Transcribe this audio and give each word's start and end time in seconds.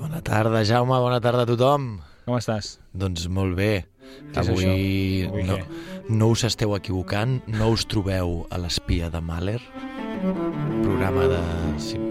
Bona 0.00 0.22
tarda, 0.24 0.62
Jaume, 0.64 0.96
bona 0.96 1.18
tarda 1.20 1.42
a 1.44 1.48
tothom. 1.48 1.98
Com 2.24 2.38
estàs? 2.38 2.78
Doncs 2.96 3.26
molt 3.28 3.52
bé. 3.58 3.84
Què 4.32 4.40
Avui? 4.40 4.64
Avui 5.26 5.42
no, 5.44 5.58
no 6.08 6.30
us 6.32 6.46
esteu 6.48 6.72
equivocant, 6.72 7.36
no 7.52 7.68
us 7.74 7.84
trobeu 7.84 8.46
a 8.48 8.56
l'espia 8.62 9.10
de 9.12 9.20
Mahler, 9.20 9.58
programa 10.80 11.26
de 11.28 11.42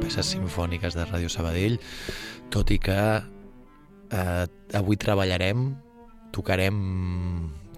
peces 0.04 0.30
sinfòniques 0.36 0.94
de 0.94 1.08
Ràdio 1.10 1.34
Sabadell, 1.34 1.80
tot 2.54 2.70
i 2.70 2.78
que 2.78 3.00
eh, 3.18 4.46
avui 4.78 5.02
treballarem, 5.02 5.72
tocarem, 6.36 6.78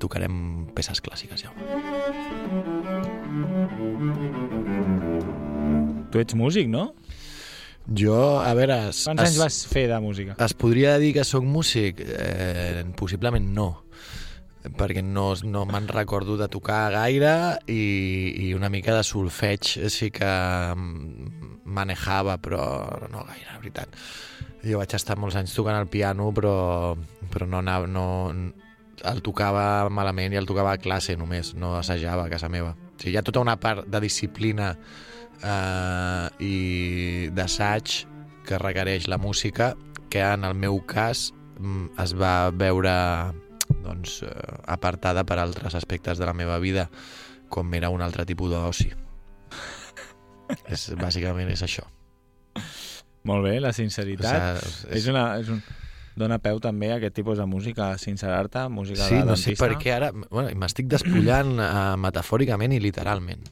tocarem 0.03 0.35
peces 0.75 0.99
clàssiques, 1.07 1.47
Jaume. 1.47 1.71
Tu 6.11 6.19
ets 6.19 6.35
músic, 6.35 6.67
no? 6.67 6.89
Jo, 7.87 8.39
a 8.39 8.53
veure... 8.57 8.77
Es, 8.91 9.03
Quants 9.07 9.23
anys 9.25 9.39
vas 9.41 9.61
fer 9.69 9.87
de 9.89 9.99
música? 10.03 10.35
Es 10.43 10.53
podria 10.53 10.97
dir 11.01 11.13
que 11.15 11.25
sóc 11.27 11.45
músic? 11.47 12.03
Eh, 12.05 12.83
possiblement 12.97 13.47
no, 13.55 13.69
perquè 14.77 15.01
no, 15.01 15.31
no 15.43 15.65
me'n 15.65 15.87
recordo 15.89 16.37
de 16.37 16.47
tocar 16.51 16.91
gaire 16.93 17.33
i, 17.71 17.81
i 18.45 18.53
una 18.53 18.69
mica 18.69 18.93
de 18.95 19.03
solfeig 19.03 19.73
sí 19.89 20.11
que 20.13 20.31
manejava, 21.65 22.37
però 22.37 22.63
no 23.09 23.25
gaire, 23.25 23.47
la 23.49 23.59
veritat. 23.59 24.01
Jo 24.61 24.77
vaig 24.77 24.93
estar 24.93 25.17
molts 25.17 25.39
anys 25.39 25.55
tocant 25.57 25.79
el 25.79 25.89
piano, 25.89 26.29
però, 26.35 26.93
però 27.33 27.47
no, 27.49 27.63
anava, 27.63 27.89
no, 27.89 28.05
el 29.09 29.21
tocava 29.25 29.89
malament 29.89 30.35
i 30.35 30.39
el 30.39 30.49
tocava 30.49 30.75
a 30.75 30.81
classe 30.81 31.17
només, 31.17 31.55
no 31.57 31.73
assajava 31.79 32.27
a 32.27 32.33
casa 32.33 32.49
meva. 32.49 32.75
O 32.77 32.99
sigui, 33.01 33.15
hi 33.15 33.17
ha 33.17 33.25
tota 33.25 33.41
una 33.41 33.57
part 33.59 33.87
de 33.89 34.03
disciplina 34.03 34.75
eh, 35.43 36.27
i 36.43 37.29
d'assaig 37.35 38.01
que 38.47 38.57
requereix 38.61 39.07
la 39.07 39.17
música 39.21 39.75
que 40.11 40.21
en 40.21 40.43
el 40.43 40.55
meu 40.55 40.81
cas 40.85 41.29
mm, 41.59 41.93
es 42.03 42.15
va 42.17 42.51
veure 42.51 42.93
doncs, 43.83 44.21
eh, 44.27 44.31
apartada 44.67 45.23
per 45.25 45.39
altres 45.39 45.75
aspectes 45.75 46.19
de 46.19 46.27
la 46.27 46.33
meva 46.33 46.59
vida 46.59 46.89
com 47.51 47.73
era 47.75 47.89
un 47.91 48.01
altre 48.01 48.25
tipus 48.25 48.51
d'oci. 48.51 48.91
és, 50.73 50.89
bàsicament 50.99 51.49
és 51.51 51.63
això. 51.65 51.85
Molt 53.27 53.45
bé, 53.45 53.59
la 53.61 53.71
sinceritat. 53.75 54.59
O 54.63 54.67
sigui, 54.67 54.97
és 54.97 55.07
una, 55.11 55.25
és 55.41 55.49
un... 55.53 55.61
Dona 56.11 56.41
peu 56.43 56.57
també 56.59 56.89
a 56.91 56.97
aquest 56.97 57.13
tipus 57.15 57.39
de 57.39 57.45
música, 57.47 57.93
sincerar-te, 57.97 58.65
música 58.67 59.05
Sí, 59.07 59.15
de 59.15 59.25
no 59.29 59.37
sé 59.39 59.53
dentista. 59.53 59.63
per 59.63 59.77
què 59.79 59.93
ara... 59.95 60.09
Bueno, 60.11 60.49
m'estic 60.59 60.89
despullant 60.91 61.53
uh, 61.55 61.95
metafòricament 62.03 62.75
i 62.75 62.81
literalment, 62.83 63.45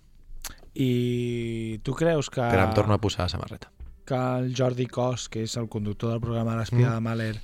I 0.75 1.80
tu 1.84 1.94
creus 1.97 2.30
que, 2.30 2.41
però 2.41 2.68
em 2.68 2.74
torno 2.78 2.94
a 2.94 3.02
posar 3.02 3.25
la 3.25 3.30
samarreta. 3.30 3.72
que 4.06 4.16
el 4.16 4.56
Jordi 4.57 4.88
Cos, 4.88 5.28
que 5.30 5.44
és 5.46 5.56
el 5.57 5.68
conductor 5.69 6.09
del 6.12 6.22
programa 6.22 6.56
L'Espia 6.57 6.90
Mm. 6.90 6.94
de 6.96 7.00
Mahler, 7.02 7.41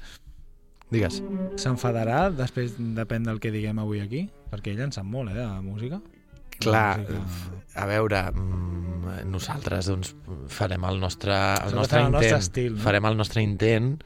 Digues. 0.90 1.22
s'enfadarà 1.58 2.32
després, 2.34 2.74
depèn 2.80 3.24
del 3.24 3.40
que 3.40 3.52
diguem 3.52 3.78
avui 3.80 4.00
aquí? 4.02 4.30
Perquè 4.52 4.72
ell 4.74 4.82
en 4.82 4.92
sap 4.92 5.06
molt, 5.06 5.30
eh, 5.32 5.36
de 5.36 5.62
música. 5.62 6.02
Clar, 6.58 7.06
De 7.06 7.20
música. 7.20 7.62
a 7.76 7.86
veure, 7.86 8.32
mm, 8.32 9.26
nosaltres 9.30 9.86
doncs, 9.88 10.16
farem 10.48 10.84
el 10.86 11.00
nostre, 11.00 11.34
el 11.34 11.76
nostre 11.76 12.00
el 12.02 12.12
nostre 12.12 12.30
intent. 12.30 12.42
estil, 12.42 12.76
no? 12.76 12.82
Farem 12.82 13.06
el 13.06 13.18
nostre 13.18 13.42
intent 13.44 14.04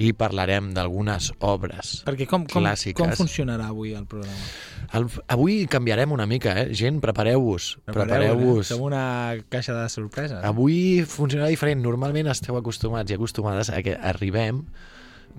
i 0.00 0.12
parlarem 0.16 0.70
d'algunes 0.76 1.30
obres. 1.44 2.00
Perquè 2.06 2.26
com, 2.30 2.46
com, 2.48 2.64
clàssiques. 2.64 2.96
com 2.96 3.12
funcionarà 3.18 3.68
avui 3.68 3.92
el 3.96 4.06
programa? 4.08 4.48
El, 4.96 5.06
avui 5.28 5.58
canviarem 5.70 6.14
una 6.16 6.26
mica, 6.30 6.54
eh? 6.62 6.70
Gent, 6.76 7.02
prepareu-vos. 7.04 7.74
Prepareu-vos. 7.90 8.64
Eh? 8.64 8.68
Som 8.72 8.86
una 8.88 9.04
caixa 9.52 9.76
de 9.76 9.84
sorpreses. 9.92 10.40
Avui 10.46 11.04
funcionarà 11.08 11.50
diferent. 11.52 11.84
Normalment 11.84 12.30
esteu 12.32 12.56
acostumats 12.58 13.12
i 13.12 13.18
acostumades 13.18 13.68
a 13.68 13.82
que 13.84 13.96
arribem, 13.96 14.64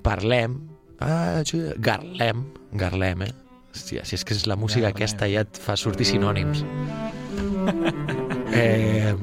parlem, 0.05 0.59
ah, 1.01 1.41
garlem, 1.81 2.45
garlem, 2.77 3.27
eh? 3.27 3.33
Hòstia, 3.71 4.03
si 4.03 4.17
és 4.17 4.25
que 4.27 4.35
és 4.35 4.45
la 4.51 4.57
música 4.59 4.89
Garlem. 4.89 4.97
aquesta 4.99 5.29
ja 5.31 5.45
et 5.47 5.59
fa 5.63 5.77
sortir 5.79 6.05
sinònims. 6.09 6.65
eh, 8.61 9.15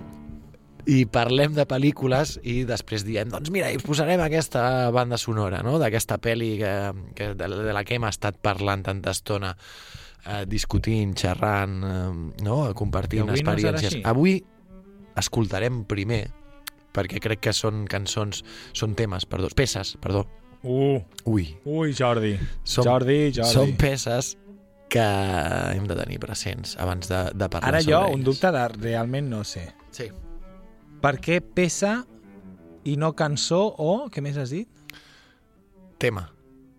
I 0.89 1.03
parlem 1.13 1.53
de 1.53 1.67
pel·lícules 1.69 2.39
i 2.49 2.63
després 2.65 3.03
diem, 3.05 3.29
doncs 3.29 3.51
mira, 3.53 3.69
us 3.77 3.83
posarem 3.85 4.21
aquesta 4.25 4.89
banda 4.95 5.19
sonora, 5.21 5.61
no?, 5.67 5.77
d'aquesta 5.83 6.17
pel·li 6.25 6.55
que, 6.63 6.73
que, 7.19 7.27
de, 7.37 7.49
de 7.69 7.75
la 7.77 7.83
que 7.85 7.99
hem 7.99 8.07
estat 8.09 8.39
parlant 8.41 8.87
tanta 8.87 9.13
estona, 9.13 9.51
eh, 10.25 10.45
discutint, 10.49 11.13
xerrant, 11.21 11.75
eh, 11.85 12.43
no?, 12.47 12.57
compartint 12.79 13.27
avui 13.27 13.43
no 13.45 13.53
experiències. 13.53 13.99
així? 13.99 14.03
avui 14.09 14.39
escoltarem 15.21 15.83
primer, 15.85 16.23
perquè 16.97 17.21
crec 17.21 17.43
que 17.49 17.53
són 17.53 17.85
cançons, 17.91 18.41
són 18.73 18.95
temes, 18.97 19.27
perdó, 19.29 19.51
peces, 19.55 19.97
perdó. 20.01 20.25
Uh, 20.63 20.99
Ui, 21.31 21.45
ui, 21.69 21.93
Jordi. 21.95 22.33
Som- 22.65 22.87
Jordi, 22.89 23.31
Jordi. 23.37 23.53
són 23.53 23.77
peces 23.79 24.33
que 24.91 25.05
hem 25.05 25.85
de 25.87 25.95
tenir 26.01 26.17
presents 26.19 26.73
abans 26.81 27.07
de, 27.13 27.21
de 27.37 27.49
parlar 27.53 27.75
Ara 27.75 27.83
sobre 27.85 27.93
jo, 27.95 28.01
elles. 28.07 28.17
un 28.17 28.25
dubte 28.25 28.51
de 28.57 28.65
realment 28.81 29.29
no 29.31 29.45
sé. 29.45 29.69
Sí. 29.93 30.09
Per 30.99 31.15
què 31.23 31.39
peça 31.41 32.01
i 32.89 32.97
no 32.99 33.13
cançó 33.19 33.61
o, 33.79 34.09
què 34.11 34.23
més 34.25 34.39
has 34.41 34.51
dit? 34.55 34.69
Tema. 36.03 36.29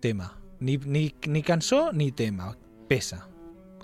Tema. 0.04 0.30
Ni, 0.60 0.76
ni, 0.84 1.06
ni 1.26 1.42
cançó 1.44 1.88
ni 1.96 2.10
tema. 2.12 2.52
Peça. 2.90 3.22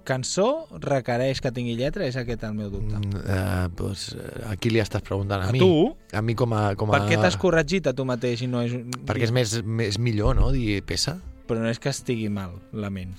Cançó 0.07 0.69
requereix 0.83 1.41
que 1.43 1.51
tingui 1.51 1.75
lletra? 1.79 2.05
És 2.07 2.19
aquest 2.21 2.45
el 2.47 2.55
meu 2.55 2.69
dubte. 2.71 2.99
Mm, 3.01 3.23
eh, 3.25 3.69
pues, 3.77 4.11
eh, 4.15 4.45
a 4.53 4.55
qui 4.61 4.71
li 4.71 4.83
estàs 4.83 5.03
preguntant? 5.03 5.43
A, 5.43 5.49
A 5.51 5.55
mi? 5.57 5.63
tu? 5.63 5.97
A 6.13 6.23
mi 6.23 6.37
com 6.39 6.53
a... 6.55 6.67
Com 6.79 6.93
a... 6.93 6.99
Per 7.01 7.09
què 7.11 7.19
t'has 7.19 7.39
corregit 7.41 7.89
a 7.91 7.95
tu 7.97 8.07
mateix 8.07 8.45
i 8.47 8.51
no 8.51 8.63
és... 8.63 8.77
Perquè 9.09 9.27
és 9.27 9.35
més, 9.35 9.57
més 9.65 9.99
millor, 9.99 10.37
no?, 10.39 10.53
dir 10.55 10.79
peça. 10.87 11.17
Però 11.47 11.61
no 11.63 11.69
és 11.71 11.79
que 11.79 11.89
estigui 11.93 12.29
mal 12.29 12.57
la 12.75 12.91
ment. 12.91 13.13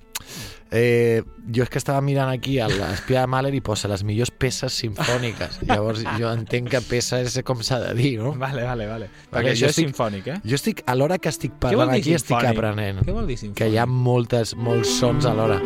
Eh, 0.72 1.22
jo 1.56 1.64
és 1.64 1.70
que 1.72 1.78
estava 1.80 2.02
mirant 2.04 2.28
aquí 2.28 2.58
a 2.60 2.66
l'espia 2.68 3.22
de 3.24 3.28
Mahler 3.32 3.54
i 3.56 3.62
posa 3.64 3.88
les 3.88 4.02
millors 4.04 4.32
peces 4.36 4.74
sinfòniques. 4.82 5.62
Llavors 5.70 6.02
jo 6.20 6.28
entenc 6.34 6.68
que 6.74 6.82
peça 6.84 7.22
és 7.24 7.38
com 7.48 7.62
s'ha 7.64 7.80
de 7.86 7.94
dir, 7.96 8.18
no? 8.20 8.34
Vale, 8.36 8.66
vale, 8.68 8.88
vale. 8.90 9.08
Perquè 9.08 9.32
Perquè 9.38 9.54
això 9.54 9.70
és 9.70 9.78
estic- 9.78 9.88
sinfònic, 9.94 10.28
eh? 10.28 10.38
Jo 10.44 10.56
estic, 10.60 10.84
a 10.86 10.96
l'hora 11.00 11.18
que 11.24 11.30
estic 11.32 11.56
parlant 11.62 11.94
aquí, 11.96 12.14
estic 12.18 12.36
simfònic? 12.36 12.58
aprenent. 12.58 13.00
Què 13.08 13.16
vol 13.16 13.28
dir 13.32 13.38
sinfònic? 13.40 13.58
Que 13.62 13.70
hi 13.72 13.78
ha 13.80 13.86
moltes, 13.88 14.56
molts 14.60 14.92
sons 15.00 15.26
alhora. 15.30 15.62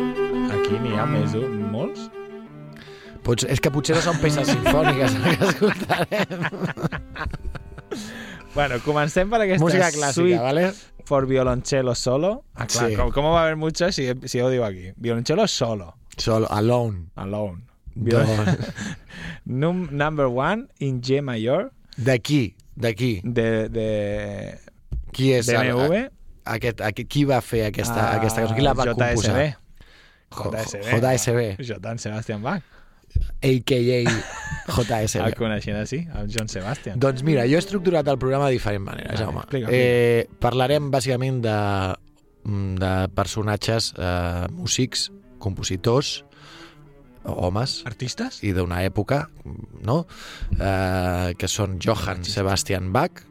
Aquí 0.54 0.78
n'hi 0.84 0.94
ha 1.00 1.06
més 1.10 1.34
molts? 1.72 2.06
Pots, 3.26 3.44
és 3.50 3.58
que 3.62 3.70
potser 3.70 3.94
no 3.98 4.02
són 4.06 4.18
peces 4.22 4.46
sinfòniques 4.54 5.18
que 5.18 5.34
escoltarem. 5.50 6.46
Bueno, 8.54 8.76
comencem 8.84 9.30
per 9.30 9.40
aquesta 9.40 9.64
Música 9.64 9.88
clàssica, 9.90 10.12
suite 10.12 10.38
¿vale? 10.38 10.72
for 11.04 11.26
violoncello 11.26 11.94
solo. 11.94 12.44
Ah, 12.54 12.66
clar, 12.66 12.90
Sí. 12.90 12.96
com, 12.96 13.10
¿cómo 13.10 13.32
va 13.32 13.40
a 13.40 13.42
haber 13.44 13.56
muchas 13.56 13.94
si, 13.94 14.06
si 14.26 14.40
ho 14.40 14.50
diu 14.50 14.64
aquí? 14.64 14.92
Violoncello 14.96 15.46
solo, 15.48 15.96
Solo, 16.16 16.46
alone. 16.50 17.06
alone. 17.16 17.62
Doncs, 17.94 18.58
Num, 19.44 19.88
number 19.90 20.26
one 20.26 20.68
in 20.78 21.00
G 21.02 21.20
mayor 21.22 21.72
D'aquí, 21.96 22.54
d'aquí. 22.76 23.20
de, 23.24 23.68
de 23.68 24.58
Qui 25.12 25.32
és 25.34 25.48
el- 25.48 25.72
DMV. 25.72 26.10
aquest, 26.44 26.80
aquest, 26.80 27.08
qui 27.08 27.24
va 27.24 27.40
fer 27.42 27.66
aquesta, 27.66 28.12
a 28.12 28.16
aquesta 28.16 28.40
cançó? 28.42 28.54
Qui 28.54 28.62
la 28.62 28.72
va 28.74 28.84
JSB. 28.84 29.56
composar? 30.30 30.72
JSB. 30.74 31.00
JSB. 31.00 31.56
Jotan 31.68 31.98
Sebastian 31.98 32.42
Bach. 32.42 32.62
a.k.a. 33.42 34.04
El 34.80 34.86
JSB. 35.06 35.34
coneixen 35.38 35.76
així, 35.76 36.00
el 36.18 36.28
John 36.32 36.48
Sebastian. 36.48 36.98
Doncs 37.00 37.22
mira, 37.26 37.44
jo 37.46 37.56
he 37.56 37.62
estructurat 37.62 38.06
el 38.08 38.18
programa 38.18 38.46
de 38.48 38.52
diferent 38.58 38.84
manera, 38.84 39.12
Vale, 39.12 39.24
Jaume. 39.24 39.40
explica, 39.44 39.68
Eh, 39.72 40.26
parlarem 40.40 40.90
bàsicament 40.90 41.40
de, 41.44 41.56
de 42.80 42.92
personatges 43.14 43.92
eh, 43.98 44.46
músics, 44.50 45.10
compositors, 45.38 46.24
homes, 47.24 47.82
Artistes? 47.86 48.40
i 48.42 48.50
d'una 48.52 48.80
època, 48.82 49.28
no? 49.86 50.06
Eh, 50.58 51.34
que 51.38 51.48
són 51.48 51.78
Johann 51.82 52.24
Sebastian 52.24 52.92
Bach, 52.92 53.28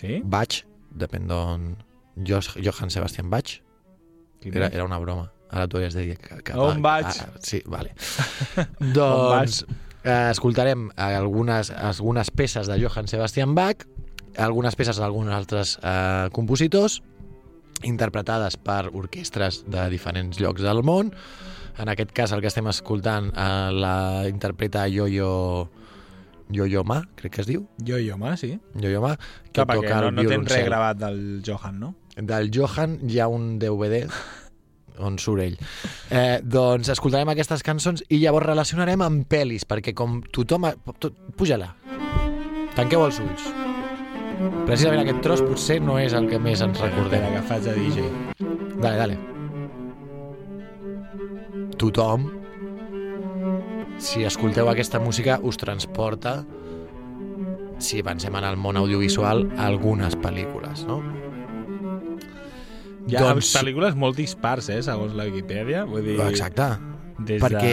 Sí? 0.00 0.18
Bach, 0.24 0.56
depèn 0.90 1.28
d'on... 1.30 1.76
Jo, 2.26 2.40
Johann 2.60 2.90
Sebastian 2.90 3.30
Bach, 3.30 3.60
era, 4.42 4.66
era 4.68 4.84
una 4.84 4.98
broma. 4.98 5.30
Ara 5.54 5.68
tu 5.70 5.78
havies 5.78 5.94
de 5.94 6.02
dir 6.02 6.16
que... 6.18 6.40
que 6.42 6.52
On 6.58 6.82
vaig? 6.82 7.06
Ah, 7.06 7.28
sí, 7.40 7.60
vale. 7.70 7.92
doncs 8.96 9.62
eh, 10.04 10.28
escoltarem 10.30 10.90
algunes, 10.96 11.70
algunes 11.70 12.30
peces 12.30 12.68
de 12.68 12.78
Johann 12.80 13.08
Sebastian 13.08 13.54
Bach, 13.56 13.86
algunes 14.36 14.76
peces 14.76 15.00
d'alguns 15.00 15.32
altres 15.32 15.78
eh, 15.82 16.28
compositors, 16.32 17.00
interpretades 17.84 18.56
per 18.56 18.90
orquestres 18.92 19.64
de 19.66 19.88
diferents 19.92 20.40
llocs 20.40 20.62
del 20.62 20.84
món. 20.84 21.12
En 21.78 21.90
aquest 21.90 22.12
cas, 22.14 22.32
el 22.32 22.40
que 22.40 22.52
estem 22.52 22.68
escoltant 22.70 23.32
eh, 23.32 23.72
la 23.72 23.96
interpreta 24.28 24.86
Yo-Yo... 24.88 25.70
Yo-Yo 26.54 26.82
Ma, 26.84 26.98
crec 27.16 27.32
que 27.32 27.40
es 27.40 27.46
diu. 27.48 27.62
I 27.80 28.10
home, 28.12 28.36
sí. 28.36 28.58
Yo-Yo 28.74 29.00
Ma, 29.00 29.14
que 29.16 29.64
Clar, 29.64 29.78
toca 29.80 30.00
no, 30.04 30.10
no 30.12 30.24
tens 30.28 30.50
res 30.52 30.66
gravat 30.66 30.98
del 31.00 31.42
Johan, 31.44 31.80
no? 31.80 31.94
Del 32.14 32.50
Johan 32.52 32.98
hi 33.08 33.18
ha 33.18 33.28
un 33.32 33.58
DVD 33.58 34.04
on 34.98 35.18
surt 35.18 35.42
ell. 35.44 35.58
Eh, 36.10 36.38
doncs 36.42 36.90
escoltarem 36.92 37.30
aquestes 37.32 37.64
cançons 37.66 38.04
i 38.08 38.20
llavors 38.22 38.46
relacionarem 38.46 39.02
amb 39.04 39.28
pel·lis, 39.30 39.66
perquè 39.68 39.94
com 39.96 40.20
tothom... 40.34 40.68
Ha... 40.68 40.74
Tot... 40.98 41.16
Puja-la. 41.38 41.72
Tanqueu 42.74 43.04
els 43.06 43.20
ulls. 43.22 43.48
Precisament 44.64 45.02
aquest 45.04 45.20
tros 45.22 45.42
potser 45.44 45.78
no 45.82 45.98
és 46.00 46.14
el 46.16 46.26
que 46.30 46.40
més 46.42 46.62
ens 46.64 46.80
recordem. 46.82 47.22
Espera, 47.22 47.38
que 47.38 47.48
faig 47.48 47.62
de 47.68 47.74
DJ. 47.78 48.08
Dale, 48.80 48.96
dale. 48.98 49.18
Tothom, 51.78 52.26
si 53.98 54.24
escolteu 54.26 54.68
aquesta 54.70 55.00
música, 55.02 55.38
us 55.42 55.58
transporta, 55.60 56.44
si 57.82 58.02
pensem 58.06 58.34
en 58.38 58.46
el 58.46 58.56
món 58.56 58.78
audiovisual, 58.78 59.46
algunes 59.60 60.16
pel·lícules, 60.22 60.86
no? 60.88 61.02
Hi 63.06 63.16
ha 63.18 63.20
Doncs- 63.20 63.52
pel·lícules 63.58 63.94
molt 64.00 64.16
dispars, 64.16 64.68
eh, 64.72 64.80
segons 64.82 65.14
la 65.16 65.26
Wikipedia. 65.28 65.84
Vull 65.84 66.04
dir, 66.06 66.18
Exacte. 66.24 66.70
des 67.24 67.42
Perquè 67.42 67.72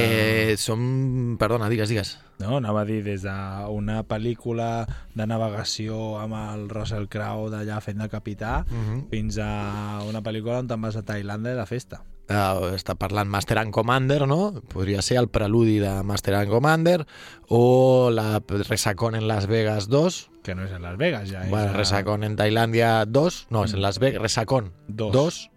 de... 0.52 0.58
som... 0.60 1.38
Perdona, 1.40 1.70
digues, 1.72 1.90
digues. 1.90 2.18
No, 2.42 2.58
anava 2.58 2.82
a 2.82 2.86
dir, 2.86 3.00
des 3.06 3.24
d'una 3.24 4.02
pel·lícula 4.10 4.86
de 5.16 5.28
navegació 5.30 6.18
amb 6.20 6.36
el 6.40 6.68
Russell 6.70 7.08
Crowe 7.08 7.50
d'allà 7.54 7.80
fent 7.82 8.02
de 8.04 8.10
capità, 8.10 8.66
Uh 8.72 8.76
-huh. 8.76 9.10
fins 9.10 9.38
a 9.38 10.02
una 10.08 10.22
pel·lícula 10.22 10.60
on 10.60 10.68
te'n 10.68 10.82
vas 10.82 10.96
a 10.98 11.04
Tailàndia 11.04 11.56
de 11.56 11.66
festa. 11.66 12.04
Uh, 12.32 12.72
està 12.78 12.96
parlant 12.96 13.28
Master 13.28 13.58
and 13.60 13.74
Commander, 13.76 14.26
no? 14.28 14.62
Podria 14.72 15.02
ser 15.04 15.18
el 15.20 15.28
preludi 15.28 15.80
de 15.80 15.92
Master 16.04 16.36
and 16.36 16.50
Commander 16.50 17.06
o 17.50 18.10
la 18.12 18.42
Resacón 18.48 19.16
en 19.16 19.28
Las 19.28 19.48
Vegas 19.48 19.90
2. 19.90 20.30
Que 20.44 20.56
no 20.56 20.64
és 20.66 20.72
en 20.72 20.82
Las 20.82 20.98
Vegas, 20.98 21.30
ja. 21.30 21.44
Bueno, 21.50 21.68
és 21.68 21.74
a- 21.76 21.78
Resacón 21.78 22.24
en 22.24 22.36
Tailandia 22.36 23.06
2. 23.06 23.48
No, 23.50 23.66
es 23.66 23.74
en 23.74 23.82
Las 23.82 24.00
Vegas. 24.00 24.22
Resacón 24.22 24.74
Dos. 24.88 25.12
2. 25.12 25.52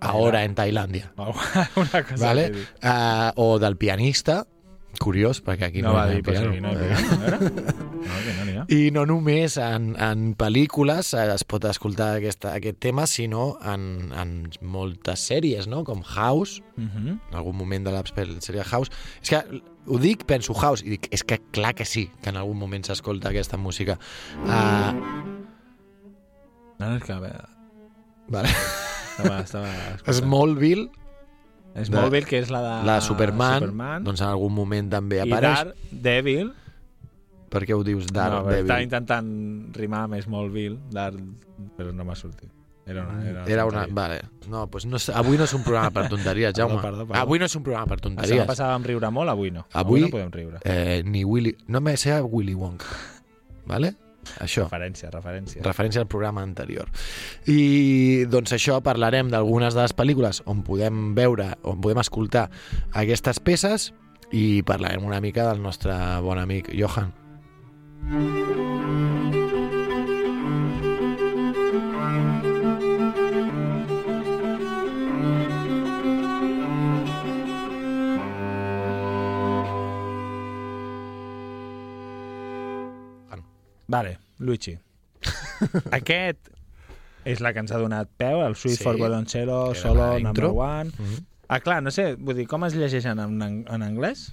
Ahora 0.00 0.44
en 0.44 0.54
Tailandia. 0.54 1.12
Una 1.76 2.02
cosa 2.04 2.26
Vale? 2.26 2.52
Uh, 2.82 3.30
o 3.36 3.58
del 3.58 3.76
pianista. 3.76 4.46
Curiós, 4.98 5.42
perquè 5.44 5.66
aquí 5.68 5.82
No, 5.82 5.90
no, 5.90 5.94
va 5.98 6.06
dir, 6.08 6.22
piano. 6.24 6.50
aquí 6.50 6.60
no. 6.60 6.70
No, 8.06 8.16
que 8.24 8.52
no. 8.54 8.64
I 8.72 8.90
no 8.94 9.04
només 9.06 9.58
en, 9.60 9.90
en 10.00 10.34
pel·lícules 10.38 11.12
eh, 11.14 11.26
es 11.34 11.44
pot 11.44 11.64
escoltar 11.68 12.14
aquesta, 12.16 12.54
aquest 12.56 12.78
tema, 12.80 13.04
sinó 13.06 13.58
en, 13.62 14.10
en 14.16 14.32
moltes 14.62 15.20
sèries, 15.28 15.66
no? 15.68 15.84
com 15.84 16.02
House, 16.02 16.62
Mhm. 16.76 17.18
en 17.30 17.36
algun 17.36 17.56
moment 17.56 17.84
de 17.86 17.92
la 17.92 18.02
sèrie 18.40 18.64
House. 18.64 18.90
És 19.22 19.30
que 19.30 19.60
ho 19.86 19.98
dic, 19.98 20.24
penso 20.24 20.54
House, 20.54 20.82
i 20.82 20.90
dic, 20.96 21.08
és 21.12 21.22
que 21.24 21.38
clar 21.52 21.74
que 21.74 21.84
sí, 21.84 22.08
que 22.22 22.30
en 22.30 22.36
algun 22.40 22.56
moment 22.58 22.84
s'escolta 22.88 23.28
aquesta 23.30 23.56
música. 23.56 23.98
Uh, 24.44 24.94
No, 26.78 26.90
no, 26.90 26.96
és 26.96 27.02
que... 27.04 27.14
vale. 28.28 28.48
Estava, 29.16 29.38
estava 29.40 29.70
escoltant. 29.94 30.14
Smallville, 30.18 30.90
Smallville, 31.84 32.26
que 32.26 32.38
és 32.40 32.50
la 32.50 32.60
de 32.62 32.86
la 32.86 33.00
Superman, 33.04 33.60
Superman 33.60 34.04
doncs 34.04 34.20
en 34.22 34.28
algun 34.28 34.54
moment 34.54 34.88
també 34.90 35.18
i 35.20 35.24
apareix. 35.26 35.74
Daredevil. 35.92 36.52
Per 37.50 37.62
què 37.64 37.76
ho 37.76 37.82
dius 37.86 38.06
no, 38.08 38.14
però 38.16 38.40
Daredevil? 38.42 38.64
estava 38.64 38.82
intentant 38.82 39.28
rimar 39.76 40.04
amb 40.08 40.16
Smallville, 40.22 40.78
Dare, 40.90 41.20
però 41.76 41.92
no 41.94 42.04
m'ha 42.04 42.14
sortit. 42.18 42.50
Era 42.86 43.02
una, 43.02 43.18
era 43.26 43.40
una, 43.42 43.50
Era 43.50 43.64
una... 43.66 43.86
Vale. 43.90 44.20
No, 44.48 44.66
doncs 44.70 44.84
no, 44.86 44.98
sé- 45.02 45.12
avui 45.18 45.36
no 45.36 45.42
és 45.44 45.52
un 45.54 45.62
programa 45.64 45.90
per 45.90 46.04
tonteries, 46.08 46.52
Perdó, 46.54 46.68
Jaume. 46.68 46.82
perdó, 46.82 47.06
perdó. 47.06 47.20
Avui 47.20 47.38
no 47.42 47.44
és 47.50 47.56
un 47.58 47.62
programa 47.66 47.86
per 47.90 48.00
tonteries. 48.00 48.46
passada 48.46 48.70
vam 48.76 48.84
riure 48.86 49.10
molt, 49.10 49.28
avui 49.32 49.50
no. 49.50 49.64
Avui- 49.72 50.02
no 50.04 50.08
podem 50.12 50.30
riure. 50.30 50.60
Eh, 50.64 51.02
ni 51.04 51.24
Willy... 51.24 51.56
No 51.66 51.80
me 51.80 51.96
sea 51.96 52.22
Willy 52.22 52.54
Wonka. 52.54 52.86
Vale? 53.66 53.96
Això. 54.40 54.66
Referència, 54.66 55.10
referència. 55.10 55.62
referència 55.64 56.02
al 56.02 56.08
programa 56.08 56.42
anterior. 56.42 56.90
I 57.46 58.24
doncs 58.32 58.52
això, 58.56 58.80
parlarem 58.82 59.30
d'algunes 59.32 59.74
de 59.74 59.82
les 59.84 59.96
pel·lícules 59.96 60.42
on 60.46 60.62
podem 60.66 61.14
veure, 61.18 61.52
on 61.62 61.80
podem 61.80 62.02
escoltar 62.02 62.48
aquestes 62.92 63.40
peces 63.40 63.92
i 64.32 64.62
parlarem 64.66 65.04
una 65.06 65.20
mica 65.20 65.46
del 65.48 65.62
nostre 65.62 65.94
bon 66.24 66.38
amic 66.42 66.72
Johan. 66.74 67.12
Vale, 83.88 84.18
Luigi. 84.38 84.76
Aquest 85.98 86.50
és 87.26 87.40
la 87.42 87.52
que 87.52 87.62
ens 87.64 87.72
ha 87.74 87.78
donat 87.82 88.08
peu, 88.18 88.42
el 88.46 88.54
Sweet 88.54 88.78
Sí, 88.78 88.84
for 88.84 88.94
Violoncello, 88.98 89.74
solo 89.74 90.18
number 90.22 90.50
one. 90.52 90.92
Ah, 91.48 91.60
clar, 91.62 91.80
no 91.82 91.90
sé, 91.94 92.14
vull 92.18 92.36
dir, 92.38 92.46
com 92.50 92.64
es 92.66 92.74
llegeixen 92.74 93.18
en, 93.22 93.36
en, 93.42 93.56
en 93.70 93.82
anglès? 93.86 94.28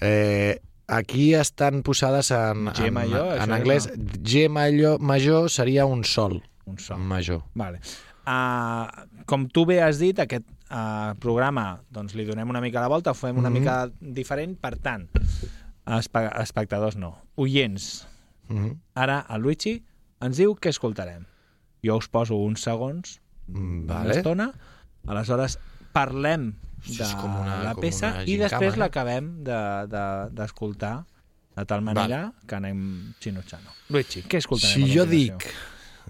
Eh, 0.00 0.58
aquí 0.88 1.34
estan 1.36 1.82
posades 1.84 2.30
en, 2.36 2.68
G 2.76 2.88
en, 2.88 2.94
major, 2.96 3.34
en 3.36 3.44
això 3.48 3.58
anglès. 3.60 3.88
G 4.24 4.46
major, 4.52 5.00
major 5.00 5.48
seria 5.52 5.84
un 5.88 6.04
sol. 6.08 6.40
Un 6.68 6.78
sol. 6.80 7.00
Major. 7.00 7.42
Vale. 7.54 7.80
Uh, 8.24 8.88
com 9.28 9.44
tu 9.52 9.66
bé 9.68 9.82
has 9.84 9.98
dit, 10.00 10.16
aquest 10.20 10.46
uh, 10.72 11.12
programa 11.20 11.82
doncs, 11.92 12.14
li 12.16 12.24
donem 12.28 12.48
una 12.48 12.62
mica 12.64 12.80
la 12.80 12.88
volta, 12.88 13.12
ho 13.12 13.18
fem 13.18 13.36
una 13.36 13.50
Mhm. 13.52 13.60
mica 13.60 13.76
diferent, 14.00 14.56
per 14.60 14.76
tant, 14.80 15.08
espe 15.84 16.24
espectadors 16.40 16.96
no, 16.96 17.18
oients. 17.36 18.06
Mm 18.48 18.56
-hmm. 18.64 18.76
Ara 18.94 19.26
el 19.30 19.42
Luigi 19.42 19.84
ens 20.20 20.36
diu 20.36 20.54
què 20.56 20.68
escoltarem. 20.68 21.24
Jo 21.84 21.96
us 21.96 22.08
poso 22.08 22.36
uns 22.36 22.62
segons, 22.62 23.20
una 23.48 23.94
Vale. 23.94 24.16
estona, 24.16 24.52
aleshores 25.06 25.58
parlem 25.92 26.54
de 26.86 27.02
és 27.02 27.14
com 27.14 27.34
una- 27.40 27.62
la 27.62 27.74
com 27.74 27.80
peça 27.82 28.10
una 28.12 28.24
i 28.24 28.36
després 28.36 28.74
eh? 28.74 28.78
l'acabem 28.78 29.42
d'escoltar 29.44 30.28
de, 30.28 30.34
d'escoltar 30.34 31.04
de 31.56 31.64
tal 31.66 31.82
manera 31.82 32.32
que 32.46 32.54
anem 32.56 33.14
xinutxant. 33.20 33.62
Luigi, 33.88 34.22
què 34.22 34.36
escoltarem? 34.38 34.74
Si 34.86 34.94
jo 34.96 35.06
dic... 35.06 35.34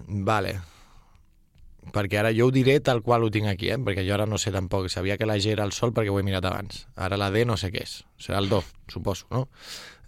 Vale. 0.07 0.59
perquè 1.93 2.17
ara 2.17 2.31
jo 2.33 2.47
ho 2.47 2.51
diré 2.51 2.79
tal 2.79 3.01
qual 3.03 3.23
ho 3.23 3.29
tinc 3.31 3.45
aquí, 3.47 3.69
eh? 3.69 3.77
perquè 3.77 4.05
jo 4.07 4.13
ara 4.15 4.25
no 4.25 4.37
sé 4.37 4.51
tampoc. 4.51 4.89
Sabia 4.89 5.17
que 5.17 5.25
la 5.25 5.37
G 5.37 5.51
era 5.51 5.63
el 5.63 5.71
sol 5.71 5.93
perquè 5.93 6.09
ho 6.09 6.19
he 6.19 6.23
mirat 6.23 6.43
abans. 6.45 6.87
Ara 6.95 7.15
la 7.17 7.29
D 7.31 7.45
no 7.45 7.57
sé 7.57 7.71
què 7.71 7.83
és. 7.83 8.03
Serà 8.17 8.39
el 8.39 8.49
do, 8.49 8.63
suposo, 8.87 9.27
no? 9.29 9.47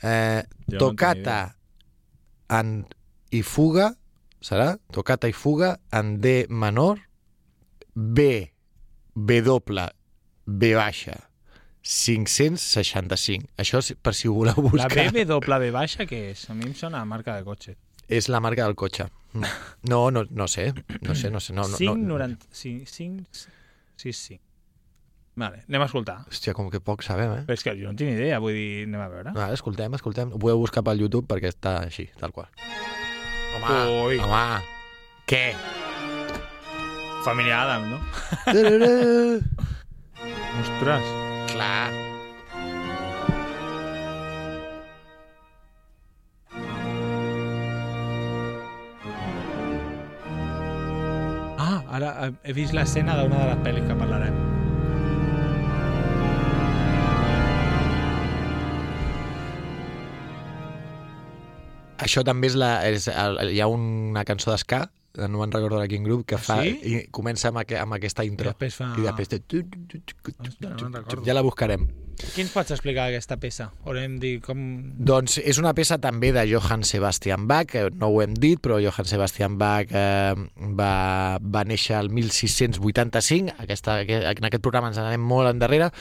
Eh, 0.02 0.44
Jo 0.68 0.74
no 0.74 0.78
tocata 0.80 1.56
en 2.50 2.86
i 3.32 3.42
fuga, 3.44 3.92
serà? 4.42 4.76
Tocata 4.94 5.28
i 5.28 5.36
fuga 5.36 5.76
en 5.92 6.18
D 6.22 6.46
menor, 6.50 7.02
B, 7.94 8.28
B 9.14 9.42
doble, 9.42 9.90
B 10.46 10.76
baixa, 10.78 11.18
565. 11.88 13.48
Això 13.58 13.80
és 13.80 13.94
per 14.04 14.14
si 14.16 14.28
ho 14.28 14.34
voleu 14.36 14.58
La 14.58 14.70
buscar. 14.70 15.08
BBW 15.12 15.72
baixa, 15.76 16.08
què 16.08 16.24
és? 16.34 16.48
A 16.52 16.56
mi 16.56 16.68
em 16.68 16.74
sona 16.76 17.04
marca 17.08 17.38
de 17.38 17.46
cotxe. 17.48 17.78
És 18.08 18.28
la 18.32 18.42
marca 18.44 18.66
del 18.68 18.76
cotxe. 18.76 19.10
No, 19.88 20.10
no, 20.12 20.24
no 20.32 20.48
sé. 20.48 20.74
No 21.02 21.14
sé, 21.16 21.30
no 21.32 21.40
sé. 21.40 21.54
No, 21.54 21.68
no, 21.68 21.78
5, 21.78 21.96
no. 21.96 22.18
90, 22.18 22.48
5, 22.52 22.88
5, 22.90 23.48
6, 24.02 24.18
5. 24.18 24.42
Vale, 25.38 25.62
anem 25.70 25.84
a 25.84 25.86
escoltar. 25.86 26.16
Hòstia, 26.32 26.54
com 26.58 26.72
que 26.74 26.80
poc 26.82 27.04
sabem, 27.06 27.30
eh? 27.36 27.44
Però 27.46 27.54
és 27.54 27.62
que 27.66 27.76
jo 27.78 27.92
no 27.92 27.98
tinc 28.00 28.16
idea, 28.16 28.40
vull 28.42 28.56
dir, 28.58 28.88
anem 28.88 29.04
a 29.04 29.10
veure. 29.12 29.34
Vale, 29.36 29.54
escoltem, 29.54 29.94
escoltem. 29.94 30.32
Ho 30.34 30.40
podeu 30.42 30.58
buscar 30.64 30.82
pel 30.88 31.04
YouTube 31.06 31.28
perquè 31.30 31.52
està 31.54 31.76
així, 31.86 32.08
tal 32.18 32.34
qual. 32.34 32.50
Home, 33.58 33.78
Ui. 34.08 34.18
home, 34.18 34.42
què? 35.30 35.44
Família 37.28 37.62
Adam, 37.68 37.86
no? 37.94 38.02
Tararà. 38.50 38.92
Ostres. 40.64 41.14
Clar. 41.54 41.94
Ah, 51.58 51.82
ara 51.98 52.12
he 52.44 52.54
vist 52.54 52.74
l'escena 52.78 53.18
d'una 53.20 53.42
de 53.44 53.50
les 53.52 53.66
pel·lis 53.66 53.90
que 53.90 53.98
parlarem. 54.04 54.57
Això 62.04 62.24
també 62.26 62.50
és 62.52 62.58
la... 62.60 62.72
És, 62.88 63.08
hi 63.10 63.62
ha 63.62 63.68
una 63.72 64.24
cançó 64.28 64.52
d'esca, 64.54 64.86
no 65.18 65.40
me'n 65.42 65.52
recordo 65.52 65.80
de 65.82 65.88
quin 65.90 66.04
grup, 66.06 66.26
que 66.30 66.38
fa, 66.38 66.62
Sí? 66.64 66.78
i 66.84 67.08
comença 67.12 67.50
amb, 67.50 67.58
aqu 67.64 67.76
amb 67.82 67.94
aquesta 67.98 68.24
intro. 68.26 68.50
I 68.50 68.54
després 68.54 68.76
fa- 68.76 68.94
I 68.98 69.02
després. 69.08 69.42
Hòstia, 70.38 70.70
no. 70.70 71.24
Ja 71.26 71.34
la 71.34 71.42
buscarem. 71.42 71.88
Què 72.18 72.42
ens 72.42 72.50
pots 72.50 72.72
explicar 72.74 73.04
d'aquesta 73.06 73.36
peça? 73.38 73.68
Haurem 73.86 74.16
dir 74.18 74.40
com... 74.42 74.58
Doncs 75.06 75.36
és 75.38 75.60
una 75.62 75.76
peça 75.78 76.00
també 76.02 76.32
de 76.34 76.48
Johann 76.50 76.82
Sebastian 76.84 77.46
Bach, 77.46 77.68
que 77.70 77.84
no 77.94 78.08
ho 78.10 78.24
hem 78.24 78.34
dit, 78.34 78.58
però 78.60 78.80
Johann 78.82 79.06
Sebastian 79.06 79.60
Bach 79.62 79.92
eh, 79.94 80.34
va, 80.74 81.38
va 81.38 81.64
néixer 81.70 81.94
el 82.00 82.10
1685, 82.10 83.54
aquesta, 83.62 84.00
en 84.02 84.50
aquest 84.50 84.64
programa 84.66 84.90
ens 84.90 84.98
anem 84.98 85.22
molt 85.30 85.52
endarrere, 85.52 85.92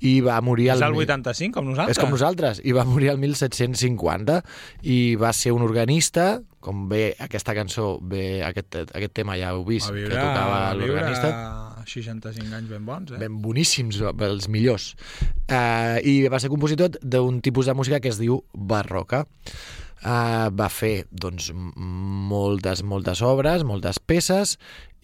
i 0.00 0.20
va 0.24 0.38
morir... 0.40 0.70
És 0.72 0.80
el 0.80 0.88
el 0.88 0.96
mil- 0.96 1.04
85, 1.04 1.52
com 1.58 1.68
nosaltres? 1.68 1.92
És 1.96 2.00
com 2.02 2.10
nosaltres, 2.16 2.60
i 2.64 2.72
va 2.72 2.84
morir 2.88 3.12
el 3.12 3.20
1750 3.20 4.40
i 4.88 4.98
va 5.20 5.32
ser 5.36 5.52
un 5.52 5.60
organista, 5.66 6.38
com 6.66 6.86
bé 6.90 7.12
aquesta 7.22 7.54
cançó, 7.54 7.96
bé 8.02 8.42
aquest, 8.42 8.80
aquest 8.90 9.14
tema 9.14 9.38
ja 9.38 9.54
heu 9.54 9.62
vist, 9.68 9.88
A 9.88 9.94
que 9.94 10.02
viure, 10.02 10.18
tocava 10.18 10.58
viure 10.74 10.96
l'organista. 10.96 11.30
65 11.86 12.50
anys 12.50 12.70
ben 12.72 12.86
bons, 12.86 13.12
eh? 13.14 13.20
Ben 13.22 13.38
boníssims, 13.42 14.00
els 14.02 14.48
millors. 14.50 14.90
Uh, 15.46 16.02
I 16.02 16.16
va 16.32 16.40
ser 16.42 16.50
compositor 16.50 16.98
d'un 16.98 17.38
tipus 17.44 17.70
de 17.70 17.76
música 17.78 18.00
que 18.02 18.10
es 18.10 18.18
diu 18.18 18.40
barroca. 18.52 19.22
Uh, 20.02 20.50
va 20.54 20.66
fer 20.70 21.06
doncs, 21.10 21.52
moltes, 21.54 22.82
moltes 22.82 23.22
obres, 23.26 23.62
moltes 23.66 24.02
peces, 24.02 24.56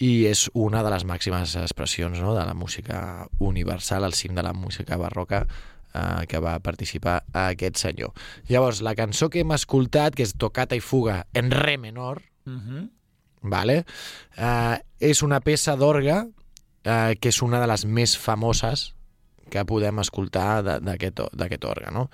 i 0.03 0.27
és 0.27 0.49
una 0.59 0.83
de 0.83 0.91
les 0.91 1.07
màximes 1.07 1.55
expressions 1.63 2.19
no?, 2.19 2.35
de 2.35 2.43
la 2.47 2.55
música 2.59 3.29
universal, 3.39 4.05
al 4.05 4.19
cim 4.19 4.35
de 4.35 4.43
la 4.43 4.53
música 4.53 4.99
barroca, 4.99 5.47
uh, 5.95 6.25
que 6.29 6.39
va 6.39 6.59
participar 6.61 7.23
aquest 7.33 7.77
senyor. 7.77 8.13
Llavors, 8.49 8.81
la 8.83 8.95
cançó 8.95 9.29
que 9.31 9.41
hem 9.41 9.53
escoltat, 9.53 10.15
que 10.15 10.23
és 10.23 10.35
Tocata 10.35 10.77
i 10.77 10.81
fuga 10.81 11.27
en 11.35 11.51
re 11.51 11.79
menor, 11.79 12.23
Uh 12.45 12.53
-huh. 12.59 12.89
vale? 13.43 13.85
Uh, 14.37 14.77
és 14.99 15.23
una 15.23 15.41
peça 15.41 15.77
d'orgue 15.77 16.17
uh, 16.23 17.15
que 17.21 17.29
és 17.29 17.43
una 17.43 17.61
de 17.61 17.67
les 17.67 17.85
més 17.85 18.17
famoses 18.19 18.95
que 19.49 19.65
podem 19.65 19.99
escoltar 20.01 20.63
d'aquest 20.81 21.65
orgue, 21.65 21.91
no? 21.93 22.09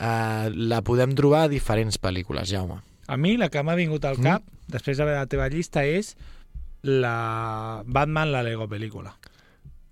Uh, 0.00 0.48
la 0.50 0.80
podem 0.82 1.14
trobar 1.14 1.42
a 1.44 1.48
diferents 1.48 2.00
pel·lícules, 2.00 2.48
Jaume. 2.48 2.80
A 3.06 3.16
mi 3.16 3.36
la 3.36 3.48
que 3.50 3.62
m'ha 3.62 3.74
vingut 3.74 4.04
al 4.04 4.16
Mm. 4.18 4.22
cap, 4.22 4.42
després 4.68 4.96
de 4.96 5.04
veure 5.04 5.18
la 5.20 5.26
teva 5.26 5.48
llista, 5.48 5.84
és 5.84 6.16
la 6.82 7.82
Batman, 7.86 8.32
la 8.32 8.42
Lego 8.42 8.66
pel·lícula. 8.68 9.14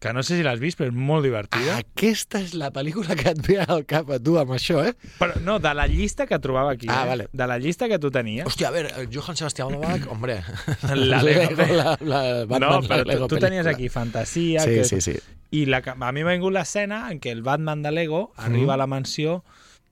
Que 0.00 0.14
no 0.16 0.22
sé 0.24 0.38
si 0.38 0.44
l'has 0.46 0.62
vist, 0.62 0.78
però 0.80 0.88
és 0.88 0.96
molt 0.96 1.26
divertida. 1.26 1.74
Aquesta 1.76 2.40
és 2.40 2.54
la 2.56 2.70
pel·lícula 2.72 3.12
que 3.20 3.34
et 3.34 3.40
ve 3.44 3.58
al 3.60 3.82
cap 3.84 4.08
a 4.14 4.16
tu 4.16 4.38
amb 4.40 4.54
això, 4.56 4.78
eh? 4.88 4.94
Però 5.18 5.34
no, 5.44 5.58
de 5.60 5.74
la 5.76 5.84
llista 5.90 6.24
que 6.26 6.38
trobava 6.40 6.72
aquí. 6.72 6.88
Ah, 6.88 7.02
eh? 7.02 7.08
vale. 7.10 7.26
De 7.36 7.48
la 7.50 7.58
llista 7.60 7.84
que 7.90 7.98
tu 8.00 8.08
tenies. 8.10 8.48
Hòstia, 8.48 8.70
a 8.70 8.72
veure, 8.72 8.94
el 8.96 9.10
Johann 9.12 9.36
Sebastian 9.36 9.76
Bach, 9.82 10.06
hombre... 10.08 10.38
La 10.96 11.20
Lego- 11.26 11.66
la, 11.68 11.98
la 12.00 12.22
Batman, 12.48 12.64
no, 12.64 12.80
però 12.88 13.02
la 13.02 13.12
Lego 13.12 13.28
tu, 13.28 13.36
tu 13.36 13.44
tenies 13.44 13.68
aquí 13.68 13.90
fantasia... 13.92 14.64
Sí, 14.64 14.78
que... 14.78 14.84
sí, 14.88 15.02
sí. 15.04 15.18
I 15.50 15.66
la, 15.66 15.82
a 15.84 16.12
mi 16.16 16.24
m'ha 16.24 16.32
vingut 16.32 16.54
l'escena 16.54 17.02
en 17.12 17.20
què 17.20 17.34
el 17.34 17.42
Batman 17.44 17.82
de 17.84 17.92
Lego 17.92 18.30
arriba 18.40 18.76
a 18.76 18.80
la 18.80 18.86
mansió 18.88 19.42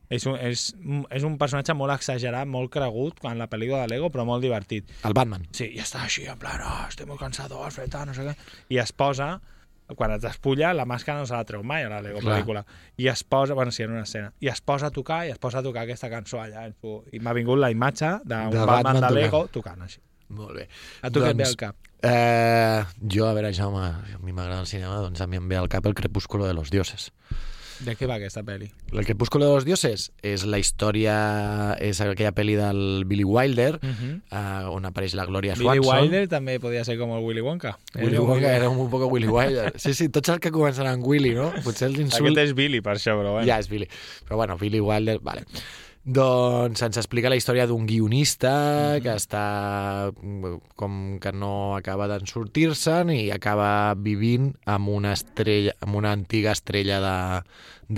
és 0.09 0.25
un, 0.25 0.39
és, 0.41 0.71
és 1.13 1.25
un 1.27 1.37
personatge 1.37 1.75
molt 1.77 1.93
exagerat, 1.93 2.49
molt 2.49 2.73
cregut 2.73 3.19
quan 3.21 3.37
la 3.37 3.49
pel·lícula 3.51 3.83
de 3.85 3.93
Lego, 3.93 4.09
però 4.15 4.25
molt 4.25 4.41
divertit. 4.45 4.89
El 5.05 5.13
Batman. 5.19 5.45
Sí, 5.53 5.69
i 5.77 5.83
està 5.85 6.07
així, 6.07 6.25
en 6.31 6.41
plan, 6.41 6.63
oh, 6.65 6.87
estic 6.89 7.11
molt 7.11 7.21
cansado, 7.21 7.61
Alfred, 7.67 7.93
tal, 7.93 8.09
no 8.09 8.17
sé 8.17 8.25
què. 8.25 8.35
I 8.73 8.81
es 8.81 8.95
posa, 8.97 9.35
quan 9.97 10.13
es 10.13 10.23
despulla, 10.23 10.75
la 10.77 10.85
màscara 10.85 11.19
no 11.23 11.27
se 11.27 11.35
la 11.37 11.45
treu 11.49 11.63
mai 11.65 11.85
a 11.85 11.89
la 11.89 12.01
Lego 12.05 12.21
Clar. 12.21 12.37
pel·lícula. 12.37 12.65
I 12.99 13.09
es 13.09 13.25
posa, 13.25 13.55
bueno, 13.55 13.73
sí, 13.73 13.83
en 13.83 13.93
una 13.95 14.03
escena, 14.03 14.33
i 14.41 14.49
es 14.49 14.61
posa 14.61 14.89
a 14.89 14.91
tocar, 14.91 15.27
i 15.27 15.31
es 15.33 15.39
posa 15.39 15.61
a 15.61 15.63
tocar 15.63 15.87
aquesta 15.87 16.11
cançó 16.13 16.41
allà. 16.43 16.67
I 17.13 17.21
m'ha 17.21 17.33
vingut 17.37 17.59
la 17.59 17.71
imatge 17.71 18.19
d'un 18.25 18.51
Batman, 18.53 18.67
Batman 18.67 19.07
de. 19.09 19.15
Lego 19.21 19.47
tocant 19.53 19.83
així. 19.83 20.01
Molt 20.29 20.59
bé. 20.59 20.69
A 21.01 21.09
tu 21.11 21.23
què 21.23 21.31
et 21.33 21.37
ve 21.39 21.45
Doncs, 21.45 21.55
al 21.55 21.57
cap? 21.57 21.77
Eh, 22.05 22.85
jo, 23.01 23.25
a 23.27 23.33
veure, 23.33 23.53
Jaume, 23.57 23.87
a 24.15 24.19
mi 24.23 24.33
m'agrada 24.33 24.61
el 24.61 24.69
cinema, 24.71 25.01
doncs 25.01 25.23
a 25.25 25.27
mi 25.27 25.41
em 25.41 25.49
ve 25.49 25.57
al 25.57 25.71
cap 25.73 25.87
el 25.87 25.95
Crepúsculo 25.95 26.47
de 26.47 26.53
los 26.55 26.71
Dioses. 26.71 27.13
De 27.85 27.95
què 27.95 28.07
va 28.11 28.17
aquesta 28.19 28.43
pel·li? 28.43 28.67
El 28.93 29.05
Crepúsculo 29.07 29.47
de 29.47 29.55
los 29.55 29.65
Dioses 29.65 30.09
és 30.27 30.45
la 30.45 30.59
història, 30.59 31.77
és 31.79 32.01
aquella 32.03 32.33
pel·li 32.35 32.57
del 32.59 33.05
Billy 33.07 33.25
Wilder, 33.25 33.79
Uh 33.79 33.89
-huh. 33.89 34.21
eh, 34.31 34.69
on 34.75 34.85
apareix 34.87 35.15
la 35.15 35.25
Gloria 35.27 35.55
Billy 35.55 35.83
Swanson. 35.83 36.03
Wilder 36.03 36.29
també 36.29 36.59
podia 36.61 36.85
ser 36.85 36.99
com 36.99 37.11
el 37.17 37.23
Willy 37.25 37.41
Wonka. 37.41 37.79
Willy 37.95 38.15
Era 38.15 38.23
Wonka 38.23 38.57
era 38.57 38.69
un 38.69 38.91
poc 38.91 39.11
Willy 39.13 39.29
Wilder. 39.29 39.73
Sí, 39.79 39.95
sí, 39.95 40.09
tots 40.09 40.29
els 40.29 40.41
que 40.41 40.51
comencen 40.51 40.87
amb 40.87 41.05
Willy, 41.07 41.35
no? 41.35 41.53
Potser 41.65 41.89
els 41.89 41.99
Aquest 41.99 42.15
insults... 42.21 42.39
és 42.39 42.55
Billy, 42.55 42.81
per 42.81 42.95
això, 42.97 43.13
però 43.17 43.33
bueno. 43.33 43.47
Ja, 43.47 43.59
és 43.59 43.69
Billy. 43.69 43.89
Però 44.27 44.37
bueno, 44.37 44.57
Billy 44.59 44.81
Wilder, 44.81 45.19
vale. 45.21 45.45
Doncs 46.09 46.81
ens 46.87 46.97
explica 46.97 47.29
la 47.29 47.37
història 47.37 47.67
d'un 47.69 47.85
guionista 47.85 48.97
que 49.05 49.13
està 49.13 50.09
com 50.81 50.95
que 51.21 51.33
no 51.37 51.51
acaba 51.77 52.07
d'en 52.09 52.25
sortir-se'n 52.31 53.13
i 53.13 53.27
acaba 53.35 53.93
vivint 53.93 54.55
amb 54.65 54.89
una 54.89 55.13
estrella, 55.13 55.75
amb 55.85 55.99
una 56.01 56.15
antiga 56.17 56.55
estrella 56.57 57.03
de, 57.05 57.19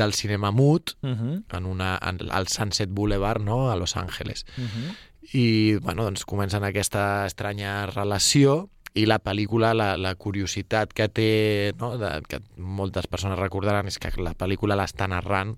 del 0.02 0.14
cinema 0.18 0.50
mut 0.50 0.96
Uh 1.02 1.10
-huh. 1.10 1.42
en 1.56 1.66
una, 1.66 1.98
en, 2.02 2.18
al 2.30 2.48
Sunset 2.48 2.90
Boulevard, 2.90 3.40
no?, 3.42 3.70
a 3.70 3.76
Los 3.76 3.96
Angeles. 3.96 4.44
Uh 4.58 4.64
-huh. 4.64 4.96
I, 5.32 5.76
bueno, 5.76 6.02
doncs 6.02 6.24
comencen 6.24 6.64
aquesta 6.64 7.26
estranya 7.26 7.86
relació 7.86 8.68
i 8.94 9.06
la 9.06 9.20
pel·lícula, 9.22 9.72
la, 9.74 9.96
la 9.96 10.14
curiositat 10.16 10.92
que 10.92 11.08
té, 11.08 11.74
no, 11.78 11.96
de, 11.96 12.22
que 12.28 12.40
moltes 12.56 13.06
persones 13.06 13.38
recordaran, 13.38 13.86
és 13.86 13.98
que 13.98 14.10
la 14.20 14.34
pel·lícula 14.34 14.74
l'està 14.74 15.06
narrant 15.06 15.56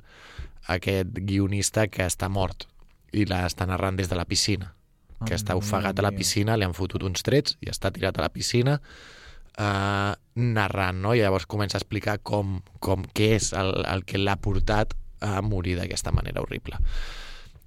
aquest 0.68 1.18
guionista 1.18 1.88
que 1.88 2.06
està 2.06 2.28
mort 2.28 2.68
i 3.12 3.26
l'està 3.28 3.66
narrant 3.66 3.96
des 3.98 4.08
de 4.08 4.16
la 4.16 4.24
piscina 4.28 4.74
que 5.26 5.34
Ah, 5.34 5.38
està 5.38 5.56
ofegat 5.56 5.98
a 5.98 6.02
la 6.02 6.12
piscina, 6.12 6.56
li 6.56 6.66
han 6.66 6.74
fotut 6.74 7.02
uns 7.06 7.22
trets 7.22 7.56
i 7.62 7.70
està 7.70 7.92
tirat 7.94 8.18
a 8.18 8.24
la 8.24 8.32
piscina 8.34 8.78
eh, 9.58 10.12
narrant, 10.34 11.00
no? 11.02 11.14
I 11.14 11.22
llavors 11.22 11.46
comença 11.46 11.78
a 11.78 11.82
explicar 11.82 12.18
com, 12.22 12.60
com 12.80 13.06
què 13.14 13.34
és 13.36 13.52
el, 13.56 13.74
el 13.86 14.04
que 14.08 14.20
l'ha 14.20 14.36
portat 14.42 14.96
a 15.22 15.40
morir 15.46 15.76
d'aquesta 15.78 16.12
manera 16.14 16.42
horrible. 16.42 16.80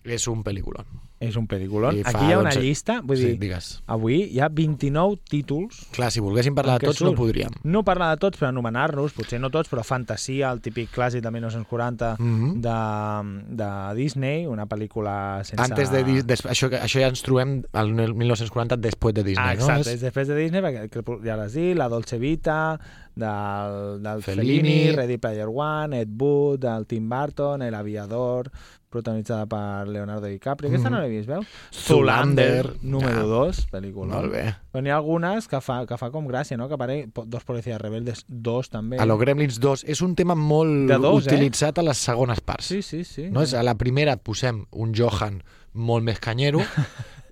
És 0.04 0.28
un 0.28 0.44
pel·lículon. 0.44 0.86
És 1.28 1.36
un 1.36 1.48
pel·lículon. 1.48 1.98
I 2.00 2.04
fa, 2.04 2.10
Aquí 2.16 2.26
hi 2.30 2.34
ha 2.34 2.40
una 2.40 2.52
doncs, 2.52 2.64
llista, 2.64 3.00
vull 3.04 3.18
sí, 3.18 3.26
dir, 3.34 3.40
digues. 3.40 3.82
avui 3.88 4.22
hi 4.32 4.40
ha 4.40 4.50
29 4.50 5.18
títols 5.30 5.88
Clar, 5.92 6.12
si 6.12 6.20
volguéssim 6.24 6.56
parlar 6.56 6.80
de 6.80 6.88
tots 6.88 7.02
no 7.02 7.10
surt? 7.10 7.18
podríem. 7.20 7.50
no 7.64 7.84
parlar 7.84 8.12
de 8.16 8.20
tots, 8.22 8.40
però 8.40 8.50
anomenar-los, 8.50 9.14
potser 9.14 9.40
no 9.40 9.50
tots, 9.50 9.70
però 9.70 9.84
Fantasia, 9.84 10.52
el 10.52 10.62
típic 10.62 10.92
clàssic 10.96 11.22
de 11.22 11.32
1940 11.32 12.16
Mhm. 12.20 12.62
de, 12.62 13.56
de 13.56 13.70
Disney, 13.96 14.46
una 14.48 14.66
pel·lícula 14.68 15.44
sense... 15.44 15.62
Antes 15.62 15.92
de, 15.92 16.04
des, 16.24 16.46
això, 16.46 16.70
això 16.70 17.00
ja 17.02 17.08
ens 17.10 17.22
trobem 17.26 17.64
al 17.74 17.92
1940 17.94 18.78
després 18.78 19.14
de 19.14 19.24
Disney, 19.24 19.46
Ah, 19.46 19.54
exacte, 19.54 19.90
no? 19.90 19.96
és 19.96 20.02
després 20.02 20.28
de 20.28 20.36
Disney, 20.36 20.62
perquè 20.62 21.04
ja 21.26 21.36
l'has 21.36 21.54
dit, 21.54 21.76
la 21.76 21.88
Dolce 21.90 22.18
Vita, 22.20 22.80
del, 23.16 24.02
del 24.04 24.22
Fellini. 24.24 24.60
Fellini, 24.60 24.92
Ready 24.96 25.18
Player 25.18 25.48
One, 25.48 26.02
Ed 26.02 26.10
Wood, 26.20 26.66
el 26.66 26.86
Tim 26.86 27.10
Burton, 27.10 27.62
El 27.62 27.74
Aviador... 27.76 28.52
protagonitzada 28.96 29.46
per 29.52 29.88
Leonardo 29.92 30.30
DiCaprio. 30.32 30.72
Aquesta 30.72 30.90
no 30.94 31.02
l'he 31.04 31.12
vist, 31.12 31.28
veus? 31.30 31.46
Zoolander. 31.76 32.72
número 32.82 33.22
Ah. 33.22 33.30
2, 33.46 33.62
pel·lícula. 33.72 34.14
Molt 34.16 34.32
bé. 34.34 34.46
Però 34.72 34.84
n'hi 34.84 34.92
ha 34.94 34.98
algunes 34.98 35.48
que 35.52 35.60
fa, 35.62 35.82
que 35.86 35.98
fa 36.00 36.10
com 36.14 36.28
gràcia, 36.32 36.58
no? 36.58 36.68
Que 36.72 36.78
apareix 36.80 37.12
Dos 37.26 37.44
policies 37.48 37.80
rebeldes, 37.82 38.24
dos 38.28 38.70
també. 38.70 38.98
A 39.02 39.06
lo 39.06 39.18
Gremlins 39.18 39.60
2 39.60 39.86
és 39.92 40.02
un 40.06 40.16
tema 40.16 40.36
molt 40.36 40.90
De 40.90 40.98
dos, 40.98 41.26
eh? 41.26 41.32
utilitzat 41.32 41.80
a 41.80 41.86
les 41.86 41.98
segones 41.98 42.42
parts. 42.42 42.66
Sí, 42.72 42.82
sí, 42.82 43.04
sí. 43.04 43.30
No? 43.32 43.44
És, 43.46 43.54
a 43.54 43.64
la 43.64 43.76
primera 43.80 44.18
posem 44.18 44.66
un 44.72 44.94
Johan 44.96 45.42
molt 45.76 46.06
més 46.08 46.20
canyero 46.24 46.62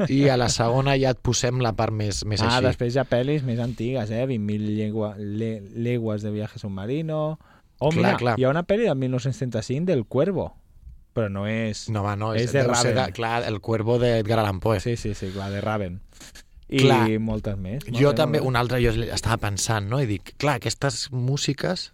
i 0.10 0.28
a 0.28 0.36
la 0.38 0.50
segona 0.52 0.98
ja 1.00 1.14
et 1.16 1.20
posem 1.24 1.62
la 1.64 1.72
part 1.78 1.94
més, 1.96 2.24
més 2.28 2.42
ah, 2.42 2.50
així. 2.58 2.66
després 2.66 2.96
hi 2.96 3.00
ha 3.00 3.06
pel·lis 3.08 3.46
més 3.48 3.60
antigues, 3.64 4.12
eh? 4.12 4.26
20.000 4.28 4.74
llegua, 4.76 5.14
le, 5.18 5.62
leguas 5.76 6.22
de 6.26 6.32
viaje 6.32 6.60
submarino... 6.60 7.40
Oh, 7.80 7.90
Clar, 7.90 7.98
mira, 7.98 8.18
clar. 8.18 8.34
hi 8.40 8.46
ha 8.46 8.50
una 8.52 8.62
pel·li 8.64 8.86
del 8.88 8.96
1935 8.96 9.86
del 9.90 10.06
Cuervo, 10.06 10.54
però 11.14 11.30
no 11.32 11.46
és... 11.48 11.88
No, 11.94 12.02
home, 12.04 12.16
no, 12.20 12.34
És 12.36 12.50
és, 12.50 12.54
de 12.54 12.64
Raven. 12.68 12.96
de, 12.98 13.06
clar, 13.14 13.44
el 13.48 13.60
cuervo 13.62 14.00
d'Edgar 14.02 14.40
Allan 14.40 14.60
Poe. 14.60 14.80
Sí, 14.84 14.96
sí, 14.98 15.14
sí, 15.14 15.30
clar, 15.34 15.52
de 15.54 15.62
Raven. 15.62 16.00
I 16.74 16.80
Clar. 16.82 17.20
moltes 17.22 17.58
més. 17.58 17.84
molt 17.86 18.00
Jo 18.00 18.10
bé, 18.14 18.16
també, 18.18 18.40
un 18.42 18.56
altre, 18.58 18.80
jo 18.82 18.94
estava 19.14 19.38
pensant, 19.38 19.86
no? 19.92 20.00
I 20.02 20.08
dic, 20.10 20.34
clar, 20.42 20.56
aquestes 20.58 21.12
músiques, 21.12 21.92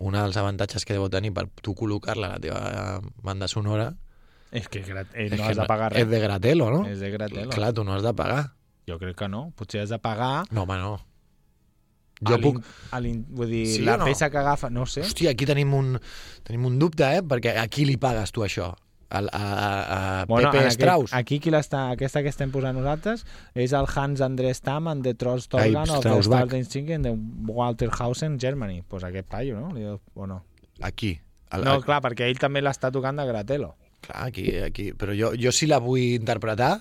un 0.00 0.14
dels 0.14 0.36
avantatges 0.38 0.84
que 0.86 0.94
deu 0.94 1.08
tenir 1.10 1.32
per 1.34 1.48
tu 1.60 1.74
col·locar-la 1.74 2.34
a 2.34 2.36
la 2.36 2.40
teva 2.40 3.00
banda 3.22 3.48
sonora 3.48 3.90
És 4.52 4.68
que 4.68 4.80
eh, 4.80 5.04
és 5.14 5.34
no 5.36 5.44
has 5.44 5.56
de 5.58 5.66
pagar 5.66 5.92
res. 5.92 6.02
és 6.04 6.08
de 6.10 6.20
Gratelo, 6.22 6.70
no? 6.70 6.86
És 6.88 7.00
de 7.02 7.10
Gratelo. 7.10 7.50
Clar, 7.50 7.72
tu 7.74 7.84
no 7.84 7.94
has 7.94 8.02
de 8.06 8.14
pagar. 8.14 8.52
Jo 8.88 8.98
crec 8.98 9.16
que 9.18 9.28
no. 9.28 9.50
Potser 9.56 9.82
has 9.82 9.90
de 9.90 9.98
pagar... 9.98 10.44
No, 10.50 10.62
home, 10.62 10.78
no. 10.78 10.96
A 12.24 12.28
Jo 12.30 12.36
l'in- 12.36 12.60
puc... 12.60 12.64
a 12.92 13.00
vull 13.40 13.48
dir, 13.50 13.66
Sí 13.66 13.82
la 13.82 13.94
o 13.94 13.98
no? 13.98 14.04
peça 14.10 14.28
que 14.30 14.38
agafa... 14.38 14.70
No 14.70 14.86
sé. 14.86 15.00
Hòstia, 15.02 15.30
aquí 15.32 15.46
tenim 15.48 15.72
un, 15.74 15.98
tenim 16.44 16.64
un 16.66 16.78
dubte, 16.78 17.04
eh? 17.16 17.22
Perquè 17.22 17.56
a 17.58 17.66
qui 17.68 17.84
li 17.88 17.96
pagues 17.96 18.30
tu 18.32 18.42
això? 18.44 18.74
A, 19.10 19.18
a, 19.18 19.22
a, 19.26 20.20
a 20.22 20.26
Bueno, 20.30 20.52
Pepe 20.52 20.64
en 20.66 20.70
Strauss? 20.70 21.12
Aquí, 21.12 21.34
aquí 21.34 21.38
qui 21.42 21.50
l'està, 21.50 21.88
aquesta 21.90 22.20
que 22.22 22.28
estem 22.30 22.52
posant 22.54 22.76
nosaltres 22.78 23.24
és 23.58 23.72
el 23.74 23.88
Hans 23.90 24.20
Andres 24.22 24.60
Tam 24.62 24.86
and 24.86 25.02
the 25.02 25.14
Trolls 25.18 25.48
Torgan 25.50 25.90
of 25.90 26.04
the 26.04 26.62
Singing 26.62 27.02
de 27.02 27.16
Walterhausen, 27.48 28.38
Germany. 28.38 28.82
Pues 28.86 29.02
aquest 29.04 29.26
paio, 29.28 29.58
no? 29.60 29.98
O 30.14 30.26
no? 30.26 30.44
Aquí. 30.80 31.18
El, 31.50 31.64
No, 31.66 31.80
clar, 31.82 31.98
perquè 32.04 32.28
ell 32.30 32.38
també 32.38 32.62
l'està 32.62 32.92
tocant 32.94 33.18
de 33.18 33.24
Gratelo. 33.26 33.72
clar, 34.00 34.28
aquí, 34.28 34.44
aquí. 34.62 34.92
Però 34.94 35.12
jo, 35.18 35.32
jo 35.34 35.50
si 35.50 35.66
la 35.66 35.78
vull 35.82 36.14
interpretar, 36.14 36.76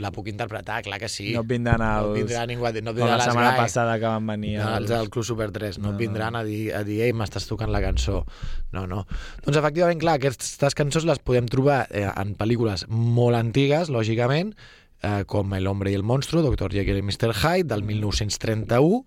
la 0.00 0.10
puc 0.10 0.26
interpretar, 0.32 0.80
clar 0.82 0.98
que 0.98 1.08
sí. 1.12 1.30
No 1.36 1.42
vindran 1.44 1.82
els... 1.84 2.08
no 2.08 2.14
vindrà 2.16 2.46
ningú 2.48 2.66
a 2.66 2.72
dir, 2.72 2.82
no 2.82 2.94
vindrà 2.96 3.18
la 3.20 3.24
setmana 3.28 3.50
l'Esgai. 3.50 3.64
passada 3.66 3.98
que 4.00 4.06
van 4.08 4.26
venir 4.26 4.54
No, 4.58 4.70
els 4.78 4.88
del 4.88 5.10
Club 5.12 5.24
Super 5.28 5.50
3 5.52 5.78
no, 5.78 5.92
No, 5.92 5.98
vindran 6.00 6.36
a 6.36 6.42
dir, 6.44 6.72
a 6.74 6.82
dir 6.84 7.00
ei, 7.06 7.12
m'estàs 7.12 7.46
tocant 7.46 7.70
la 7.70 7.82
cançó. 7.84 8.24
No, 8.72 8.86
no. 8.90 9.04
Doncs 9.44 9.60
efectivament, 9.60 10.00
clar, 10.00 10.16
aquestes 10.18 10.74
cançons 10.74 11.04
les 11.08 11.18
podem 11.20 11.46
trobar 11.52 11.84
eh, 11.90 12.06
en 12.08 12.34
pel·lícules 12.40 12.86
molt 12.90 13.36
antigues, 13.38 13.88
lògicament, 13.92 14.54
eh, 15.02 15.24
com 15.26 15.52
El 15.54 15.66
hombre 15.68 15.92
i 15.92 15.94
el 15.98 16.02
monstruo, 16.02 16.42
Dr. 16.42 16.72
Jekyll 16.72 16.98
i 16.98 17.02
Mr. 17.04 17.34
Hyde, 17.44 17.68
del 17.74 17.82
1931, 17.84 19.04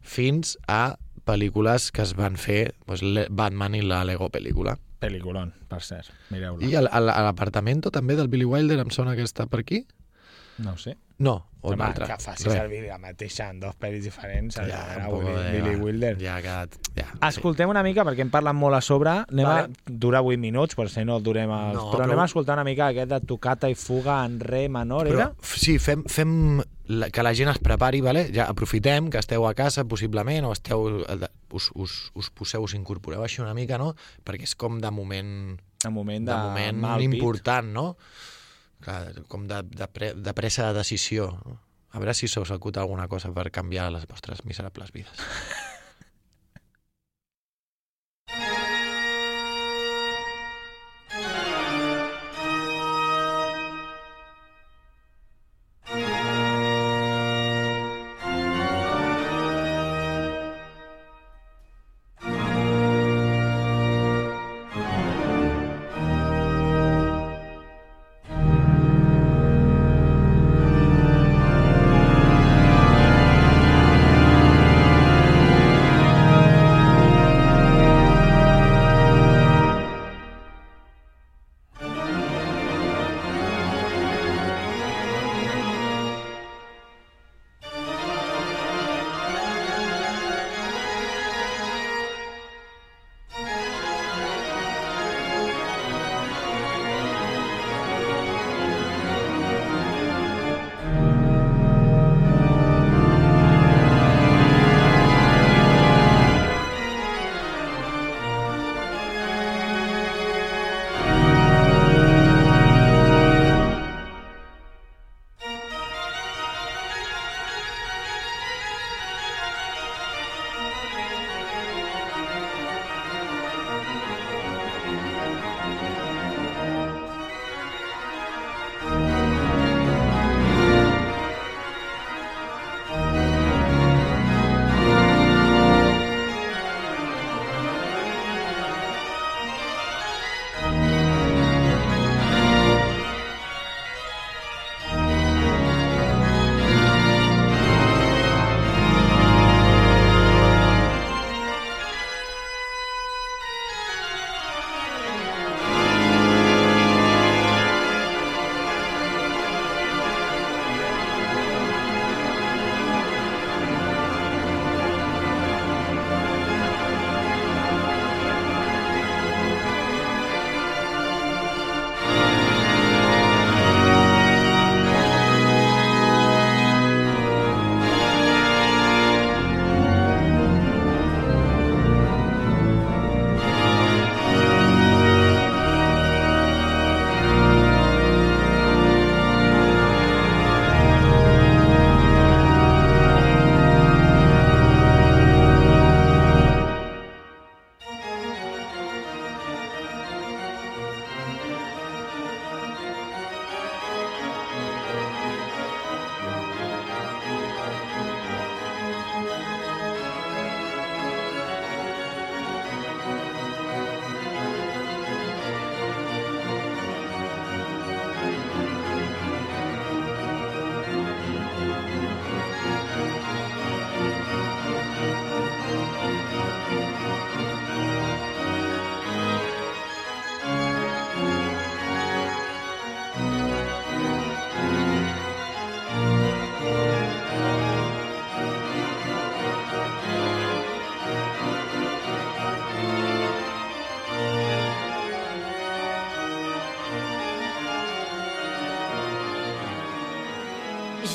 fins 0.00 0.56
a 0.68 0.96
pel·lícules 1.26 1.90
que 1.90 2.02
es 2.06 2.12
van 2.14 2.36
fer 2.38 2.74
doncs, 2.86 3.02
Batman 3.34 3.74
i 3.74 3.82
la 3.82 4.04
Lego 4.06 4.28
pel·lícula. 4.30 4.76
Peliculón, 5.02 5.50
per 5.68 5.82
cert. 5.84 6.08
Mireu-la. 6.30 6.64
I 6.64 6.74
el- 6.78 6.88
el- 6.88 7.10
a 7.12 7.20
l'apartamento 7.26 7.90
també 7.92 8.14
del 8.16 8.28
Billy 8.32 8.46
Wilder 8.48 8.78
em 8.80 8.90
sona 8.90 9.14
que 9.16 9.22
està 9.26 9.46
per 9.46 9.60
aquí? 9.60 9.82
No 10.58 10.72
ho 10.72 10.78
sé. 10.78 10.96
No, 11.18 11.46
o 11.62 11.70
Home, 11.72 11.82
altre. 11.82 12.04
que 12.04 12.16
facis 12.20 12.44
Res. 12.44 12.54
servir 12.58 12.82
la 12.84 12.98
mateixa 13.00 13.46
en 13.48 13.58
dos 13.60 13.72
pel·lis 13.80 14.02
diferents. 14.04 14.58
Ja, 14.60 14.82
era 14.94 15.06
un 15.08 15.14
poco 15.14 15.30
Billy, 15.30 15.42
de- 15.44 15.62
Billy 15.62 15.76
Wilder. 15.80 16.10
Ja 16.20 16.34
ha 16.36 16.42
quedat... 16.44 16.74
Ja, 16.94 17.06
Escoltem 17.30 17.70
una 17.72 17.82
mica, 17.82 18.04
perquè 18.04 18.20
hem 18.20 18.28
parlat 18.30 18.54
molt 18.54 18.76
a 18.76 18.82
sobre. 18.84 19.14
Anem 19.24 19.46
Vale. 19.48 19.62
a... 19.72 19.86
Dura 19.88 20.20
8 20.20 20.36
minuts, 20.42 20.76
per 20.76 20.90
si 20.92 21.06
no 21.08 21.16
el 21.16 21.24
durem 21.24 21.48
els... 21.50 21.72
No, 21.78 21.86
però, 21.88 22.02
però- 22.02 22.10
anem 22.10 22.20
a 22.20 22.26
escoltar 22.28 22.58
una 22.60 22.66
mica 22.68 22.90
aquest 22.92 23.08
de 23.14 23.20
tocata 23.32 23.70
i 23.72 23.74
fuga 23.74 24.18
en 24.28 24.36
re 24.44 24.66
menor, 24.68 25.08
Però, 25.08 25.16
era? 25.22 25.30
sí, 25.40 25.78
fem, 25.80 26.04
fem 26.04 26.60
la, 26.92 27.08
que 27.08 27.24
la 27.24 27.32
gent 27.34 27.48
es 27.54 27.58
prepari, 27.64 28.02
vale? 28.04 28.26
ja 28.36 28.50
aprofitem 28.52 29.08
que 29.08 29.18
esteu 29.24 29.48
a 29.48 29.54
casa, 29.56 29.86
possiblement, 29.88 30.44
o 30.44 30.52
esteu, 30.52 30.84
us, 31.56 31.70
us, 31.74 31.96
us 32.14 32.28
poseu, 32.30 32.68
us 32.68 32.76
incorporeu 32.76 33.24
així 33.24 33.40
una 33.40 33.54
mica, 33.56 33.80
no? 33.80 33.94
Perquè 34.22 34.44
és 34.44 34.54
com 34.54 34.78
de 34.84 34.92
moment, 34.92 35.56
De 35.82 35.90
moment 35.90 36.28
de, 36.28 36.32
de 36.32 36.72
moment 36.76 37.02
important, 37.08 37.72
no? 37.72 37.96
Clar, 38.86 39.24
com 39.26 39.48
de, 39.50 39.64
de, 39.66 39.88
pre, 39.90 40.12
de 40.14 40.34
pressa 40.38 40.68
de 40.68 40.78
decisió. 40.78 41.32
A 41.90 41.98
veure 41.98 42.14
si 42.14 42.28
se 42.28 42.38
us 42.38 42.52
alguna 42.52 43.08
cosa 43.08 43.32
per 43.34 43.50
canviar 43.50 43.88
les 43.90 44.06
vostres 44.06 44.44
miserables 44.46 44.92
vides. 44.94 45.26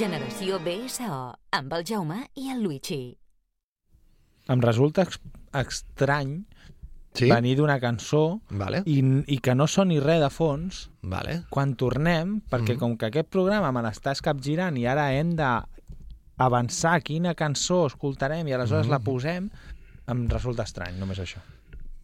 Generació 0.01 0.57
BSO, 0.65 1.17
amb 1.53 1.73
el 1.77 1.83
Jaume 1.85 2.23
i 2.41 2.47
el 2.49 2.63
Luigi. 2.65 3.11
Em 4.49 4.63
resulta 4.63 5.03
ex 5.05 5.19
estrany 5.61 6.39
Sí? 7.13 7.27
venir 7.29 7.57
d'una 7.59 7.75
cançó 7.83 8.39
Vale, 8.49 8.79
i, 8.87 9.01
i 9.27 9.37
que 9.43 9.53
no 9.53 9.67
soni 9.67 9.99
res 9.99 10.21
de 10.23 10.29
fons 10.31 10.89
vale. 11.03 11.41
quan 11.51 11.75
tornem, 11.75 12.39
perquè 12.49 12.73
Mhm. 12.73 12.79
com 12.79 12.97
que 12.97 13.05
aquest 13.11 13.29
programa 13.29 13.71
me 13.71 13.81
l'estàs 13.83 14.21
capgirant 14.23 14.77
i 14.77 14.87
ara 14.87 15.13
hem 15.13 15.35
de 15.35 15.49
avançar 16.37 17.01
quina 17.03 17.35
cançó 17.35 17.85
escoltarem 17.85 18.47
i 18.47 18.53
aleshores 18.53 18.87
Mhm. 18.87 18.91
la 18.91 18.99
posem, 18.99 19.49
em 20.07 20.27
resulta 20.29 20.63
estrany, 20.63 20.97
només 20.97 21.19
això. 21.19 21.37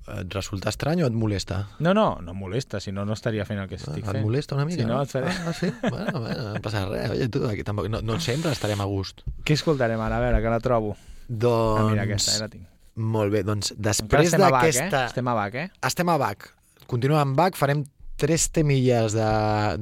Et 0.08 0.34
resulta 0.34 0.70
estrany 0.72 1.02
o 1.04 1.08
et 1.10 1.16
molesta? 1.18 1.66
No, 1.84 1.92
no, 1.94 2.06
no 2.24 2.32
em 2.32 2.38
molesta, 2.40 2.80
si 2.80 2.94
no, 2.96 3.04
no 3.06 3.12
estaria 3.18 3.44
fent 3.46 3.60
el 3.60 3.68
que 3.68 3.76
estic 3.76 4.06
Ah, 4.06 4.12
et 4.14 4.14
fent. 4.16 4.24
molesta 4.24 4.56
una 4.56 4.64
mica? 4.66 4.80
Si 4.80 4.88
no, 4.88 5.02
et 5.04 5.12
faré... 5.12 5.34
Ah, 5.46 5.54
sí? 5.54 5.68
Bueno, 5.90 6.22
bueno, 6.22 6.54
no 6.54 6.62
passa 6.64 6.86
res. 6.88 7.10
Oye, 7.12 7.28
tu, 7.34 7.44
aquí 7.50 7.66
tampoc... 7.68 7.90
No, 7.92 8.00
no 8.02 8.20
sempre 8.24 8.54
estarem 8.56 8.80
a 8.80 8.88
gust. 8.88 9.22
Què 9.44 9.58
escoltarem 9.60 10.00
ara? 10.00 10.22
A 10.22 10.24
veure, 10.24 10.40
que 10.46 10.54
la 10.56 10.62
trobo. 10.64 10.96
Doncs... 11.28 11.82
Ah, 11.82 11.90
mira, 11.92 12.06
aquesta, 12.08 12.38
eh, 12.38 12.42
la 12.46 12.50
tinc. 12.56 12.66
Molt 12.98 13.36
bé, 13.36 13.44
doncs 13.46 13.74
després 13.78 14.32
estem 14.32 14.42
a 14.48 14.50
Bach, 14.50 14.64
eh? 14.64 14.72
d'aquesta... 14.72 15.04
Estem 15.12 15.28
a 15.28 15.36
Bach, 15.38 15.56
eh? 15.60 15.68
Estem 15.92 16.10
a 16.10 16.18
Bach. 16.18 16.48
Continuem 16.88 17.20
amb 17.26 17.38
Bach, 17.38 17.60
farem 17.60 17.84
tres 18.18 18.48
temilles 18.50 19.14
de, 19.14 19.28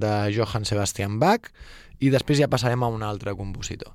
de 0.01 0.13
Johann 0.35 0.65
Sebastian 0.67 1.19
Bach 1.21 1.47
i 2.03 2.09
després 2.11 2.41
ja 2.41 2.49
passarem 2.51 2.81
a 2.83 2.89
un 2.91 3.05
altre 3.07 3.31
compositor. 3.39 3.93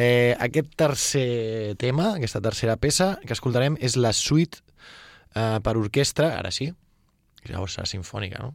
Eh, 0.00 0.32
aquest 0.40 0.70
tercer 0.80 1.74
tema, 1.76 2.14
aquesta 2.16 2.40
tercera 2.40 2.78
peça 2.80 3.18
que 3.26 3.34
escoltarem 3.36 3.76
és 3.84 3.98
la 4.00 4.14
suite 4.16 4.62
eh, 5.36 5.58
per 5.62 5.76
orquestra, 5.76 6.32
ara 6.40 6.50
sí, 6.50 6.70
llavors 7.46 7.76
serà 7.78 7.86
sinfònica, 7.86 8.40
no? 8.42 8.54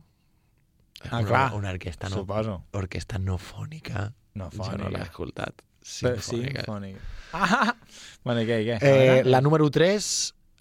Ah, 1.10 1.20
una, 1.22 1.28
clar. 1.30 1.46
Una 1.58 1.72
orquestra 1.74 2.10
no, 2.12 2.20
Suposo. 2.22 2.58
orquestra 2.78 3.18
no 3.22 3.38
fònica. 3.42 4.10
No, 4.36 4.50
Jo 4.54 4.58
no 4.60 4.66
fònica. 4.68 4.90
l'he 4.94 5.02
escoltat. 5.08 5.64
Sinfònica. 5.82 6.66
Sinfònica. 6.68 7.00
Ah! 7.34 7.74
Bueno, 8.24 8.42
què, 8.46 8.60
què? 8.68 8.76
Eh, 8.86 9.24
la 9.26 9.40
número 9.42 9.66
3, 9.74 10.08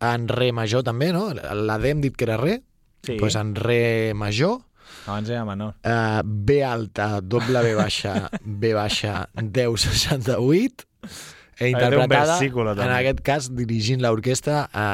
en 0.09 0.29
re 0.33 0.47
major 0.57 0.81
també, 0.87 1.11
no? 1.13 1.27
La 1.35 1.77
D 1.79 1.91
hem 1.93 2.01
dit 2.01 2.15
que 2.17 2.25
era 2.25 2.39
re, 2.41 2.63
Sí, 3.05 3.19
doncs 3.21 3.37
en 3.37 3.51
re 3.57 4.15
major, 4.17 4.59
abans 5.07 5.29
era 5.29 5.45
menor. 5.45 5.75
uh, 5.85 6.23
B 6.25 6.63
alta, 6.65 7.21
doble 7.21 7.61
B 7.65 7.75
baixa, 7.77 8.31
B 8.45 8.73
baixa, 8.77 9.27
1068, 9.37 10.87
e 11.05 11.05
té 11.05 11.11
un 11.11 11.40
interpretada, 11.69 12.39
versículo, 12.39 12.73
en 12.73 12.79
també. 12.79 12.95
aquest 12.97 13.21
cas, 13.27 13.49
dirigint 13.53 14.01
l'orquestra 14.01 14.63
a 14.73 14.87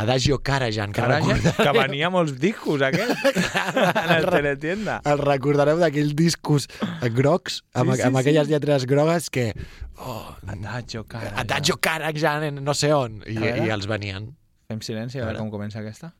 Adagio 0.00 0.38
Karajan, 0.40 0.94
que 0.96 1.04
recordareu, 1.04 1.52
que 1.58 1.72
venia 1.76 2.08
molts 2.10 2.38
discos, 2.40 2.80
aquest, 2.86 3.12
en 4.04 4.14
el 4.16 4.28
teletienda. 4.30 5.00
el 5.04 5.20
recordareu 5.20 5.78
d'aquells 5.82 6.14
discos 6.16 6.68
grocs, 7.12 7.62
amb, 7.74 7.92
Sí, 7.92 8.00
sí, 8.00 8.06
amb 8.08 8.20
aquelles 8.22 8.46
sí. 8.48 8.54
lletres 8.54 8.86
grogues 8.86 9.28
que... 9.30 9.52
Oh, 9.98 10.34
Adagio, 10.46 11.04
cara. 11.10 11.34
Adagio 11.42 11.76
Karajan, 11.82 12.44
en 12.52 12.62
no 12.64 12.74
sé 12.74 12.92
on, 12.94 13.20
i, 13.26 13.36
i 13.36 13.68
els 13.74 13.88
venien. 13.90 14.30
Fem 14.68 14.80
silenci 14.84 15.18
a 15.20 15.24
veure 15.26 15.40
com 15.40 15.50
comença 15.50 15.80
aquesta. 15.80 16.12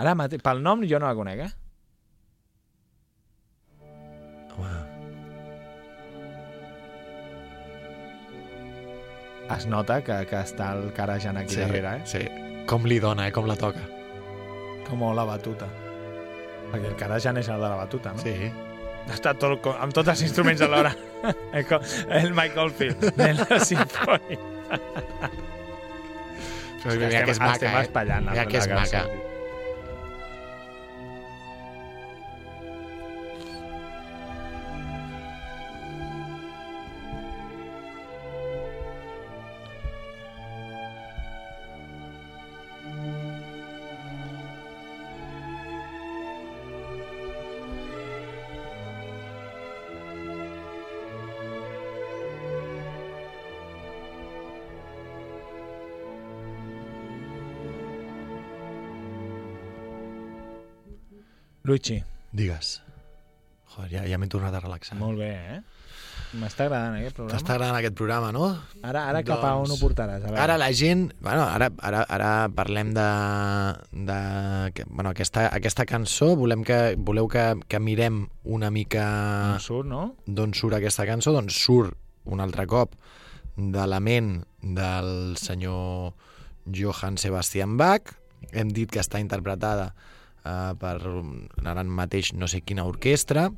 Ara, 0.00 0.14
mate... 0.18 0.38
pel 0.42 0.62
nom 0.62 0.82
jo 0.88 0.98
no 0.98 1.06
la 1.06 1.14
conec, 1.14 1.44
eh? 1.44 1.52
Home, 4.54 4.93
Es 9.52 9.66
nota 9.68 10.00
que, 10.02 10.24
que 10.26 10.38
està 10.40 10.70
el 10.72 10.92
carajant 10.96 11.36
aquí 11.36 11.54
sí, 11.54 11.60
darrere, 11.60 11.98
eh? 11.98 12.04
sí. 12.08 12.22
Com 12.66 12.86
li 12.88 12.96
dona, 12.98 13.28
eh? 13.28 13.32
com 13.32 13.44
la 13.46 13.56
toca. 13.60 13.82
Com 14.88 15.02
la 15.16 15.24
batuta. 15.28 15.68
Perquè 16.72 16.88
el 16.88 16.96
carajant 16.96 17.36
és 17.38 17.48
el 17.52 17.60
de 17.60 17.68
la 17.68 17.76
batuta, 17.76 18.14
no? 18.16 18.22
Sí. 18.24 18.48
Està 19.12 19.34
tot, 19.36 19.66
amb 19.76 19.92
tots 19.92 20.08
els 20.14 20.22
instruments 20.24 20.62
alhora. 20.64 20.94
el, 21.52 21.66
co- 21.68 21.82
el 22.08 22.32
Michael 22.32 22.72
Field, 22.72 23.10
de 23.18 23.30
la 23.36 23.60
sinfònia. 23.60 24.40
Però 26.84 26.96
mira 27.00 27.22
que 27.24 27.32
és 27.32 27.40
maca, 27.40 27.68
eh? 27.84 27.88
Mira 28.32 28.46
que 28.48 28.58
és 28.60 28.68
maca. 28.72 29.04
Luigi, 61.74 62.04
Digues. 62.30 62.82
Joder, 63.74 63.88
ja, 63.90 64.02
ja 64.06 64.18
m'he 64.22 64.28
tornat 64.30 64.54
a 64.54 64.60
relaxar. 64.62 64.94
molt 64.94 65.18
bé, 65.18 65.30
eh? 65.34 65.56
M'està 66.38 66.68
agradant 66.68 66.94
aquest 67.00 67.16
programa. 67.16 67.34
T'està 67.34 67.56
agradant 67.56 67.78
aquest 67.80 67.96
programa, 67.98 68.28
no? 68.30 68.44
Ara, 68.86 69.02
ara 69.10 69.22
cap 69.26 69.42
a 69.42 69.50
on 69.58 69.66
Doncs, 69.66 69.74
ho 69.74 69.82
portaràs? 69.82 70.22
A 70.22 70.28
veure. 70.28 70.38
Ara 70.44 70.54
la 70.60 70.68
gent... 70.70 71.08
Bueno, 71.18 71.42
ara, 71.42 71.72
ara, 71.82 72.04
ara 72.06 72.30
parlem 72.54 72.94
de... 72.94 73.08
de 74.06 74.20
que, 74.76 74.86
bueno, 74.86 75.10
aquesta, 75.10 75.48
aquesta 75.50 75.82
cançó, 75.90 76.36
volem 76.38 76.62
que, 76.62 76.78
voleu 76.94 77.26
que, 77.26 77.44
que 77.66 77.82
mirem 77.82 78.22
una 78.44 78.70
mica 78.70 79.04
On 79.56 79.66
surt, 79.66 79.90
no? 79.90 80.06
d'on 80.30 80.54
surt 80.54 80.78
aquesta 80.78 81.10
cançó, 81.10 81.34
doncs 81.34 81.58
surt 81.58 81.98
un 82.30 82.38
altre 82.38 82.68
cop 82.70 82.94
de 83.58 83.90
la 83.90 83.98
ment 83.98 84.36
del 84.62 85.34
senyor 85.42 86.14
Johann 86.70 87.18
Sebastian 87.18 87.74
Bach. 87.82 88.14
Hem 88.54 88.70
dit 88.70 88.94
que 88.94 89.02
està 89.02 89.18
interpretada 89.18 89.90
eh, 90.44 90.72
per 90.80 90.96
ara 91.64 91.84
mateix 91.84 92.32
no 92.38 92.48
sé 92.50 92.62
quina 92.62 92.86
orquestra, 92.86 93.48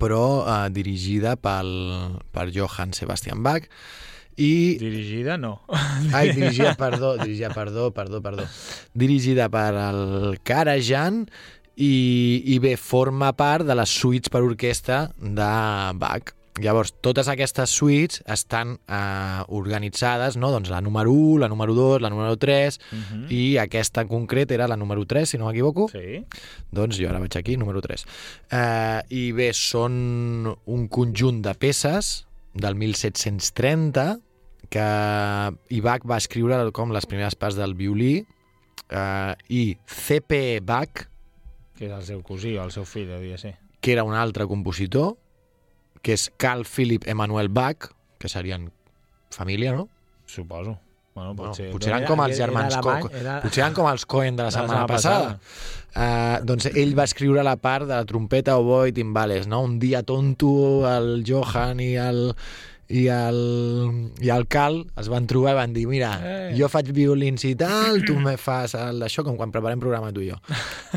però 0.00 0.24
eh, 0.44 0.70
dirigida 0.74 1.36
pel, 1.36 1.72
per 2.32 2.48
Johann 2.54 2.96
Sebastian 2.96 3.42
Bach. 3.44 3.68
I 4.36 4.78
Dirigida, 4.80 5.36
no. 5.36 5.60
Ai, 6.16 6.32
dirigida, 6.32 6.74
perdó, 6.74 7.18
dirigida, 7.18 7.50
perdó, 7.52 7.90
perdó, 7.92 8.22
perdó. 8.24 8.46
Dirigida 8.94 9.50
per 9.52 9.74
el 9.76 10.38
Karajan 10.42 11.26
i, 11.76 12.42
i 12.54 12.58
bé, 12.62 12.78
forma 12.80 13.34
part 13.36 13.68
de 13.68 13.76
les 13.76 13.92
suites 13.92 14.32
per 14.32 14.40
orquestra 14.46 15.10
de 15.20 15.50
Bach. 16.00 16.32
Llavors, 16.60 16.90
totes 17.00 17.28
aquestes 17.32 17.70
suites 17.72 18.22
estan 18.28 18.74
eh, 18.86 19.40
organitzades, 19.48 20.36
no? 20.36 20.50
doncs 20.52 20.68
la 20.68 20.82
número 20.84 21.10
1, 21.10 21.38
la 21.40 21.48
número 21.48 21.72
2, 21.72 22.02
la 22.02 22.10
número 22.10 22.36
3, 22.36 22.78
Mhm. 22.92 23.26
i 23.32 23.56
aquesta 23.56 24.02
en 24.02 24.08
concret 24.08 24.50
era 24.52 24.68
la 24.68 24.76
número 24.76 25.06
3, 25.06 25.30
si 25.30 25.38
no 25.38 25.46
m'equivoco. 25.46 25.88
Sí. 25.88 26.26
Doncs 26.70 26.98
jo 27.00 27.08
ara 27.08 27.18
vaig 27.20 27.34
aquí, 27.38 27.56
número 27.56 27.80
3. 27.80 28.04
Eh, 28.50 29.00
I 29.08 29.32
bé, 29.32 29.52
són 29.54 30.54
un 30.66 30.88
conjunt 30.88 31.40
de 31.42 31.54
peces 31.54 32.26
del 32.52 32.74
1730 32.74 34.18
que 34.68 34.78
Bach 35.82 36.04
va 36.08 36.16
escriure 36.18 36.70
com 36.72 36.92
les 36.92 37.06
primeres 37.06 37.34
parts 37.34 37.56
del 37.56 37.74
violí 37.74 38.26
eh, 38.90 39.34
i 39.48 39.78
C.P. 39.86 40.60
Bach, 40.60 41.08
Que 41.78 41.86
és 41.88 41.92
el 41.96 42.02
seu 42.04 42.20
cosí 42.22 42.52
o 42.58 42.62
el 42.62 42.70
seu 42.70 42.84
fill, 42.84 43.08
devia 43.08 43.38
ser. 43.38 43.56
que 43.80 43.92
era 43.92 44.04
un 44.04 44.14
altre 44.14 44.46
compositor, 44.46 45.16
que 46.02 46.16
és 46.18 46.28
Carl 46.36 46.64
Philipp 46.68 47.08
Emanuel 47.08 47.48
Bach, 47.48 47.90
que 48.18 48.30
serien 48.30 48.70
família, 49.32 49.74
no? 49.74 49.88
Suposo. 50.26 50.78
Bueno, 51.12 51.34
potser, 51.36 51.68
potser 51.74 51.90
eren 51.92 52.06
com 52.08 52.22
els 52.24 52.38
era 52.38 52.46
germans 52.46 52.74
alemany, 52.78 53.02
Coco. 53.04 53.16
Era... 53.20 53.36
Potser 53.44 53.62
eren 53.66 53.74
com 53.76 53.88
els 53.90 54.04
Cohen 54.08 54.38
de 54.38 54.46
la 54.46 54.48
de 54.48 54.54
la 54.54 54.54
setmana 54.54 54.86
setmana 54.86 54.88
passada. 54.88 55.34
Uh, 55.92 56.36
doncs 56.48 56.70
ell 56.72 56.94
va 56.96 57.04
escriure 57.04 57.44
la 57.44 57.58
part 57.60 57.84
de 57.84 57.92
la 57.92 58.06
trompeta, 58.08 58.56
oboe 58.56 58.88
i 58.88 58.94
timbales, 58.96 59.48
no? 59.50 59.60
Un 59.66 59.76
dia 59.82 60.00
tonto, 60.08 60.52
el 60.88 61.20
Johan 61.28 61.82
i 61.84 61.90
el, 62.00 62.22
i 62.92 63.06
el, 63.08 63.38
i 64.20 64.28
el 64.34 64.44
Cal 64.52 64.82
es 65.00 65.06
van 65.08 65.24
trobar 65.30 65.54
i 65.54 65.56
van 65.56 65.72
dir, 65.72 65.86
mira, 65.88 66.10
Eh. 66.22 66.54
jo 66.58 66.68
faig 66.68 66.90
violins 66.92 67.44
i 67.48 67.54
tal, 67.56 68.02
tu 68.04 68.18
me 68.20 68.34
fas 68.36 68.74
el 68.76 69.00
d'això, 69.00 69.24
com 69.24 69.38
quan 69.38 69.50
preparem 69.54 69.80
programa 69.80 70.10
tu 70.12 70.20
i 70.20 70.28
jo. 70.28 70.36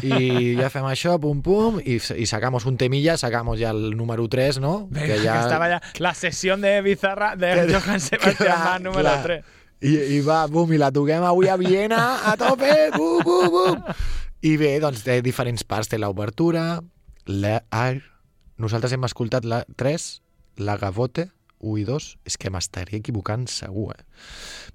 I 0.04 0.56
ja 0.60 0.68
fem 0.74 0.84
això, 0.90 1.16
pum, 1.24 1.40
pum, 1.46 1.80
i, 1.80 1.96
i 2.20 2.26
sacamos 2.28 2.66
un 2.68 2.76
temilla, 2.78 3.16
sacamos 3.18 3.60
ja 3.62 3.72
el 3.72 3.96
número 3.96 4.28
3, 4.28 4.60
no? 4.60 4.88
Venga, 4.92 5.16
que, 5.16 5.24
estava 5.24 5.70
allà 5.70 5.80
la 6.04 6.14
sessió 6.14 6.58
de 6.60 6.82
Bizarra 6.84 7.36
de 7.40 7.54
Que- 7.62 7.68
Johann 7.74 8.04
Sebastian 8.10 8.60
Bach 8.66 8.82
número 8.84 9.08
clar. 9.08 9.24
3. 9.24 9.46
I, 9.86 9.94
i 10.18 10.20
va, 10.26 10.42
bum, 10.48 10.72
i 10.74 10.78
la 10.82 10.92
toquem 10.92 11.24
avui 11.28 11.48
a 11.52 11.56
Viena, 11.60 12.02
a 12.32 12.36
tope, 12.40 12.74
bum, 12.96 13.22
bum, 13.24 13.48
bum. 13.54 13.82
I 14.46 14.58
bé, 14.60 14.76
doncs 14.84 15.04
té 15.06 15.22
diferents 15.24 15.64
parts, 15.64 15.88
té 15.92 15.98
l'obertura, 16.00 16.82
la 17.28 17.56
air, 17.72 18.02
nosaltres 18.62 18.94
hem 18.96 19.04
escoltat 19.08 19.46
la 19.48 19.64
3, 19.80 20.06
la 20.64 20.76
gavote, 20.82 21.30
1 21.66 21.82
i 21.82 21.88
2, 21.90 22.08
és 22.30 22.38
que 22.38 22.52
m'estaria 22.54 23.02
equivocant 23.02 23.48
segur, 23.52 23.92
eh? 23.98 24.06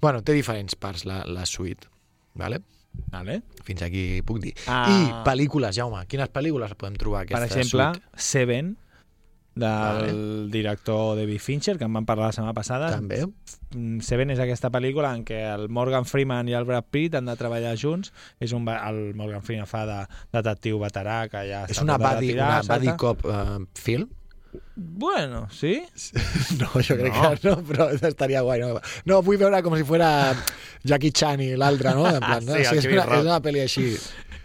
Bueno, 0.03 0.21
té 0.27 0.35
diferents 0.37 0.75
parts 0.75 1.07
la, 1.09 1.23
la 1.25 1.47
suite, 1.49 1.89
vale? 2.35 2.61
Vale. 3.11 3.39
Fins 3.63 3.81
aquí 3.87 4.21
puc 4.27 4.41
dir. 4.43 4.51
Ah. 4.67 4.85
I 4.91 5.11
pel·lícules, 5.25 5.75
Jaume, 5.77 6.03
quines 6.11 6.31
pel·lícules 6.33 6.75
podem 6.75 6.99
trobar 6.99 7.23
Per 7.25 7.39
aquesta 7.39 7.61
exemple, 7.61 7.87
suite? 7.95 8.23
Seven, 8.31 8.73
del 9.55 10.49
director 10.49 11.17
David 11.17 11.39
Fincher, 11.39 11.77
que 11.77 11.83
en 11.83 11.93
vam 11.93 12.05
parlar 12.07 12.29
la 12.29 12.35
setmana 12.35 12.53
passada. 12.55 12.91
També. 12.93 13.25
Seven 14.03 14.31
és 14.31 14.39
aquesta 14.39 14.71
pel·lícula 14.71 15.11
en 15.15 15.25
què 15.27 15.41
el 15.51 15.67
Morgan 15.69 16.07
Freeman 16.07 16.47
i 16.47 16.55
el 16.55 16.67
Brad 16.67 16.87
Pitt 16.91 17.17
han 17.19 17.27
de 17.27 17.35
treballar 17.39 17.75
junts. 17.79 18.13
És 18.39 18.55
un, 18.55 18.67
el 18.71 19.01
Morgan 19.19 19.43
Freeman 19.43 19.67
fa 19.67 19.83
de 19.89 19.99
detectiu 20.31 20.79
veterà 20.81 21.25
que 21.31 21.43
ja 21.49 21.65
És 21.69 21.83
una 21.83 21.99
buddy, 21.99 22.33
una 22.37 22.61
tal. 22.67 22.87
cop 22.99 23.25
uh, 23.27 23.59
film? 23.79 24.09
Bueno, 24.75 25.47
sí? 25.51 25.83
No, 26.59 26.67
jo 26.81 26.95
crec 26.97 27.13
No. 27.13 27.29
que 27.35 27.47
no, 27.49 27.55
però 27.67 27.89
estaria 27.93 28.41
guai. 28.41 28.59
No, 28.61 28.79
no 29.05 29.21
vull 29.23 29.37
veure 29.39 29.61
com 29.63 29.75
si 29.77 29.85
fuera 29.87 30.09
Jackie 30.83 31.11
Chan 31.15 31.41
i 31.45 31.51
l'altre, 31.55 31.93
no? 31.95 32.07
En 32.09 32.19
plan, 32.19 32.43
no? 32.45 32.57
Sí, 32.57 32.65
el 32.67 32.81
és, 32.81 32.85
una, 32.91 33.05
és 33.05 33.25
una 33.27 33.39
pel·li 33.43 33.61
així. 33.63 33.87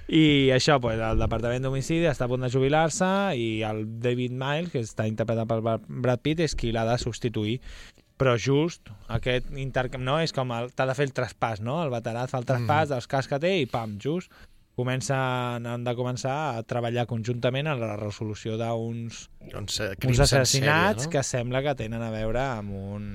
I 0.07 0.53
això, 0.55 0.77
pues, 0.81 1.01
el 1.03 1.19
Departament 1.19 1.65
d'Homicidi 1.67 2.07
està 2.07 2.29
a 2.29 2.31
punt 2.31 2.45
de 2.47 2.51
jubilar-se 2.53 3.09
i 3.35 3.49
el 3.67 3.81
David 3.99 4.37
Miles, 4.39 4.71
que 4.71 4.85
està 4.87 5.09
interpretat 5.11 5.49
per 5.51 5.59
Bra- 5.65 5.81
Brad 5.83 6.23
Pitt, 6.23 6.45
és 6.47 6.55
qui 6.55 6.71
l'ha 6.71 6.85
de 6.87 6.95
substituir. 7.03 7.57
Però 8.17 8.37
just 8.41 8.87
aquest 9.13 9.51
intercanvi, 9.59 10.07
no? 10.07 10.21
És 10.23 10.33
com 10.33 10.49
t'ha 10.73 10.87
de 10.89 10.95
fer 10.97 11.09
el 11.09 11.17
traspàs, 11.17 11.59
no? 11.61 11.81
El 11.85 11.91
veterà 11.93 12.23
et 12.25 12.31
fa 12.33 12.39
el 12.39 12.47
traspàs 12.49 12.93
dels 12.95 13.11
cas 13.11 13.27
que 13.29 13.41
té 13.43 13.51
i 13.61 13.67
pam, 13.69 13.99
just 14.01 14.31
comencen, 14.77 15.67
han 15.67 15.85
de 15.87 15.95
començar 15.99 16.37
a 16.59 16.63
treballar 16.69 17.07
conjuntament 17.11 17.67
en 17.73 17.81
la 17.81 17.97
resolució 17.97 18.59
d'uns 18.61 19.27
Doncs, 19.53 19.81
eh, 19.81 19.95
uns 20.05 20.21
en 20.21 20.27
assassinats 20.27 21.03
sèrie, 21.03 21.09
no? 21.09 21.11
que 21.17 21.23
sembla 21.25 21.63
que 21.65 21.75
tenen 21.79 22.03
a 22.05 22.13
veure 22.13 22.45
amb 22.45 22.77
un, 22.77 23.11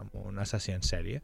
amb 0.00 0.16
un 0.22 0.38
assassí 0.38 0.72
en 0.72 0.86
sèrie 0.86 1.20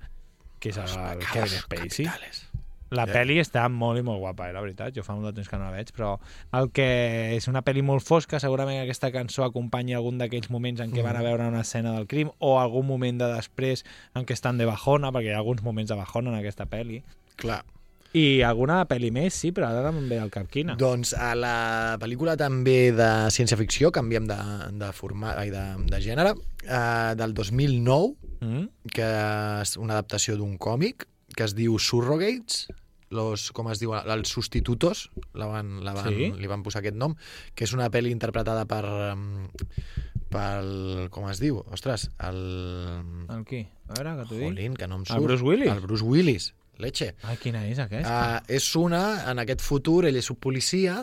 que 0.59 0.71
és 0.73 0.79
el, 0.81 0.89
el 0.91 1.25
Kevin 1.31 1.59
Spacey. 1.61 2.07
Capitales. 2.07 2.47
La 2.95 3.03
Ja. 3.05 3.13
pel·li 3.17 3.41
està 3.43 3.65
molt 3.69 3.99
i 3.99 4.03
molt 4.07 4.21
guapa, 4.23 4.49
eh, 4.49 4.53
la 4.55 4.61
veritat. 4.63 4.95
Jo 4.95 5.03
fa 5.03 5.15
molt 5.17 5.27
de 5.27 5.33
temps 5.41 5.49
que 5.51 5.59
no 5.59 5.65
la 5.67 5.73
veig, 5.75 5.89
però 5.93 6.13
el 6.55 6.71
que 6.71 7.35
és 7.35 7.49
una 7.51 7.63
pel·li 7.67 7.83
molt 7.83 8.03
fosca, 8.07 8.39
segurament 8.39 8.79
aquesta 8.81 9.11
cançó 9.13 9.43
acompanya 9.45 9.97
algun 9.99 10.19
d'aquells 10.19 10.49
moments 10.55 10.81
en 10.81 10.93
què 10.95 11.03
van 11.03 11.19
a 11.19 11.23
veure 11.27 11.49
una 11.51 11.61
escena 11.67 11.93
del 11.97 12.07
crim 12.07 12.31
o 12.39 12.61
algun 12.61 12.87
moment 12.87 13.19
de 13.19 13.27
després 13.35 13.83
en 14.15 14.25
què 14.25 14.33
estan 14.39 14.57
de 14.57 14.67
bajona, 14.71 15.11
perquè 15.11 15.33
hi 15.33 15.35
ha 15.35 15.43
alguns 15.43 15.63
moments 15.67 15.91
de 15.91 15.97
bajona 15.99 16.31
en 16.31 16.39
aquesta 16.39 16.67
pel·li. 16.71 17.03
Clar. 17.37 17.65
I 18.15 18.43
alguna 18.47 18.85
pel·li 18.89 19.11
més, 19.13 19.35
sí, 19.35 19.51
però 19.53 19.67
ara 19.69 19.91
no 19.93 19.99
em 19.99 20.09
ve 20.09 20.19
al 20.21 20.31
cap 20.31 20.47
quina. 20.53 20.77
Doncs 20.79 21.13
a 21.19 21.35
la 21.35 21.97
pel·lícula 22.01 22.37
també 22.37 22.93
de 22.93 23.09
ciència-ficció, 23.35 23.91
canviem 23.93 24.27
de, 24.31 24.37
de, 24.79 24.93
format, 24.93 25.37
ai, 25.43 25.51
de, 25.51 25.65
de 25.91 26.01
gènere, 26.01 26.35
eh, 26.65 27.15
del 27.19 27.35
2009, 27.35 28.15
Mm? 28.37 28.67
que 28.93 29.07
és 29.63 29.71
una 29.81 29.95
adaptació 29.95 30.35
d'un 30.37 30.59
còmic, 30.61 31.07
que 31.35 31.45
es 31.47 31.55
diu 31.57 31.79
Surrogates, 31.81 32.67
los, 33.09 33.47
com 33.57 33.71
es 33.73 33.81
diu, 33.81 33.95
els 33.97 34.29
substitutos, 34.29 35.07
la 35.33 35.47
van, 35.49 35.83
la 35.83 35.95
van, 35.97 36.11
Sí. 36.13 36.29
li 36.37 36.47
van 36.47 36.63
posar 36.63 36.83
aquest 36.83 36.97
nom, 37.01 37.15
que 37.55 37.65
és 37.65 37.73
una 37.73 37.89
pel·li 37.89 38.13
interpretada 38.13 38.67
per, 38.69 38.85
pel, 40.31 41.09
com 41.15 41.29
es 41.31 41.41
diu? 41.41 41.63
Ostres, 41.73 42.11
el... 42.29 42.41
El 43.33 43.45
qui? 43.49 43.63
A 43.89 43.95
veure, 43.97 44.17
que 44.21 44.29
t'ho 44.29 44.35
dic. 44.37 44.47
Jolín, 44.51 44.75
que 44.77 44.89
no 44.91 44.99
em 45.01 45.05
El 45.07 45.11
surt. 45.15 45.25
Bruce 45.27 45.45
Willis? 45.47 45.71
El 45.73 45.81
Bruce 45.85 46.05
Willis, 46.05 46.49
leche. 46.83 47.15
Ai, 47.23 47.37
quina 47.41 47.65
és 47.69 47.79
aquesta? 47.83 48.13
Uh, 48.41 48.53
és 48.57 48.67
una, 48.77 49.03
en 49.31 49.39
aquest 49.43 49.63
futur, 49.65 50.05
ell 50.09 50.17
és 50.17 50.31
un 50.31 50.39
policia, 50.41 51.01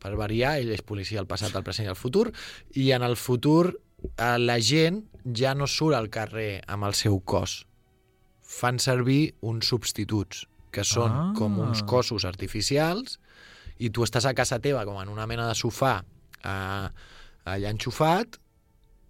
per 0.00 0.14
variar, 0.18 0.58
ell 0.60 0.72
és 0.74 0.82
policia 0.84 1.20
al 1.22 1.26
passat, 1.30 1.54
al 1.56 1.64
present 1.64 1.86
i 1.86 1.92
al 1.92 1.96
futur, 1.96 2.30
i 2.76 2.90
en 2.92 3.02
el 3.06 3.16
futur 3.16 3.74
uh, 3.74 4.36
la 4.38 4.58
gent 4.60 5.04
ja 5.36 5.54
no 5.56 5.66
surt 5.70 5.96
al 5.96 6.10
carrer 6.12 6.62
amb 6.68 6.84
el 6.84 6.94
seu 6.98 7.20
cos. 7.24 7.62
Fan 8.44 8.78
servir 8.78 9.34
uns 9.40 9.66
substituts, 9.72 10.44
que 10.74 10.84
són 10.84 11.10
Ah. 11.10 11.32
com 11.36 11.58
uns 11.62 11.82
cossos 11.82 12.24
artificials, 12.24 13.18
i 13.78 13.90
tu 13.90 14.04
estàs 14.04 14.26
a 14.26 14.34
casa 14.34 14.60
teva 14.60 14.84
com 14.84 15.00
en 15.00 15.08
una 15.08 15.26
mena 15.26 15.48
de 15.48 15.54
sofà 15.58 16.02
uh, 16.44 16.88
allà 17.44 17.70
enxufat, 17.70 18.38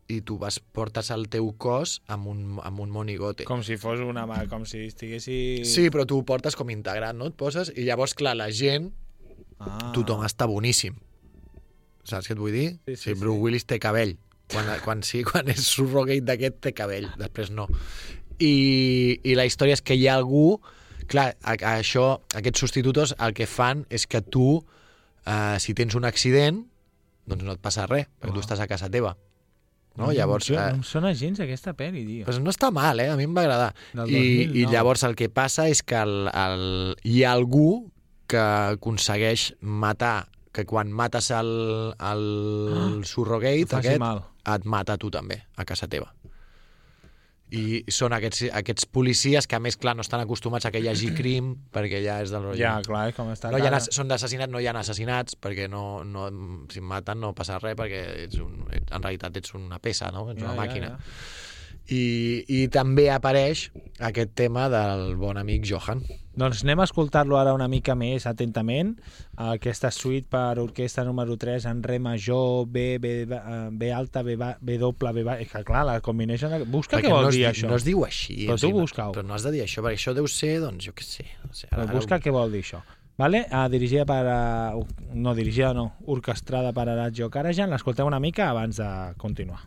i 0.09 0.21
tu 0.21 0.37
vas, 0.38 0.59
portes 0.61 1.09
el 1.14 1.29
teu 1.33 1.47
cos 1.57 2.03
amb 2.12 2.27
un, 2.29 2.43
amb 2.62 2.81
un 2.85 2.90
monigote. 2.93 3.47
Com 3.49 3.62
si 3.64 3.79
fos 3.81 4.01
una 4.05 4.27
mà, 4.29 4.43
com 4.51 4.67
si 4.69 4.83
estiguessi... 4.90 5.62
Sí, 5.64 5.87
però 5.90 6.05
tu 6.07 6.19
ho 6.21 6.25
portes 6.29 6.57
com 6.57 6.69
integrat, 6.71 7.17
no? 7.17 7.31
Et 7.33 7.37
poses, 7.40 7.71
i 7.77 7.87
llavors, 7.88 8.14
clar, 8.14 8.37
la 8.37 8.51
gent, 8.53 8.93
Ah. 9.64 9.93
tothom 9.95 10.25
està 10.27 10.49
boníssim. 10.51 10.97
Saps 12.05 12.27
què 12.27 12.35
et 12.35 12.40
vull 12.40 12.53
dir? 12.53 12.67
Sí, 12.85 12.97
sí, 12.97 13.03
sí, 13.05 13.12
Bruce 13.14 13.38
sí. 13.38 13.43
Willis 13.47 13.64
té 13.71 13.79
cabell. 13.81 14.17
Quan, 14.53 14.67
quan 14.85 15.03
sí, 15.07 15.23
quan 15.29 15.49
és 15.49 15.62
surrogate 15.64 16.25
d'aquest 16.27 16.59
té 16.61 16.73
cabell, 16.77 17.07
després 17.17 17.53
no. 17.55 17.69
I, 18.43 19.21
I 19.23 19.37
la 19.38 19.47
història 19.47 19.77
és 19.79 19.83
que 19.83 19.97
hi 19.97 20.09
ha 20.11 20.17
algú... 20.19 20.59
Clar, 21.07 21.35
a, 21.45 21.53
a 21.55 21.73
això, 21.79 22.05
aquests 22.35 22.62
substitutos 22.64 23.14
el 23.21 23.35
que 23.37 23.45
fan 23.47 23.83
és 23.93 24.07
que 24.09 24.23
tu, 24.25 24.59
eh, 25.29 25.57
si 25.61 25.75
tens 25.77 25.95
un 25.99 26.07
accident, 26.09 26.62
doncs 27.29 27.45
no 27.45 27.53
et 27.55 27.61
passa 27.61 27.85
res, 27.87 28.07
perquè 28.19 28.33
tu 28.35 28.40
Ah. 28.40 28.45
estàs 28.47 28.61
a 28.64 28.67
casa 28.71 28.88
teva. 28.90 29.14
No? 29.96 30.11
Llavors, 30.12 30.48
jo, 30.50 30.57
eh, 30.59 30.70
no 30.74 30.80
em 30.80 30.83
sona 30.83 31.12
gens 31.14 31.38
aquesta 31.40 31.74
pel·li, 31.78 32.04
tio. 32.09 32.24
Pues 32.26 32.40
no 32.42 32.50
està 32.50 32.72
mal, 32.74 32.98
eh? 32.98 33.09
A 33.12 33.16
mi 33.16 33.28
em 33.28 33.35
va 33.37 33.44
agradar. 33.44 33.68
I, 33.94 33.98
2009. 34.00 34.59
I 34.59 34.66
llavors 34.72 35.04
el 35.07 35.14
que 35.14 35.28
passa 35.30 35.68
és 35.70 35.83
que 35.87 35.94
el, 36.00 36.28
el, 36.35 36.96
hi 37.07 37.22
ha 37.22 37.33
algú 37.37 37.92
que 38.26 38.40
aconsegueix 38.42 39.52
matar, 39.61 40.26
que 40.54 40.64
quan 40.66 40.90
mates 40.90 41.30
el, 41.35 41.94
el 41.98 42.24
Ah, 42.74 42.90
surrogate 43.07 43.76
aquest, 43.78 43.98
mal. 44.00 44.22
et 44.54 44.64
mata 44.66 44.96
tu 44.98 45.11
també, 45.14 45.42
a 45.57 45.64
casa 45.64 45.87
teva. 45.90 46.11
I 47.52 47.85
són 47.92 48.12
aquests, 48.16 48.46
aquests 48.57 48.87
policies 48.90 49.46
que, 49.46 49.54
a 49.54 49.61
més, 49.62 49.76
clar, 49.76 49.92
no 49.94 50.02
estan 50.02 50.20
acostumats 50.24 50.64
a 50.66 50.70
que 50.74 50.80
hi 50.80 50.88
hagi 50.88 51.11
crim, 51.14 51.52
perquè 51.70 52.00
ja 52.02 52.16
és 52.24 52.30
del 52.33 52.42
rotllo. 52.42 52.59
Ja, 52.59 52.80
clar, 52.83 53.12
com 53.14 53.28
està 53.30 53.50
no 53.52 53.59
hi 53.59 53.61
ha, 53.61 53.64
cara. 53.68 53.76
ass- 53.76 53.90
són 53.94 54.09
d'assassinat, 54.09 54.50
no 54.50 54.59
hi 54.59 54.66
ha 54.66 54.72
assassinats, 54.80 55.37
perquè 55.37 55.68
no, 55.70 56.02
no, 56.04 56.24
si 56.72 56.80
maten 56.80 57.20
no 57.20 57.35
passa 57.37 57.59
res, 57.62 57.76
perquè 57.78 58.00
ets 58.24 58.40
un, 58.42 58.64
en 58.72 59.02
realitat 59.02 59.37
ets 59.37 59.54
una 59.54 59.78
peça, 59.78 60.11
no? 60.11 60.30
ets 60.33 60.42
una 60.42 60.54
màquina. 60.57 60.96
I, 61.92 62.44
I 62.49 62.61
també 62.73 63.11
apareix 63.12 63.66
aquest 64.01 64.33
tema 64.38 64.70
del 64.73 65.16
bon 65.20 65.37
amic 65.37 65.66
Johan. 65.68 66.01
Doncs 66.35 66.64
anem 66.64 66.81
a 66.81 66.87
escoltar-lo 66.88 67.37
ara 67.38 67.53
una 67.55 67.68
mica 67.68 67.94
més 67.94 68.25
atentament. 68.27 68.94
Aquesta 69.37 69.90
suite 69.94 70.27
per 70.33 70.59
orquestra 70.62 71.05
número 71.07 71.37
3 71.38 71.68
en 71.70 71.83
re 71.85 72.01
major, 72.03 72.64
B, 72.66 72.99
B, 72.99 73.12
B 73.29 73.92
alta, 73.92 74.25
B, 74.27 74.35
B 74.38 74.79
doble, 74.81 75.12
B... 75.12 75.27
És 75.44 75.53
que 75.53 75.62
clar, 75.66 75.85
la 75.87 76.01
combination... 76.01 76.57
Busca 76.73 76.97
Perquè 76.97 77.11
què 77.11 77.14
vol 77.14 77.29
no 77.29 77.35
dir 77.35 77.44
di- 77.44 77.49
això. 77.53 77.68
No 77.70 77.77
es 77.79 77.87
diu 77.87 78.03
així. 78.07 78.40
Però 78.49 78.57
tu 78.57 78.64
sigui, 78.66 78.79
no- 78.79 78.88
busca-ho. 78.88 79.14
Però 79.14 79.27
no 79.29 79.37
has 79.37 79.44
de 79.47 79.53
dir 79.55 79.62
això, 79.66 79.85
perquè 79.85 80.01
això 80.01 80.16
deu 80.16 80.27
ser, 80.31 80.57
doncs, 80.64 80.88
jo 80.88 80.97
què 80.97 81.07
sé. 81.07 81.29
No 81.44 81.53
sé 81.55 81.68
Però 81.70 81.87
busca 81.92 82.18
què 82.18 82.33
vol 82.35 82.51
dir 82.57 82.64
això. 82.64 82.81
Vale? 83.20 83.44
Uh, 83.47 83.68
dirigida 83.70 84.03
per... 84.09 84.25
Uh, 84.27 84.83
no, 85.14 85.37
dirigida 85.38 85.70
no, 85.77 85.92
orquestrada 86.11 86.73
per 86.75 86.88
Araggio 86.88 87.29
Karajan. 87.31 87.70
L'escoltem 87.70 88.09
una 88.11 88.18
mica 88.18 88.49
abans 88.51 88.81
de 88.81 88.88
continuar. 89.23 89.61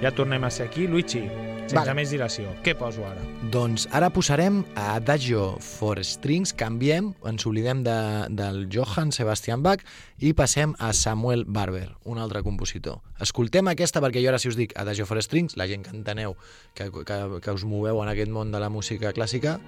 Ja 0.00 0.10
tornem 0.16 0.44
a 0.44 0.50
ser 0.50 0.64
aquí. 0.64 0.86
Luigi, 0.88 1.26
sense 1.68 1.76
Vale. 1.76 1.92
més 1.98 2.08
dilació, 2.08 2.54
què 2.64 2.72
poso 2.72 3.04
ara? 3.04 3.20
Doncs 3.52 3.84
ara 3.92 4.08
posarem 4.10 4.62
a 4.72 4.94
Adagio 4.96 5.58
for 5.60 6.00
Strings, 6.00 6.54
canviem, 6.56 7.10
ens 7.28 7.44
oblidem 7.44 7.82
de, 7.84 7.96
del 8.32 8.62
Johann 8.72 9.12
Sebastian 9.12 9.60
Bach 9.62 9.84
i 10.18 10.32
passem 10.32 10.72
a 10.80 10.94
Samuel 10.96 11.44
Barber, 11.44 11.90
un 12.08 12.16
altre 12.16 12.40
compositor. 12.46 13.02
Escoltem 13.20 13.68
aquesta 13.68 14.00
perquè 14.00 14.22
jo 14.24 14.32
ara 14.32 14.40
si 14.40 14.48
us 14.48 14.56
dic 14.56 14.72
Adagio 14.80 15.04
for 15.04 15.20
Strings, 15.20 15.58
la 15.60 15.68
gent 15.68 15.84
que 15.84 15.92
enteneu, 15.92 16.32
que, 16.72 16.88
que, 16.88 17.20
que 17.44 17.54
us 17.58 17.66
moveu 17.68 18.00
en 18.00 18.08
aquest 18.08 18.32
món 18.32 18.56
de 18.56 18.62
la 18.62 18.72
música 18.72 19.12
clàssica, 19.12 19.58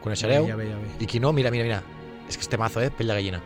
coneixereu. 0.00 0.48
Ja 0.48 0.56
ve, 0.56 0.70
ja 0.72 0.80
ve. 0.80 0.88
I 1.04 1.10
qui 1.10 1.20
no, 1.20 1.34
mira, 1.36 1.52
mira, 1.52 1.68
mira. 1.68 1.82
És 2.24 2.40
que 2.40 2.48
este 2.48 2.56
mazo, 2.56 2.80
eh? 2.80 2.88
Pell 2.88 3.12
de 3.12 3.20
gallina. 3.20 3.44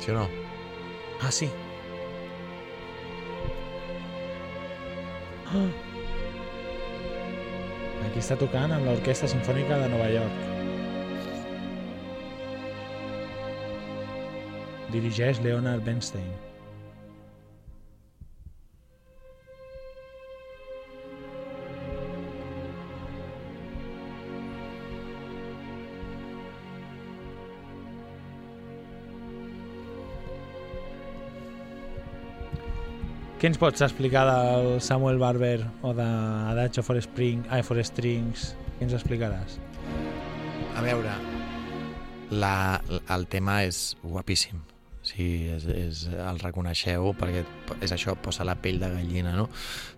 Sí 0.00 0.12
o 0.12 0.20
no? 0.20 0.28
Ah, 1.24 1.32
sí. 1.32 1.48
Aquí 8.06 8.20
està 8.22 8.36
tocant 8.38 8.70
amb 8.74 8.86
l'Orquestra 8.86 9.28
Simfònica 9.30 9.78
de 9.82 9.88
Nova 9.90 10.08
York. 10.12 10.36
Dirigeix 14.94 15.36
Leonard 15.42 15.82
Bernstein. 15.86 16.49
Què 33.40 33.48
ens 33.48 33.56
pots 33.56 33.80
explicar 33.80 34.26
del 34.28 34.82
Samuel 34.84 35.16
Barber 35.16 35.62
o 35.80 35.94
de 35.96 36.04
Adagio 36.04 36.82
for, 36.84 36.98
Spring, 37.00 37.46
ai, 37.48 37.62
for 37.64 37.78
Strings? 37.80 38.50
Què 38.76 38.84
ens 38.84 38.92
explicaràs? 38.92 39.54
A 40.76 40.82
veure, 40.84 41.14
la, 42.28 42.50
el 43.08 43.24
tema 43.32 43.62
és 43.64 43.94
guapíssim. 44.02 44.58
Sí, 45.00 45.48
és, 45.54 45.64
és, 45.72 46.02
el 46.12 46.42
reconeixeu 46.42 47.14
perquè 47.16 47.46
és 47.80 47.96
això, 47.96 48.12
posa 48.20 48.44
la 48.44 48.58
pell 48.60 48.76
de 48.82 48.92
gallina, 48.92 49.32
no? 49.38 49.48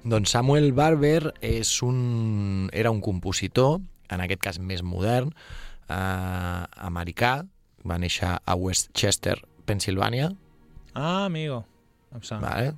Doncs 0.06 0.36
Samuel 0.36 0.70
Barber 0.78 1.32
és 1.42 1.74
un, 1.82 2.70
era 2.70 2.94
un 2.94 3.02
compositor, 3.02 3.80
en 4.06 4.22
aquest 4.22 4.46
cas 4.46 4.62
més 4.62 4.86
modern, 4.86 5.34
eh, 5.90 6.62
americà, 6.92 7.32
va 7.82 7.98
néixer 7.98 8.36
a 8.38 8.54
Westchester, 8.54 9.40
Pensilvània, 9.66 10.30
Ah, 10.94 11.24
amigo. 11.24 11.64
Em 12.14 12.20
vale? 12.38 12.74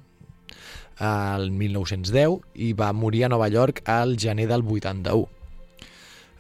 El 1.00 1.50
1910 1.50 2.40
i 2.54 2.72
va 2.78 2.92
morir 2.92 3.24
a 3.24 3.28
Nova 3.32 3.48
York 3.48 3.82
al 3.90 4.16
gener 4.16 4.48
del 4.50 4.62
81. 4.62 5.28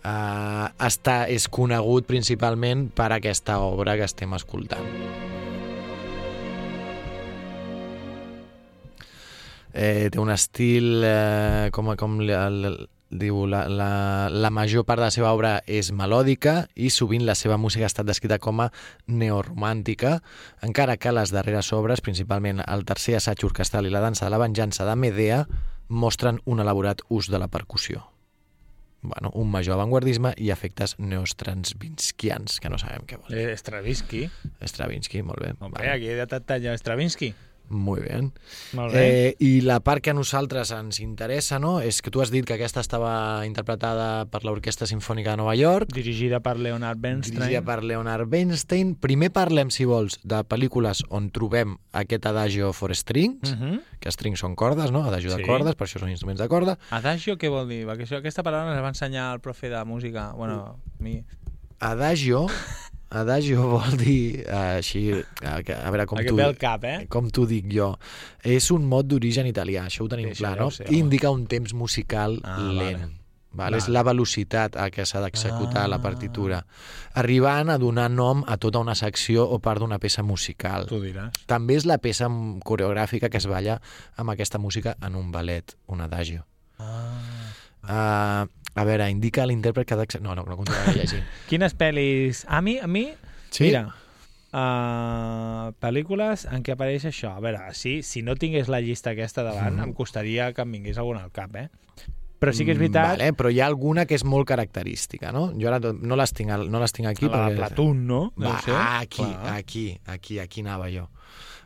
Uh, 0.04 0.68
està, 0.84 1.24
és 1.32 1.46
conegut 1.48 2.04
principalment 2.04 2.90
per 2.92 3.08
aquesta 3.14 3.56
obra 3.64 3.96
que 3.96 4.04
estem 4.04 4.34
escoltant. 4.36 4.84
Eh, 9.74 10.10
té 10.12 10.20
un 10.22 10.30
estil, 10.30 11.02
eh, 11.02 11.70
com, 11.74 11.88
com 11.98 12.20
el, 12.20 12.30
el, 12.30 12.68
diu, 13.10 13.44
la, 13.46 13.64
la, 13.68 14.28
la 14.32 14.50
major 14.50 14.84
part 14.88 15.00
de 15.00 15.06
la 15.06 15.14
seva 15.14 15.32
obra 15.34 15.58
és 15.70 15.90
melòdica 15.94 16.64
i 16.74 16.90
sovint 16.90 17.24
la 17.26 17.36
seva 17.38 17.58
música 17.60 17.86
ha 17.86 17.92
estat 17.92 18.08
descrita 18.08 18.40
com 18.42 18.64
a 18.64 18.70
neoromàntica, 19.06 20.18
encara 20.66 20.96
que 20.96 21.12
les 21.14 21.34
darreres 21.34 21.72
obres, 21.76 22.02
principalment 22.04 22.64
el 22.64 22.84
tercer 22.88 23.18
assaig 23.20 23.44
orquestral 23.46 23.86
i 23.86 23.94
la 23.94 24.02
dansa 24.04 24.26
de 24.26 24.34
la 24.34 24.42
venjança 24.42 24.88
de 24.88 24.96
Medea, 24.96 25.44
mostren 25.88 26.40
un 26.44 26.60
elaborat 26.60 27.04
ús 27.08 27.30
de 27.30 27.38
la 27.38 27.48
percussió. 27.48 28.08
Bueno, 29.04 29.30
un 29.36 29.50
major 29.52 29.76
avantguardisme 29.76 30.32
i 30.40 30.48
efectes 30.48 30.94
neostransvinskians, 30.96 32.56
que 32.56 32.70
no 32.72 32.78
sabem 32.80 33.04
què 33.04 33.18
vol 33.20 33.34
dir. 33.34 33.50
Eh, 33.50 33.56
Stravinsky. 33.60 34.22
Stravinsky, 34.64 35.20
molt 35.22 35.44
bé. 35.44 35.52
Hombre, 35.60 35.90
aquí 35.92 36.08
he 36.08 36.16
de 36.16 36.40
tallar 36.40 36.78
Stravinsky. 36.80 37.34
Muy 37.68 38.00
bé. 38.02 38.30
Molt 38.74 38.92
bé. 38.92 39.28
Eh, 39.28 39.36
I 39.40 39.60
la 39.62 39.80
part 39.80 40.02
que 40.04 40.10
a 40.10 40.14
nosaltres 40.14 40.70
ens 40.70 41.00
interessa 41.00 41.58
no, 41.58 41.80
és 41.80 42.02
que 42.02 42.10
tu 42.12 42.20
has 42.20 42.30
dit 42.30 42.44
que 42.44 42.54
aquesta 42.54 42.80
estava 42.84 43.44
interpretada 43.46 44.26
per 44.30 44.44
l'Orquestra 44.44 44.86
Simfònica 44.86 45.30
de 45.32 45.36
Nova 45.40 45.54
York, 45.56 45.88
Dirigida 45.92 46.40
per 46.40 46.56
Leonard 46.58 47.00
Bernstein. 47.00 47.38
dirigida 47.40 47.62
per 47.64 47.82
Leonard 47.82 48.28
Bernstein. 48.28 48.94
Primer 48.94 49.30
parlem, 49.32 49.70
si 49.70 49.84
vols, 49.88 50.20
de 50.22 50.42
pel·lícules 50.44 51.02
on 51.08 51.30
trobem 51.30 51.76
aquest 51.92 52.26
adagio 52.26 52.72
for 52.72 52.94
strings, 52.94 53.52
Uh 53.52 53.56
-huh. 53.58 53.80
que 53.98 54.12
strings 54.12 54.38
són 54.40 54.54
cordes, 54.54 54.90
no? 54.92 55.04
Adagio 55.04 55.30
Sí. 55.30 55.36
de 55.38 55.42
cordes, 55.46 55.74
per 55.74 55.86
això 55.88 55.98
són 55.98 56.10
instruments 56.10 56.40
de 56.40 56.48
corda. 56.48 56.78
Adagio 56.90 57.36
què 57.38 57.48
vol 57.48 57.66
dir? 57.68 57.86
Perquè 57.86 58.02
això, 58.04 58.18
aquesta 58.18 58.42
paraula 58.42 58.72
ens 58.74 58.82
va 58.82 58.88
ensenyar 58.88 59.32
el 59.34 59.40
profe 59.40 59.68
de 59.70 59.84
música. 59.84 60.32
Bueno, 60.32 60.78
a 60.98 61.02
mi... 61.02 61.24
Adagio, 61.80 62.46
adagio 63.16 63.66
vol 63.76 63.96
dir 64.00 64.44
eh, 64.46 64.78
així, 64.78 65.02
a, 65.42 65.56
a 65.58 65.90
veure 65.90 66.06
com 66.06 66.18
tu... 66.24 66.36
cap, 66.60 66.84
eh? 66.84 67.06
com 67.08 67.28
t'ho 67.30 67.46
dic 67.46 67.66
jo, 67.72 67.92
és 68.42 68.70
un 68.74 68.84
mot 68.90 69.06
d'origen 69.06 69.46
italià, 69.50 69.86
això 69.88 70.04
ho 70.04 70.08
tenim 70.08 70.32
Sí, 70.32 70.42
clar, 70.42 70.56
no? 70.60 70.68
home. 70.70 70.88
indica 70.96 71.30
un 71.30 71.46
temps 71.46 71.74
musical 71.74 72.40
Ah, 72.44 72.58
lent. 72.72 72.98
vale. 73.04 73.12
Vale. 73.54 73.76
És 73.78 73.86
la 73.86 74.02
velocitat 74.02 74.74
a 74.82 74.88
què 74.90 75.04
s'ha 75.06 75.20
d'executar 75.22 75.84
Ah. 75.84 75.88
la 75.88 76.00
partitura, 76.02 76.64
arribant 77.14 77.70
a 77.70 77.76
donar 77.78 78.08
nom 78.10 78.42
a 78.50 78.56
tota 78.58 78.80
una 78.82 78.96
secció 78.98 79.44
o 79.46 79.60
part 79.62 79.78
d'una 79.78 80.00
peça 80.02 80.24
musical. 80.26 80.88
Tu 80.90 80.98
diràs. 80.98 81.30
També 81.46 81.76
és 81.78 81.86
la 81.86 81.98
peça 82.02 82.26
coreogràfica 82.66 83.30
que 83.30 83.38
es 83.38 83.46
balla 83.46 83.80
amb 84.16 84.30
aquesta 84.34 84.58
música 84.58 84.96
en 85.00 85.14
un 85.14 85.30
ballet, 85.30 85.76
un 85.86 86.00
adagio. 86.00 86.42
Ah. 86.80 87.14
Uh, 87.84 88.48
a 88.74 88.84
veure, 88.84 89.08
indica 89.10 89.46
l'intèrpret 89.46 89.86
que 89.86 89.94
ha 89.94 89.98
d'executar... 90.00 90.24
No, 90.26 90.34
no, 90.34 90.44
no 90.48 90.56
continuaré 90.56 90.92
llegint. 91.00 91.24
Quines 91.48 91.76
pel·lis... 91.78 92.44
A 92.48 92.60
mi, 92.60 92.78
a 92.78 92.86
mi... 92.90 93.06
Sí? 93.50 93.64
Mira, 93.68 93.86
uh, 94.54 95.70
pel·lícules 95.82 96.46
en 96.50 96.62
què 96.66 96.74
apareix 96.74 97.06
això. 97.10 97.34
A 97.36 97.42
veure, 97.44 97.60
sí, 97.76 98.00
si 98.06 98.22
no 98.26 98.34
tingués 98.40 98.68
la 98.72 98.80
llista 98.82 99.12
aquesta 99.14 99.44
davant, 99.46 99.76
Mhm. 99.78 99.88
em 99.88 99.92
costaria 99.94 100.52
que 100.52 100.62
em 100.62 100.72
vingués 100.72 100.98
alguna 100.98 101.22
al 101.24 101.32
cap, 101.32 101.54
eh? 101.56 101.68
Però 102.40 102.52
sí 102.52 102.64
que 102.66 102.72
és 102.72 102.78
veritat... 102.78 103.06
Mm, 103.06 103.18
Vale, 103.22 103.32
però 103.32 103.50
hi 103.50 103.60
ha 103.60 103.66
alguna 103.66 104.04
que 104.06 104.14
és 104.18 104.24
molt 104.24 104.46
característica, 104.46 105.30
no? 105.32 105.52
Jo 105.56 105.68
ara 105.70 105.78
no 105.94 106.16
les 106.16 106.32
tinc, 106.34 106.50
no 106.68 106.80
les 106.82 106.92
tinc 106.92 107.08
aquí. 107.08 107.24
la 107.26 107.48
de 107.48 107.54
perquè- 107.54 107.56
Platón, 107.56 108.06
no? 108.06 108.32
Va, 108.36 108.60
ser. 108.60 108.74
aquí, 108.74 109.22
Clar. 109.22 109.54
aquí, 109.56 109.98
aquí, 110.06 110.38
aquí 110.40 110.60
anava 110.60 110.90
jo. 110.92 111.08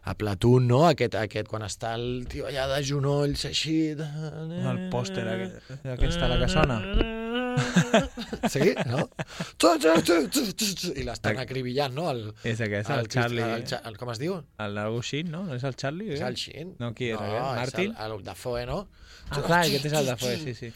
A 0.08 0.14
Platón, 0.16 0.66
no? 0.70 0.86
Aquest, 0.88 1.18
aquest 1.20 1.48
quan 1.50 1.66
està 1.66 1.92
el 1.98 2.24
tio 2.32 2.48
allà 2.48 2.64
de 2.70 2.80
genolls, 2.90 3.44
així... 3.48 3.76
El 3.92 4.84
pòster 4.92 5.26
aquest, 5.28 5.72
aquesta, 5.96 6.30
la 6.32 6.40
que 6.40 6.52
sona. 6.52 6.82
Sí, 8.52 8.70
no? 8.86 9.08
I 10.94 11.04
l'estan 11.06 11.40
acribillant, 11.42 11.94
no? 11.96 12.04
El, 12.12 12.20
És 12.46 12.60
aquest, 12.64 12.90
el, 12.94 13.00
el, 13.02 13.08
Charlie. 13.12 13.42
El, 13.42 13.64
el, 13.66 13.74
el, 13.90 13.98
com 13.98 14.12
es 14.12 14.20
diu? 14.22 14.36
El 14.62 14.78
algú 14.78 15.02
Sheen, 15.02 15.32
no? 15.32 15.42
No 15.48 15.56
és 15.58 15.64
el 15.66 15.74
Charlie? 15.80 16.12
És 16.14 16.22
eh? 16.22 16.28
el 16.28 16.38
Sheen. 16.38 16.76
No, 16.78 16.92
qui 16.96 17.10
era, 17.10 17.18
no, 17.18 17.24
aquest? 17.26 17.50
és 17.50 17.58
Martin? 17.58 17.96
El, 17.96 18.14
el 18.18 18.24
Dafoe, 18.28 18.64
no? 18.68 18.78
Ah, 19.28 19.42
clar, 19.44 19.58
aquest 19.66 19.88
és 19.90 19.94
el 19.98 20.06
de 20.08 20.14
Foe, 20.16 20.36
sí, 20.40 20.54
sí. 20.56 20.70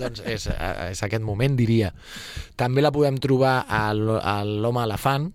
doncs 0.00 0.22
és, 0.24 0.46
eh, 0.48 0.70
és 0.94 1.02
aquest 1.04 1.24
moment, 1.26 1.58
diria. 1.58 1.90
També 2.60 2.80
la 2.80 2.92
podem 2.94 3.18
trobar 3.20 3.58
a 3.68 3.82
l'Home 3.92 4.86
Elefant, 4.86 5.28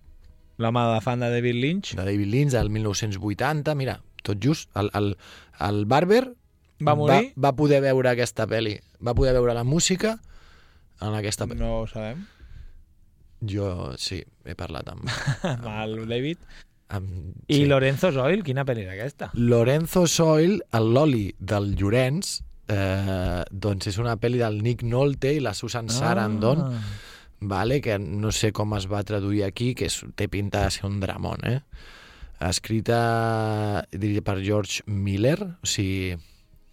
L'home 0.58 0.84
de 0.94 1.00
fan 1.04 1.20
de 1.20 1.30
David 1.34 1.56
Lynch 1.60 1.96
de 1.98 2.04
David 2.08 2.28
Lynch, 2.32 2.54
del 2.56 2.70
1980, 2.72 3.76
mira, 3.76 3.98
tot 4.24 4.40
just, 4.42 4.70
el, 4.80 4.90
el, 4.96 5.10
el 5.60 5.86
Barber 5.86 6.24
va 6.86 6.96
morir? 6.96 7.34
va, 7.36 7.50
va 7.50 7.56
poder 7.58 7.82
veure 7.84 8.10
aquesta 8.14 8.48
pel·li, 8.48 8.78
va 9.04 9.14
poder 9.16 9.34
veure 9.36 9.54
la 9.58 9.64
música 9.68 10.16
en 11.02 11.14
aquesta 11.18 11.46
pel·li. 11.48 11.60
No 11.60 11.82
ho 11.82 11.88
sabem. 11.92 12.24
Jo, 13.46 13.94
sí, 14.00 14.22
he 14.46 14.56
parlat 14.58 14.88
amb... 14.94 15.06
Amb 15.52 15.68
el 15.76 15.98
David. 16.10 16.40
amb 16.96 17.10
I 17.52 17.60
sí. 17.62 17.66
Lorenzo 17.70 18.12
Zoil, 18.16 18.44
quina 18.48 18.64
pel·li 18.66 18.86
era 18.88 18.94
aquesta? 18.96 19.30
Lorenzo 19.36 20.06
Soil, 20.08 20.62
el 20.78 20.92
Loli 20.96 21.26
del 21.40 21.74
Llorenç, 21.76 22.40
eh, 22.72 23.44
doncs 23.52 23.92
és 23.92 23.98
una 24.02 24.16
pel·li 24.22 24.40
del 24.42 24.62
Nick 24.64 24.84
Nolte 24.88 25.34
i 25.36 25.42
la 25.44 25.54
Susan 25.54 25.90
Sarandon, 25.90 26.64
Ah. 26.72 26.80
Vale? 27.40 27.82
que 27.82 27.98
no 28.00 28.32
sé 28.32 28.52
com 28.56 28.76
es 28.78 28.88
va 28.92 29.04
traduir 29.04 29.44
aquí, 29.46 29.74
que 29.76 29.90
és, 29.90 30.02
té 30.16 30.28
pinta 30.32 30.64
de 30.66 30.72
ser 30.72 30.86
un 30.90 31.00
dramón, 31.00 31.44
eh? 31.46 31.60
escrita 32.44 33.86
diria 33.92 34.24
per 34.26 34.40
George 34.44 34.84
Miller, 34.88 35.38
o 35.64 35.70
sigui, 35.70 36.16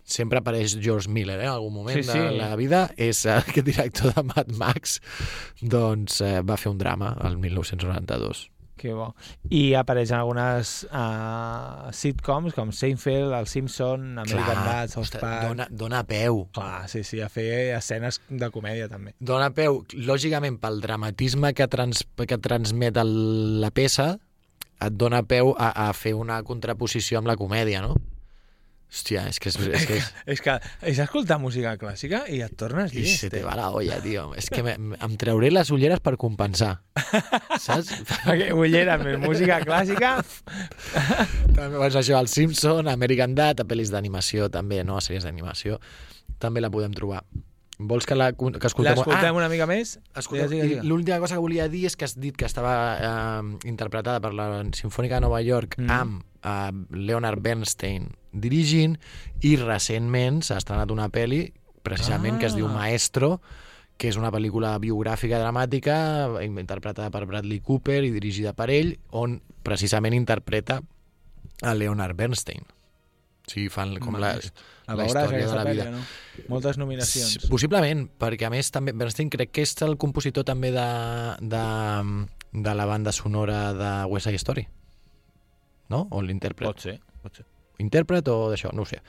sempre 0.03 0.41
apareix 0.43 0.75
George 0.83 1.11
Miller 1.11 1.39
eh? 1.41 1.47
en 1.47 1.53
algun 1.55 1.75
moment 1.75 1.99
Sí, 1.99 2.05
sí. 2.11 2.19
de 2.19 2.33
la 2.39 2.55
vida, 2.57 2.89
és 2.97 3.25
eh, 3.27 3.37
aquest 3.39 3.67
director 3.67 4.15
de 4.17 4.25
Mad 4.27 4.51
Max, 4.59 4.99
doncs 5.61 6.21
eh, 6.25 6.41
va 6.43 6.59
fer 6.61 6.73
un 6.73 6.81
drama 6.83 7.15
el 7.25 7.39
1992. 7.39 8.49
Que 8.83 8.91
bo. 8.97 9.13
I 9.55 9.77
apareixen 9.79 10.19
algunes 10.19 10.73
uh, 10.91 11.93
sitcoms 11.95 12.57
com 12.57 12.73
Seinfeld, 12.75 13.31
El 13.37 13.47
Simpson, 13.47 14.19
American 14.19 14.59
Dad, 14.67 14.91
South 14.91 15.15
Park... 15.23 15.47
dona, 15.47 15.69
dona 15.71 16.03
peu. 16.09 16.43
Clar, 16.57 16.89
sí, 16.91 17.05
sí, 17.07 17.21
a 17.23 17.29
fer 17.31 17.77
escenes 17.77 18.19
de 18.27 18.51
comèdia 18.51 18.91
també. 18.91 19.15
Dona 19.23 19.53
peu, 19.55 19.85
lògicament, 19.95 20.59
pel 20.63 20.83
dramatisme 20.83 21.55
que, 21.55 21.69
trans, 21.71 22.03
que 22.27 22.41
transmet 22.43 22.99
el, 22.99 23.15
la 23.63 23.71
peça, 23.71 24.17
et 24.83 24.99
dona 24.99 25.23
peu 25.23 25.55
a, 25.55 25.71
a 25.87 25.93
fer 25.95 26.17
una 26.19 26.41
contraposició 26.43 27.23
amb 27.23 27.31
la 27.31 27.39
comèdia, 27.39 27.85
no? 27.87 27.95
Hòstia, 28.93 29.23
és 29.31 29.39
que 29.41 29.49
és... 29.49 29.57
és, 29.57 29.85
que 29.89 29.95
és 29.97 30.09
És 30.35 30.43
que 30.45 30.55
és 30.91 30.99
escoltar 31.01 31.39
música 31.41 31.73
clàssica 31.81 32.27
i 32.29 32.43
et 32.45 32.53
tornes 32.61 32.93
i 32.93 33.01
llest. 33.01 33.25
se 33.25 33.31
te 33.33 33.41
eh? 33.41 33.45
va 33.47 33.55
la 33.57 33.71
olla, 33.73 33.97
tio. 34.05 34.27
És 34.37 34.51
que 34.53 34.61
me, 34.67 34.75
em 34.77 35.15
trauré 35.21 35.49
les 35.49 35.71
ulleres 35.73 36.03
per 36.05 36.19
compensar. 36.21 36.75
Saps? 37.57 37.89
Perquè 38.27 38.51
ullera 38.53 38.99
més 39.01 39.17
música 39.23 39.63
clàssica... 39.65 40.19
També, 41.57 41.73
doncs 41.79 41.97
això, 42.03 42.21
el 42.21 42.29
Simpson, 42.33 42.91
American 42.93 43.37
Dad, 43.39 43.65
a 43.65 43.69
pel·lis 43.69 43.95
d'animació 43.95 44.51
també, 44.53 44.83
no? 44.85 45.01
A 45.01 45.05
sèries 45.05 45.25
d'animació, 45.25 45.81
també 46.43 46.61
la 46.61 46.71
podem 46.73 46.93
trobar. 46.97 47.25
Vols 47.89 48.07
que, 48.07 48.15
la, 48.15 48.31
que 48.33 48.69
escoltem? 48.69 48.95
L'escoltem 48.97 49.37
una 49.37 49.49
mica 49.53 49.67
més? 49.71 49.99
L'última 50.85 51.19
cosa 51.23 51.37
que 51.37 51.45
volia 51.45 51.69
dir 51.73 51.87
és 51.89 51.97
que 51.97 52.05
has 52.09 52.17
dit 52.21 52.37
que 52.37 52.47
estava 52.49 52.75
eh, 52.99 53.69
interpretada 53.69 54.21
per 54.21 54.33
la 54.35 54.49
Sinfònica 54.77 55.19
de 55.21 55.27
Nova 55.29 55.41
York 55.43 55.77
Mm. 55.79 55.91
amb 55.91 56.23
eh, 56.45 56.97
Leonard 56.97 57.41
Bernstein 57.43 58.11
dirigint 58.33 58.97
i 59.45 59.57
recentment 59.61 60.43
s'ha 60.43 60.59
estrenat 60.61 60.91
una 60.91 61.09
pel·li 61.13 61.53
precisament 61.83 62.37
ah. 62.37 62.39
que 62.41 62.47
es 62.47 62.55
diu 62.57 62.67
Ah. 62.69 62.73
Maestro 62.73 63.41
que 63.97 64.09
és 64.09 64.17
una 64.19 64.33
pel·lícula 64.35 64.73
biogràfica 64.83 65.39
dramàtica 65.39 65.97
interpretada 66.43 67.11
per 67.15 67.27
Bradley 67.27 67.61
Cooper 67.61 68.01
i 68.03 68.11
dirigida 68.11 68.53
per 68.53 68.71
ell, 68.71 68.97
on 69.11 69.41
precisament 69.63 70.15
interpreta 70.17 70.81
a 71.63 71.75
Leonard 71.75 72.17
Bernstein. 72.19 72.65
Sigui, 73.53 73.69
fan 73.69 73.95
com 74.01 74.17
la, 74.17 74.33
La 74.89 74.95
la 74.97 75.05
història 75.07 75.47
de 75.47 75.55
la 75.59 75.65
vida. 75.69 75.85
no? 75.93 76.01
Moltes 76.49 76.79
nominacions. 76.81 77.37
S- 77.45 77.49
Possiblement, 77.53 78.07
perquè 78.19 78.47
a 78.49 78.51
més 78.55 78.71
també 78.73 78.95
Bernstein 78.97 79.29
crec 79.31 79.53
que 79.53 79.63
és 79.67 79.75
el 79.85 79.99
compositor 80.01 80.45
també 80.49 80.71
de, 80.73 80.87
de, 81.53 81.65
de 82.65 82.75
la 82.81 82.87
banda 82.89 83.13
sonora 83.13 83.61
de 83.77 83.91
West 84.11 84.27
Side 84.31 84.41
Story. 84.41 84.65
No? 85.93 86.07
O 86.11 86.23
l'intèrpret. 86.25 86.71
Pot 86.71 86.81
ser, 86.81 86.97
pot 87.23 87.37
ser. 87.37 87.45
Intèrpret 87.83 88.29
o 88.33 88.37
d'això, 88.53 88.71
no 88.73 88.83
ho 88.87 88.89
sé. 88.89 89.01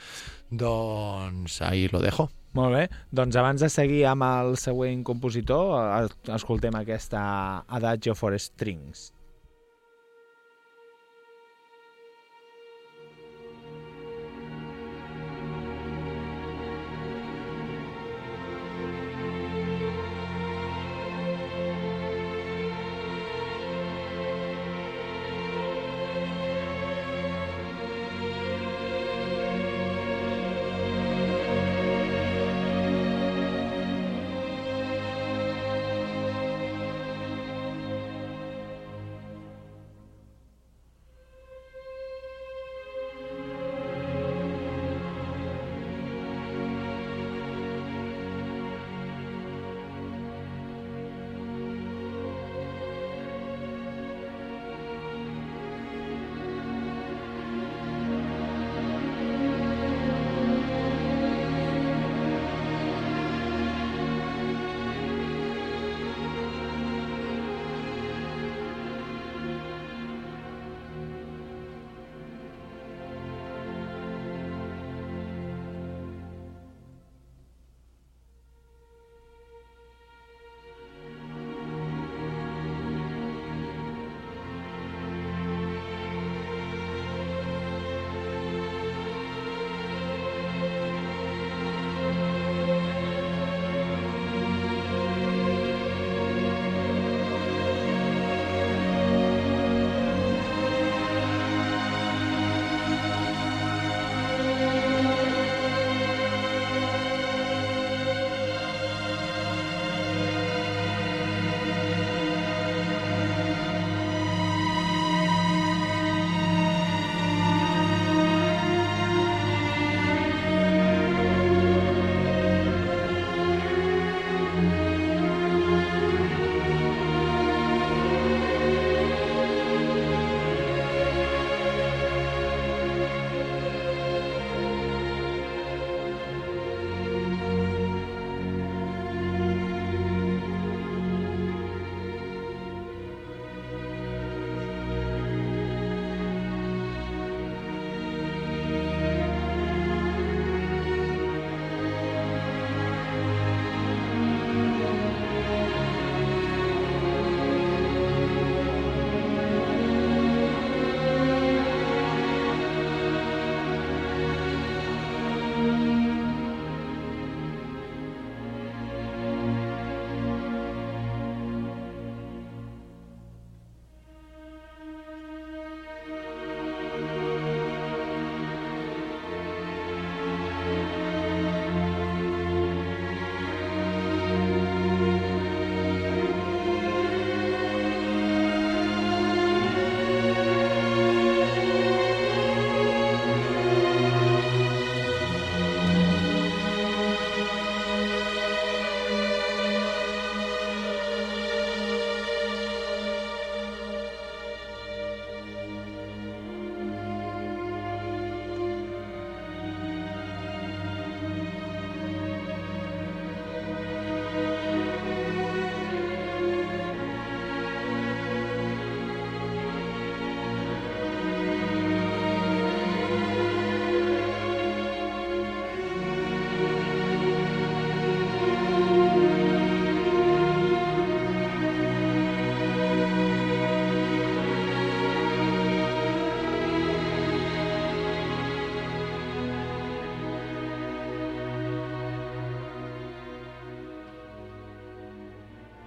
Doncs 0.51 1.61
ahí 1.61 1.87
lo 1.91 1.99
dejo. 2.03 2.29
Molt 2.53 2.75
bé, 2.75 2.83
doncs 3.09 3.35
abans 3.39 3.61
de 3.63 3.69
seguir 3.71 4.03
amb 4.05 4.21
el 4.27 4.57
següent 4.61 5.01
compositor, 5.07 5.71
eh, 6.03 6.33
escoltem 6.35 6.75
aquesta 6.77 7.23
Adagio 7.67 8.13
for 8.15 8.35
Strings. 8.39 9.07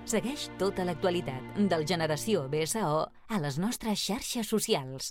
Segueix 0.06 0.44
tota 0.54 0.84
l'actualitat 0.86 1.56
del 1.66 1.82
Generació 1.82 2.44
BSO 2.46 2.90
a 3.10 3.38
les 3.42 3.56
nostres 3.58 3.98
xarxes 3.98 4.46
socials. 4.46 5.08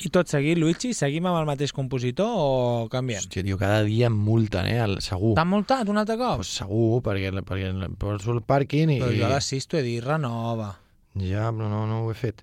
I 0.00 0.08
tot 0.08 0.32
seguit, 0.32 0.56
Luigi, 0.56 0.94
seguim 0.96 1.28
amb 1.28 1.36
el 1.42 1.44
mateix 1.50 1.74
compositor 1.76 2.30
o 2.32 2.86
canviem? 2.90 3.20
Hòstia, 3.20 3.44
tio, 3.44 3.58
cada 3.60 3.82
dia 3.84 4.08
em 4.08 4.16
multen, 4.16 4.70
eh? 4.72 4.78
El, 4.86 4.96
segur. 5.04 5.34
T'han 5.36 5.52
multat 5.52 5.92
un 5.92 6.00
altre 6.00 6.16
cop? 6.16 6.40
Pues 6.40 6.54
segur, 6.62 7.02
perquè, 7.04 7.28
perquè 7.44 7.90
poso 8.00 8.32
el 8.32 8.40
pàrquing 8.48 8.96
i... 8.96 8.98
Però 9.04 9.12
jo 9.12 9.28
a 9.28 9.34
les 9.36 9.52
6 9.52 9.68
t'ho 9.68 9.82
he 9.82 9.84
dit, 9.84 10.00
renova. 10.02 10.72
Ja, 11.20 11.52
però 11.52 11.68
no, 11.68 11.84
no 11.90 12.00
ho 12.06 12.10
he 12.10 12.16
fet. 12.16 12.40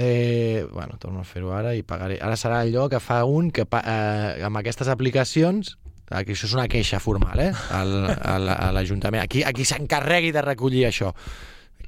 Eh, 0.00 0.64
bueno, 0.72 0.96
torno 0.96 1.20
a 1.20 1.28
fer-ho 1.28 1.52
ara 1.52 1.76
i 1.76 1.84
pagaré. 1.84 2.16
Ara 2.24 2.40
serà 2.40 2.64
allò 2.64 2.88
que 2.88 3.04
fa 3.04 3.20
un 3.28 3.52
que 3.52 3.68
eh, 3.68 4.40
amb 4.48 4.64
aquestes 4.64 4.88
aplicacions 4.88 5.76
aquí 6.14 6.34
això 6.36 6.48
és 6.48 6.54
una 6.56 6.68
queixa 6.70 7.00
formal, 7.02 7.40
eh? 7.40 7.50
Al, 7.74 7.92
al, 8.12 8.48
a 8.52 8.70
l'Ajuntament. 8.74 9.22
Aquí, 9.24 9.42
aquí 9.44 9.66
s'encarregui 9.68 10.32
de 10.34 10.42
recollir 10.44 10.86
això. 10.88 11.12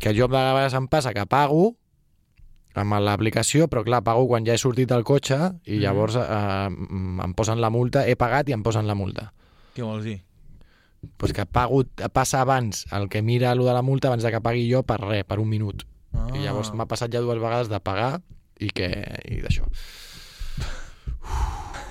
Que 0.00 0.14
jo 0.16 0.28
de 0.28 0.36
vegades 0.36 0.74
em 0.74 0.88
passa 0.90 1.14
que 1.14 1.26
pago 1.30 1.74
amb 2.74 2.98
l'aplicació, 3.06 3.68
però 3.70 3.84
clar, 3.86 4.02
pago 4.06 4.26
quan 4.26 4.46
ja 4.46 4.54
he 4.54 4.58
sortit 4.58 4.90
del 4.90 5.04
cotxe 5.06 5.38
i 5.70 5.78
llavors 5.82 6.16
eh, 6.18 6.68
em 7.24 7.34
posen 7.38 7.62
la 7.62 7.70
multa, 7.70 8.02
he 8.06 8.16
pagat 8.18 8.50
i 8.50 8.56
em 8.56 8.64
posen 8.66 8.88
la 8.90 8.96
multa. 8.98 9.30
Què 9.74 9.84
vols 9.86 10.04
dir? 10.06 10.18
Pues 11.20 11.34
que 11.36 11.44
pago, 11.46 11.84
passa 12.12 12.40
abans 12.40 12.86
el 12.96 13.08
que 13.12 13.22
mira 13.22 13.52
allò 13.52 13.68
de 13.68 13.74
la 13.76 13.82
multa 13.84 14.08
abans 14.08 14.24
de 14.24 14.32
que 14.32 14.42
pagui 14.42 14.66
jo 14.70 14.82
per 14.82 14.98
res, 15.02 15.24
per 15.28 15.38
un 15.38 15.48
minut. 15.50 15.84
Ah. 16.14 16.30
I 16.34 16.44
llavors 16.46 16.72
m'ha 16.74 16.88
passat 16.90 17.12
ja 17.12 17.22
dues 17.22 17.38
vegades 17.42 17.70
de 17.70 17.80
pagar 17.82 18.18
i 18.58 18.70
que 18.74 18.90
i 19.30 19.42
d'això. 19.44 19.68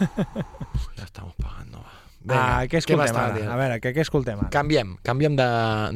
Uf, 0.04 0.88
ja 0.98 1.06
estamos 1.06 1.36
pagando. 1.36 1.84
Va. 2.30 2.40
ah, 2.60 2.64
què 2.68 2.80
escoltem 2.82 3.02
m'estava 3.04 3.34
ara? 3.36 3.50
A 3.54 3.58
veure, 3.60 3.80
què, 3.84 3.94
què 3.96 4.02
escoltem 4.06 4.40
ara? 4.40 4.50
Canviem, 4.54 4.96
canviem 5.04 5.36
de, 5.40 5.48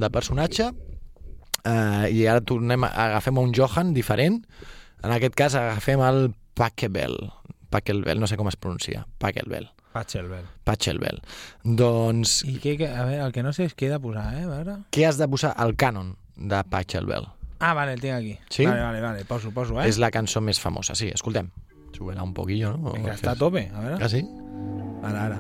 de 0.02 0.10
personatge 0.14 0.70
eh, 1.66 2.10
i 2.14 2.26
ara 2.28 2.42
tornem, 2.42 2.84
a- 2.88 2.92
agafem 3.12 3.38
un 3.42 3.54
Johan 3.56 3.94
diferent. 3.96 4.42
En 5.04 5.12
aquest 5.14 5.36
cas 5.38 5.56
agafem 5.56 6.02
el 6.02 6.34
Pachelbel. 6.58 7.16
Pachelbel, 7.70 8.20
no 8.20 8.28
sé 8.28 8.38
com 8.40 8.48
es 8.50 8.56
pronuncia. 8.56 9.06
Pachelbel. 9.22 9.70
Pachelbel. 9.94 10.44
Pachelbel. 10.64 11.22
Doncs, 11.64 12.44
I 12.46 12.58
què, 12.62 12.76
què, 12.80 12.88
a 12.94 13.04
veure, 13.08 13.24
el 13.28 13.34
que 13.36 13.44
no 13.44 13.52
sé 13.54 13.66
és 13.68 13.76
què 13.78 13.88
he 13.88 13.92
de 13.94 14.00
posar, 14.00 14.28
eh? 14.38 14.44
A 14.46 14.52
veure... 14.52 14.76
què 14.94 15.08
has 15.08 15.18
de 15.18 15.28
posar? 15.28 15.54
El 15.64 15.76
cànon 15.80 16.14
de 16.38 16.60
Pachelbel. 16.70 17.26
Ah, 17.60 17.74
vale, 17.74 17.96
el 17.98 18.02
tinc 18.04 18.14
aquí. 18.14 18.36
Sí? 18.54 18.66
Vale, 18.68 18.82
vale, 18.84 19.02
vale, 19.02 19.26
poso, 19.26 19.50
poso, 19.52 19.80
eh? 19.82 19.88
És 19.90 19.98
la 19.98 20.12
cançó 20.14 20.42
més 20.46 20.60
famosa, 20.62 20.94
sí, 20.96 21.10
escoltem. 21.10 21.50
Súbela 21.98 22.22
un 22.22 22.34
poquillo, 22.38 22.76
no? 22.78 22.94
Vinga, 22.94 23.16
està 23.18 23.32
a 23.34 23.40
tope, 23.40 23.64
a 23.74 23.82
veure. 23.82 23.98
Ah, 24.06 24.10
sí? 24.12 24.22
Ara, 25.02 25.24
ara. 25.32 25.40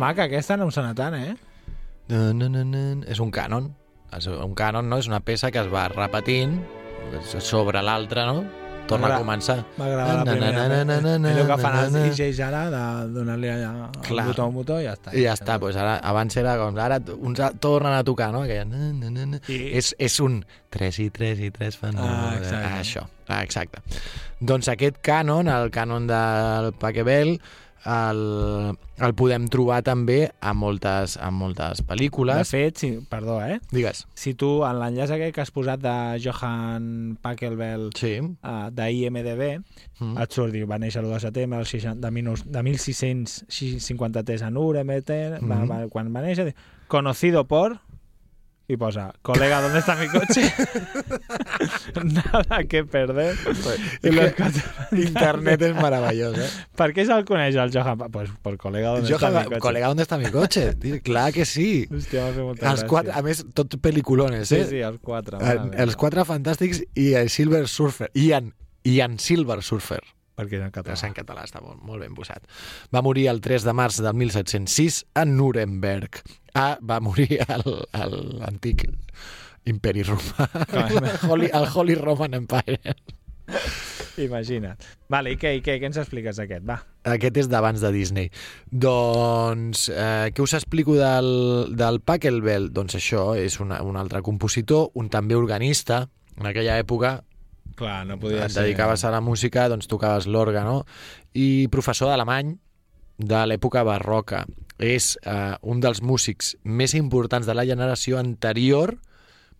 Maca, 0.00 0.26
aquesta 0.28 0.56
no 0.58 0.66
em 0.68 0.72
sona 0.74 0.94
tant, 0.98 1.14
eh? 1.20 1.36
Na, 2.10 2.30
na, 2.34 2.48
na, 2.50 2.64
na. 2.66 2.84
És 3.12 3.20
un 3.22 3.30
cànon. 3.34 3.70
Un 4.42 4.54
cànon, 4.58 4.88
no? 4.90 4.98
És 4.98 5.06
una 5.10 5.20
peça 5.22 5.52
que 5.54 5.60
es 5.62 5.68
va 5.70 5.86
repetint 5.92 6.58
sobre 7.38 7.82
l'altra, 7.82 8.26
no? 8.32 8.42
Torna 8.90 9.06
a 9.14 9.18
començar. 9.20 9.54
M'agrada 9.78 10.14
la 10.18 10.24
primera. 10.26 10.62
el 11.30 11.46
que 11.46 11.56
fan 11.62 11.76
els. 11.78 11.92
DJs 11.94 12.40
ara, 12.42 12.62
de 12.72 13.12
donar-li 13.14 13.50
allà 13.52 13.68
botó 14.26 14.42
a 14.42 14.48
botó 14.50 14.78
i 14.80 14.88
ja 14.88 14.96
està. 14.96 15.12
I 15.14 15.22
ja 15.28 15.34
està, 15.38 15.58
doncs 15.62 15.78
ara, 15.78 15.92
abans 16.10 16.36
era 16.40 16.56
com, 16.58 16.74
ara 16.82 16.98
uns 17.20 17.38
tornen 17.62 17.94
a 17.94 18.02
tocar, 18.02 18.32
no? 18.34 18.42
Aquella, 18.48 18.64
na, 18.66 19.10
na, 19.12 19.26
na. 19.36 19.40
I- 19.46 19.60
És, 19.78 19.92
és 19.98 20.18
un 20.24 20.40
3 20.74 20.98
i 21.06 21.08
3 21.14 21.44
i 21.46 21.52
3 21.54 21.78
fan... 21.78 21.94
Ah, 22.02 22.34
exacte. 22.40 22.72
Això, 22.80 23.04
ah, 23.28 23.44
exacte. 23.46 23.78
Doncs 24.40 24.72
aquest 24.74 24.98
cànon, 25.06 25.46
el 25.54 25.70
cànon 25.70 26.10
del 26.10 26.72
Paquebel, 26.82 27.36
el, 27.86 28.76
el 29.00 29.14
podem 29.16 29.46
trobar 29.48 29.82
també 29.82 30.30
a 30.40 30.52
moltes, 30.52 31.16
a 31.16 31.30
moltes 31.30 31.78
De 31.80 31.86
pel·lícules. 31.88 32.48
fet, 32.50 32.76
si, 32.78 32.90
perdó, 33.08 33.40
eh? 33.42 33.60
Digues. 33.70 34.06
Si 34.14 34.34
tu, 34.34 34.64
en 34.64 34.78
l'enllaç 34.80 35.10
aquest 35.16 35.34
que 35.34 35.40
has 35.40 35.50
posat 35.50 35.80
de 35.80 35.94
Johan 36.22 37.16
Pachelbel 37.22 37.90
Sí. 37.96 38.18
uh, 38.20 38.68
d'IMDB, 38.70 39.60
Mm. 40.00 40.16
et 40.22 40.32
surt, 40.32 40.52
diu, 40.52 40.66
va 40.66 40.78
néixer 40.78 41.02
l'1 41.02 41.12
de 41.12 41.20
setembre 41.20 41.58
del 41.58 41.66
60, 41.66 42.00
de, 42.00 42.10
minus, 42.10 42.44
de 42.46 42.62
1653 42.62 44.42
a 44.42 44.50
Nuremberg, 44.50 45.04
va, 45.42 45.56
Mhm. 45.56 45.68
va, 45.68 45.88
quan 45.88 46.14
va 46.14 46.22
néixer, 46.22 46.44
diu, 46.46 46.54
conocido 46.88 47.44
por... 47.46 47.80
I 48.70 48.76
posa, 48.78 49.12
colega, 49.22 49.60
¿dónde 49.60 49.80
está 49.80 49.96
mi 49.96 50.06
coche? 50.06 50.46
Nada 52.04 52.62
que 52.68 52.84
perder. 52.84 53.36
I 54.02 54.10
los 54.10 54.32
cuatro- 54.34 54.62
Internet 54.92 55.62
és 55.62 55.74
meravellós, 55.74 56.36
eh? 56.38 56.48
Per 56.78 56.88
què 56.94 57.04
se'l 57.08 57.24
coneix 57.26 57.56
el 57.58 57.72
Johan? 57.74 57.98
Pa- 57.98 58.08
Pues 58.14 58.30
por 58.42 58.56
colega, 58.58 58.90
¿dónde 58.94 59.10
Johan, 59.10 59.30
está 59.34 59.40
mi 59.40 59.46
coche? 59.48 59.60
colega, 59.60 59.86
¿dónde 59.88 60.02
está 60.02 60.18
mi 60.18 60.30
coche? 60.30 60.74
Tio, 60.80 61.00
clar 61.02 61.32
que 61.32 61.44
sí. 61.44 61.88
Hòstia, 61.90 62.22
m'ha 62.28 62.32
fet 62.36 62.44
molta 62.46 62.70
Els 62.70 62.84
quatre, 62.84 63.12
a 63.12 63.22
més, 63.26 63.42
tots 63.54 63.76
peliculones, 63.82 64.48
Sí, 64.48 64.60
eh? 64.62 64.66
sí, 64.70 64.80
els 64.86 65.00
quatre. 65.02 65.38
Mare 65.42 65.70
els 65.82 65.96
quatre 65.98 66.24
fantàstics 66.28 66.84
i 66.94 67.12
el 67.18 67.28
Silver 67.30 67.66
Surfer. 67.68 68.10
Ian, 68.14 68.52
Ian 68.84 69.18
Silver 69.18 69.62
Surfer. 69.66 70.00
Perquè 70.40 70.56
és 70.58 70.64
en 70.66 70.72
català. 70.74 70.96
És 70.96 71.04
en 71.06 71.14
català, 71.20 71.44
està 71.44 71.60
molt, 71.64 71.82
molt 71.84 72.00
ben 72.04 72.16
posat. 72.16 72.48
Va 72.94 73.04
morir 73.04 73.28
el 73.32 73.42
3 73.44 73.68
de 73.68 73.76
març 73.76 74.00
del 74.00 74.16
1706 74.24 75.02
a 75.14 75.26
Nuremberg. 75.28 76.22
Ah, 76.56 76.78
va 76.82 76.98
morir 77.04 77.38
al- 77.46 77.84
al- 77.92 78.20
l'antic 78.40 78.88
imperi 79.68 80.02
romà. 80.08 80.48
el, 80.72 81.10
Holy, 81.28 81.50
el 81.52 81.68
Holy 81.74 81.94
Roman 82.00 82.34
Empire. 82.40 82.96
Imagina't. 84.20 84.78
Vale, 85.10 85.32
i 85.34 85.38
què, 85.40 85.52
i 85.58 85.62
què, 85.64 85.76
què 85.80 85.88
ens 85.88 85.98
expliques 86.00 86.36
d'aquest? 86.38 86.64
Va. 86.68 86.76
Aquest 87.08 87.38
és 87.40 87.48
d'abans 87.50 87.80
de 87.82 87.90
Disney. 87.94 88.28
Doncs, 88.70 89.88
eh, 89.92 90.30
què 90.34 90.42
us 90.44 90.54
explico 90.58 90.94
del, 90.98 91.30
del 91.78 92.00
Pachelbel? 92.04 92.70
Doncs 92.74 92.96
això, 92.98 93.30
és 93.38 93.58
una, 93.62 93.80
un 93.86 93.96
altre 94.00 94.22
compositor, 94.26 94.90
un 94.94 95.08
també 95.12 95.38
organista. 95.38 96.04
En 96.40 96.46
aquella 96.50 96.78
època 96.80 97.18
Clar, 97.80 98.02
no 98.06 98.18
podia 98.20 98.44
et 98.46 98.52
ser... 98.52 98.62
dedicaves 98.66 99.02
a 99.08 99.10
la 99.14 99.22
música, 99.24 99.66
doncs 99.72 99.88
tocaves 99.88 100.26
l'orgue, 100.28 100.60
no? 100.66 100.82
I 101.32 101.66
professor 101.72 102.12
d'alemany 102.12 102.54
de 103.20 103.40
l'època 103.48 103.82
barroca. 103.88 104.44
És 104.80 105.14
eh, 105.28 105.54
un 105.68 105.80
dels 105.80 106.00
músics 106.04 106.54
més 106.64 106.94
importants 106.96 107.48
de 107.48 107.56
la 107.56 107.64
generació 107.68 108.20
anterior 108.20 108.94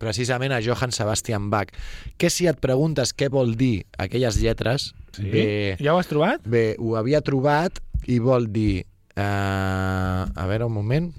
precisament 0.00 0.52
a 0.56 0.62
Johann 0.64 0.94
Sebastian 0.96 1.50
Bach. 1.52 1.74
Que 2.16 2.30
si 2.32 2.46
et 2.48 2.56
preguntes 2.60 3.12
què 3.12 3.28
vol 3.32 3.56
dir 3.60 3.82
aquelles 4.00 4.38
lletres, 4.40 4.94
Sí? 5.10 5.26
bé, 5.26 5.76
Ja 5.82 5.92
ho 5.92 5.98
has 5.98 6.06
trobat? 6.06 6.44
bé, 6.46 6.76
ho 6.78 6.94
havia 6.96 7.20
trobat 7.20 7.80
i 8.06 8.20
vol 8.22 8.46
dir... 8.54 8.84
Eh, 9.16 9.22
a 9.24 10.44
veure, 10.48 10.68
un 10.70 10.72
moment... 10.72 11.10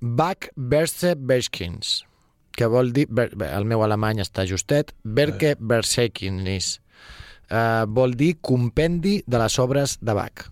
Bach 0.00 0.46
Verse 0.56 1.14
Berskins, 1.18 2.04
que 2.58 2.66
vol 2.66 2.90
dir... 2.92 3.06
Bé, 3.08 3.28
el 3.54 3.64
meu 3.70 3.84
alemany 3.86 4.18
està 4.24 4.42
justet. 4.50 4.90
Berke 5.04 5.54
Bersekinis. 5.60 6.80
Eh, 7.48 7.84
vol 7.88 8.16
dir 8.18 8.34
compendi 8.44 9.20
de 9.26 9.38
les 9.40 9.58
obres 9.62 9.96
de 10.02 10.14
Bach. 10.18 10.48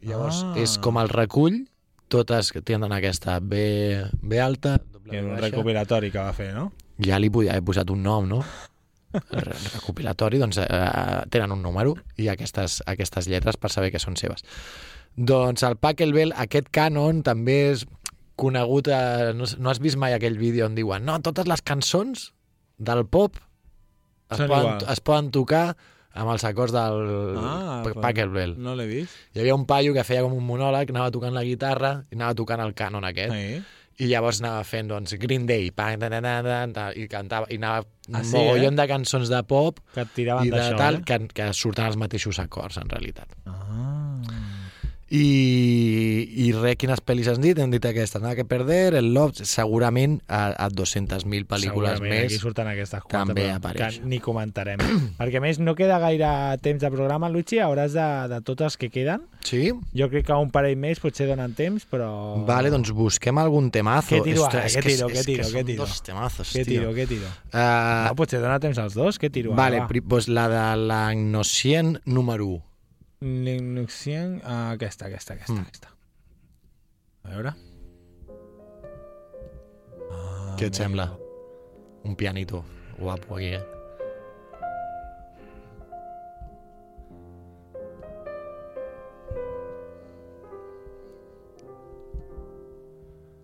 Llavors, 0.00 0.40
Ah. 0.48 0.54
és 0.56 0.78
com 0.80 0.96
el 0.98 1.10
recull, 1.12 1.60
totes 2.08 2.48
que 2.50 2.62
tenen 2.64 2.90
aquesta 2.96 3.36
B, 3.44 4.00
B 4.22 4.40
alta, 4.40 4.78
doble 4.80 5.12
B 5.12 5.16
era 5.18 5.26
un 5.26 5.34
baixa. 5.36 5.50
recopilatori 5.50 6.10
que 6.10 6.18
va 6.18 6.32
fer, 6.32 6.54
no? 6.56 6.70
Ja 6.98 7.18
li 7.20 7.28
podia 7.30 7.52
haver 7.52 7.64
posat 7.68 7.90
un 7.92 8.02
nom, 8.02 8.26
no? 8.28 8.40
Recopilatori, 9.12 10.38
doncs 10.38 10.58
eh, 10.62 10.66
tenen 11.30 11.52
un 11.52 11.62
número 11.62 11.96
i 12.16 12.28
aquestes, 12.32 12.80
aquestes 12.86 13.28
lletres 13.28 13.56
per 13.60 13.70
saber 13.72 13.90
que 13.92 13.98
són 14.02 14.16
seves. 14.16 14.44
Doncs 15.16 15.64
el 15.66 15.76
Pachelbel, 15.82 16.32
aquest 16.38 16.68
cànon 16.72 17.22
també 17.26 17.56
és 17.72 17.84
conegut, 18.40 18.88
a, 18.94 19.30
no, 19.36 19.44
no 19.58 19.70
has 19.70 19.80
vist 19.84 20.00
mai 20.00 20.16
aquell 20.16 20.38
vídeo 20.40 20.66
on 20.66 20.74
diuen 20.78 21.04
no, 21.06 21.18
totes 21.24 21.46
les 21.50 21.62
cançons 21.62 22.30
del 22.80 23.04
pop 23.06 23.36
es, 23.36 24.38
Són 24.38 24.46
poden, 24.48 24.66
igual. 24.80 24.84
es 24.94 25.00
poden 25.04 25.30
tocar 25.34 25.64
amb 26.10 26.32
els 26.32 26.42
acords 26.48 26.72
del 26.74 27.36
Ah, 27.38 27.82
ah, 27.86 27.92
Pachelbel. 28.02 28.56
No 28.58 28.72
l'he 28.78 28.86
vist. 28.90 29.12
Hi 29.34 29.44
havia 29.44 29.54
un 29.54 29.62
paio 29.68 29.92
que 29.94 30.02
feia 30.06 30.24
com 30.26 30.32
un 30.34 30.42
monòleg, 30.46 30.90
anava 30.90 31.12
tocant 31.14 31.36
la 31.36 31.44
guitarra 31.46 31.92
i 32.10 32.16
anava 32.18 32.34
tocant 32.40 32.62
el 32.64 32.72
cànon 32.74 33.06
aquest. 33.06 33.30
Sí. 33.34 33.60
I 34.00 34.08
llavors 34.08 34.38
anava 34.40 34.64
fent, 34.64 34.88
doncs, 34.88 35.12
Green 35.20 35.44
Day, 35.46 35.68
pa, 35.76 35.90
ta, 36.00 36.08
ta, 36.08 36.20
ta, 36.24 36.58
ta, 36.74 36.86
i 36.96 37.04
cantava, 37.10 37.46
i 37.52 37.58
anava 37.60 37.84
Ah, 38.10 38.24
un 38.24 38.26
sí, 38.26 38.32
mogollon 38.34 38.74
de 38.74 38.86
cançons 38.90 39.28
de 39.30 39.38
pop 39.46 39.76
Que 39.94 40.02
et 40.02 40.08
tiraven 40.16 40.48
i 40.48 40.50
de 40.50 40.62
tal, 40.74 40.96
eh? 40.98 41.02
que, 41.06 41.18
que 41.36 41.44
surten 41.54 41.86
els 41.86 41.98
mateixos 42.00 42.40
acords, 42.42 42.80
en 42.82 42.88
realitat. 42.90 43.28
Ah. 43.46 43.99
I, 45.10 46.46
i 46.46 46.52
res, 46.54 46.76
quines 46.78 47.00
pel·lis 47.02 47.26
has 47.32 47.40
dit? 47.42 47.58
Hem 47.58 47.72
dit 47.72 47.84
aquesta, 47.88 48.20
Nada 48.22 48.36
que 48.38 48.44
perder, 48.46 48.94
El 49.00 49.08
Love, 49.14 49.42
segurament 49.48 50.20
a, 50.30 50.52
a 50.54 50.68
200.000 50.70 51.48
pel·lícules 51.50 51.96
Segurament 51.96 52.12
més. 52.14 52.28
aquí 52.28 52.38
surten 52.38 52.70
aquestes 52.70 53.02
quatre, 53.02 53.24
també 53.32 53.48
però 53.48 53.56
apareix. 53.58 53.98
que 53.98 54.06
ni 54.12 54.20
comentarem. 54.22 54.78
Perquè 55.18 55.42
més 55.42 55.58
no 55.58 55.74
queda 55.74 55.98
gaire 55.98 56.30
temps 56.62 56.84
de 56.84 56.92
programa, 56.94 57.28
Luigi, 57.32 57.58
hauràs 57.64 57.96
de, 57.98 58.06
de 58.30 58.38
totes 58.46 58.78
que 58.78 58.88
queden. 58.94 59.26
Sí? 59.42 59.72
Jo 59.98 60.06
crec 60.12 60.28
que 60.30 60.38
un 60.38 60.54
parell 60.54 60.78
més 60.78 61.02
potser 61.02 61.26
donen 61.26 61.58
temps, 61.58 61.88
però... 61.90 62.12
Vale, 62.46 62.70
doncs 62.70 62.94
busquem 62.94 63.42
algun 63.42 63.72
temazo. 63.74 64.14
Què 64.14 64.22
tiro? 64.30 64.46
Ostres, 64.46 64.78
Què 64.78 64.84
que- 64.86 64.94
tiro? 64.94 65.10
és 65.10 65.18
Què 65.18 65.26
tiro? 65.26 65.48
que 65.50 65.58
Què 65.58 65.66
tiro? 65.74 65.82
dos 65.90 66.02
temazos, 66.06 66.54
Què 66.54 66.64
tiro, 66.70 66.94
què 66.94 67.08
tiro? 67.10 67.26
Uh, 67.50 68.06
No, 68.06 68.14
potser 68.14 68.38
dona 68.38 68.60
temps 68.62 68.78
als 68.78 68.94
dos, 68.94 69.18
què 69.18 69.30
tiro? 69.34 69.58
vale, 69.58 69.82
doncs 69.90 70.30
la 70.30 70.46
de 70.54 70.64
l'Agnocient 70.86 71.96
número 72.06 72.46
1. 72.54 72.66
Linux100, 73.20 74.40
ah, 74.44 74.70
aquesta, 74.70 75.06
aquesta, 75.06 75.34
aquesta, 75.34 75.52
Mm. 75.52 75.60
aquesta. 75.60 75.88
A 77.24 77.28
veure. 77.28 77.52
Ah, 80.10 80.56
Què 80.56 80.64
et 80.66 80.72
amigo. 80.72 80.74
sembla? 80.74 81.18
Un 82.04 82.16
pianito 82.16 82.64
guapo 82.98 83.36
aquí, 83.36 83.52
eh? 83.54 83.64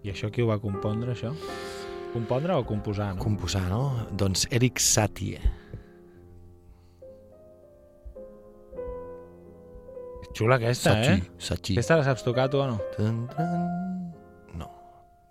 I 0.06 0.12
això 0.12 0.30
qui 0.30 0.42
ho 0.44 0.48
va 0.50 0.58
compondre, 0.62 1.14
això? 1.16 1.32
Compondre 2.12 2.54
o 2.54 2.64
composar, 2.64 3.14
no? 3.16 3.22
Composar, 3.22 3.64
no? 3.68 4.06
Doncs 4.12 4.46
Eric 4.54 4.78
Satie. 4.80 5.40
Xula 10.36 10.58
aquesta, 10.60 10.92
Sachi, 10.92 11.14
eh? 11.14 11.22
Sachi. 11.40 11.74
Aquesta 11.78 11.96
la 11.96 12.04
saps 12.04 12.24
tocar 12.26 12.50
tu 12.52 12.60
o 12.60 12.66
no? 12.68 12.76
Tan, 12.96 13.22
tan. 13.32 14.12
No. 14.60 14.68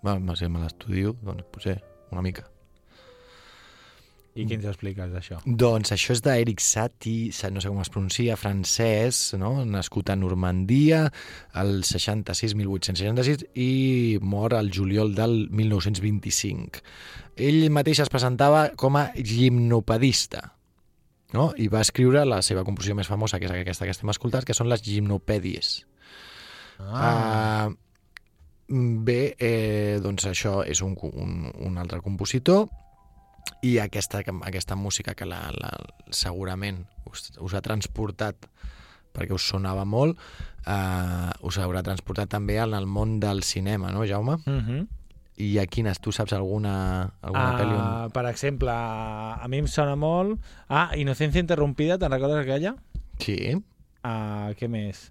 Va, 0.02 0.16
va, 0.18 0.34
si 0.38 0.48
me 0.50 0.62
l'estudio, 0.64 1.14
doncs 1.22 1.46
potser 1.54 1.78
una 2.10 2.24
mica. 2.26 2.48
I 4.36 4.44
qui 4.44 4.52
ens 4.58 4.66
expliques 4.68 5.08
d'això? 5.14 5.38
Doncs 5.48 5.94
això 5.94 6.12
és 6.12 6.20
d'Eric 6.20 6.60
Satie, 6.60 7.30
sa- 7.32 7.48
no 7.48 7.62
sé 7.64 7.70
com 7.72 7.78
es 7.80 7.88
pronuncia, 7.88 8.34
francès, 8.36 9.30
no? 9.40 9.64
nascut 9.64 10.10
a 10.12 10.16
Normandia 10.18 11.06
el 11.56 11.78
66, 11.88 12.52
1866 12.58 13.46
i 13.54 14.18
mor 14.20 14.52
al 14.58 14.68
juliol 14.74 15.14
del 15.16 15.46
1925. 15.48 16.82
Ell 17.36 17.70
mateix 17.72 18.02
es 18.04 18.12
presentava 18.12 18.66
com 18.76 18.98
a 19.00 19.06
gimnopedista 19.16 20.50
no? 21.36 21.50
i 21.60 21.68
va 21.72 21.82
escriure 21.84 22.24
la 22.26 22.40
seva 22.42 22.64
composició 22.64 22.96
més 22.98 23.10
famosa, 23.10 23.40
que 23.40 23.48
és 23.48 23.54
aquesta 23.54 23.86
que 23.86 23.94
estem 23.94 24.12
escoltant, 24.12 24.46
que 24.46 24.56
són 24.56 24.70
les 24.72 24.84
gimnopèdies. 24.84 25.76
Ah. 26.80 27.70
bé, 28.68 29.20
eh, 29.40 29.96
doncs 30.04 30.26
això 30.28 30.58
és 30.66 30.82
un, 30.84 30.96
un, 31.12 31.46
un 31.68 31.78
altre 31.80 32.02
compositor 32.04 32.66
i 33.62 33.76
aquesta, 33.78 34.20
aquesta 34.44 34.76
música 34.76 35.14
que 35.14 35.28
la, 35.28 35.38
la, 35.54 35.70
segurament 36.10 36.82
us, 37.08 37.30
us 37.40 37.54
ha 37.54 37.62
transportat 37.64 38.48
perquè 39.16 39.32
us 39.32 39.46
sonava 39.48 39.86
molt, 39.88 40.18
eh, 40.66 41.30
us 41.46 41.60
haurà 41.62 41.82
transportat 41.86 42.34
també 42.34 42.58
en 42.60 42.74
el 42.76 42.90
món 42.90 43.16
del 43.22 43.42
cinema, 43.46 43.92
no, 43.94 44.04
Jaume? 44.04 44.36
Uh 44.44 44.60
-huh. 44.60 44.86
I 45.38 45.58
a 45.60 45.66
quines? 45.68 45.98
Tu 46.00 46.12
saps 46.16 46.32
alguna, 46.32 46.74
alguna 47.20 47.48
Ah, 47.50 47.58
pel·li 47.60 47.74
on... 47.76 48.10
Per 48.14 48.22
exemple, 48.30 48.72
a 48.72 49.46
mi 49.52 49.58
em 49.60 49.66
sona 49.68 49.96
molt... 50.00 50.40
Ah, 50.68 50.90
Inocencia 50.96 51.42
Interrompida, 51.44 51.98
te'n 52.00 52.10
recordes 52.14 52.40
aquella? 52.44 52.74
Sí, 53.20 53.56
Ah, 54.06 54.52
què 54.56 54.68
més? 54.70 55.10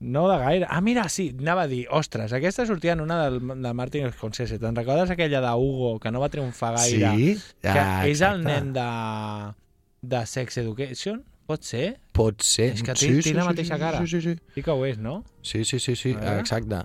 No 0.00 0.26
de 0.30 0.36
gaire. 0.40 0.66
Ah, 0.70 0.80
mira, 0.80 1.06
sí, 1.12 1.26
anava 1.38 1.62
a 1.66 1.68
dir, 1.68 1.82
ostres, 1.92 2.32
aquesta 2.32 2.64
sortia 2.68 2.92
en 2.94 3.00
una 3.02 3.18
del, 3.24 3.40
del 3.40 3.74
Martin 3.74 4.06
Scorsese. 4.12 4.58
Te'n 4.60 4.76
recordes 4.76 5.10
aquella 5.12 5.40
de 5.44 5.50
Hugo, 5.56 5.98
que 6.00 6.10
no 6.12 6.20
va 6.22 6.28
triomfar 6.32 6.74
gaire? 6.78 7.10
sí. 7.16 7.34
Que 7.60 7.68
ah, 7.74 8.06
és 8.08 8.20
el 8.24 8.40
exacte. 8.40 8.46
nen 8.48 8.72
de, 8.76 8.86
de 10.14 10.22
Sex 10.26 10.56
Education? 10.62 11.24
Pot 11.50 11.64
ser? 11.66 11.98
Pot 12.14 12.44
ser. 12.46 12.70
És 12.76 12.84
que 12.86 12.94
té- 12.94 13.10
té 13.26 13.34
la 13.34 13.44
mateixa 13.48 13.76
cara. 13.80 13.98
Sí, 14.04 14.06
sí, 14.06 14.20
sí. 14.22 14.36
Sí 14.54 14.62
que 14.62 14.70
ho 14.70 14.84
és, 14.86 14.96
no? 15.02 15.24
Sí, 15.42 15.64
sí, 15.64 15.80
sí, 15.82 15.96
sí, 15.96 16.12
exacte. 16.14 16.84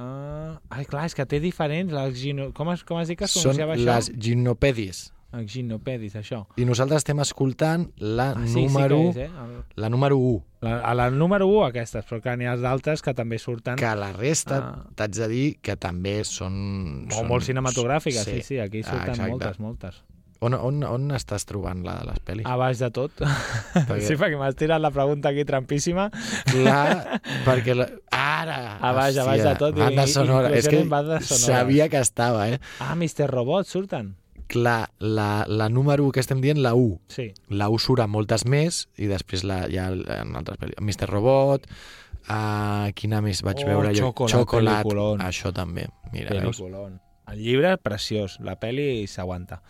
Ah, 0.00 0.58
ai, 0.72 0.84
clar, 0.88 1.04
és 1.10 1.14
que 1.18 1.26
té 1.28 1.40
diferents... 1.44 1.92
Les 1.92 2.16
gino... 2.16 2.50
com, 2.56 2.70
es, 2.72 2.84
com 2.88 2.96
has 3.00 3.08
dit 3.12 3.18
que 3.20 3.26
es 3.28 3.34
Són 3.36 3.52
això? 3.52 3.74
les 3.84 4.12
gimnopèdies. 4.16 5.10
Els 5.30 5.46
ginopedis, 5.52 6.16
això. 6.18 6.40
I 6.58 6.64
nosaltres 6.66 7.04
estem 7.04 7.20
escoltant 7.22 7.84
la 8.02 8.32
Ah, 8.32 8.46
sí, 8.50 8.64
número... 8.64 8.96
sí 9.14 9.20
és, 9.20 9.28
eh? 9.28 9.44
El, 9.44 9.52
La 9.78 9.88
número 9.92 10.16
1. 10.18 10.40
la, 10.66 10.72
a 10.80 10.94
la 10.98 11.04
número 11.14 11.46
1 11.46 11.68
aquestes, 11.68 12.02
però 12.08 12.18
que 12.24 12.34
n'hi 12.40 12.48
ha 12.50 12.56
d'altres 12.58 12.98
que 13.06 13.14
també 13.14 13.38
surten 13.38 13.76
Que 13.78 13.92
la 13.94 14.08
resta, 14.16 14.58
Ah. 14.58 14.88
t'haig 14.98 15.14
de 15.20 15.28
dir 15.30 15.44
que 15.62 15.76
també 15.78 16.24
són... 16.26 16.56
molt, 17.04 17.14
són 17.14 17.28
molt 17.30 17.46
cinematogràfiques, 17.46 18.24
sí, 18.26 18.42
sí, 18.42 18.58
aquí 18.58 18.82
surten 18.82 19.14
exacte. 19.14 19.30
moltes, 19.30 19.60
moltes. 19.62 20.02
On, 20.40 20.54
on, 20.56 20.78
on 20.88 21.10
estàs 21.12 21.44
trobant 21.44 21.82
la 21.84 21.98
de 22.00 22.06
les 22.08 22.20
pel·lis? 22.24 22.46
A 22.48 22.54
baix 22.56 22.78
de 22.80 22.88
tot. 22.96 23.12
Perquè- 23.20 24.00
Sí, 24.06 24.14
perquè 24.16 24.38
m'has 24.40 24.54
tirat 24.56 24.80
la 24.80 24.90
pregunta 24.90 25.28
aquí 25.34 25.44
trampíssima. 25.44 26.06
La, 26.64 27.18
perquè 27.44 27.74
la, 27.76 27.86
ara! 28.10 28.78
A 28.80 28.92
baix, 28.96 29.18
a 29.20 29.26
baix 29.28 29.42
de 29.44 29.52
tot, 29.60 29.76
Banda 29.76 30.06
i- 30.08 30.14
sonora. 30.14 30.48
És 30.56 30.68
que 30.68 30.80
banda 30.84 31.20
sonora. 31.20 31.58
sabia 31.60 31.88
que 31.92 32.00
estava, 32.00 32.48
eh? 32.48 32.58
Ah, 32.80 32.94
Mr. 32.96 33.28
Robot, 33.28 33.66
surten. 33.68 34.14
Clar, 34.50 34.88
la, 34.98 35.44
la 35.46 35.68
número 35.68 36.02
1 36.08 36.10
que 36.16 36.20
estem 36.24 36.40
dient, 36.40 36.58
la 36.58 36.72
1. 36.74 36.96
Sí. 37.06 37.28
La 37.52 37.68
1 37.68 37.78
surt 37.78 38.00
a 38.02 38.08
moltes 38.10 38.46
més 38.48 38.88
i 38.96 39.06
després 39.12 39.44
la, 39.44 39.60
ja 39.70 39.90
en 39.92 40.32
altres 40.40 40.56
pel·lícules. 40.58 40.80
Mr. 40.88 41.06
Robot, 41.12 41.68
uh, 42.28 42.88
quina 42.98 43.20
més 43.22 43.42
vaig 43.46 43.60
Oh, 43.62 43.68
veure 43.68 43.92
jo? 43.94 44.08
Chocolat, 44.08 44.32
Chocolat, 44.34 44.82
peliculón. 44.82 45.20
això 45.20 45.52
també. 45.54 45.86
Mira. 46.12 46.32
El 47.30 47.38
llibre, 47.38 47.76
preciós. 47.78 48.40
La 48.40 48.56
pel·li 48.58 49.06
s'aguanta. 49.06 49.60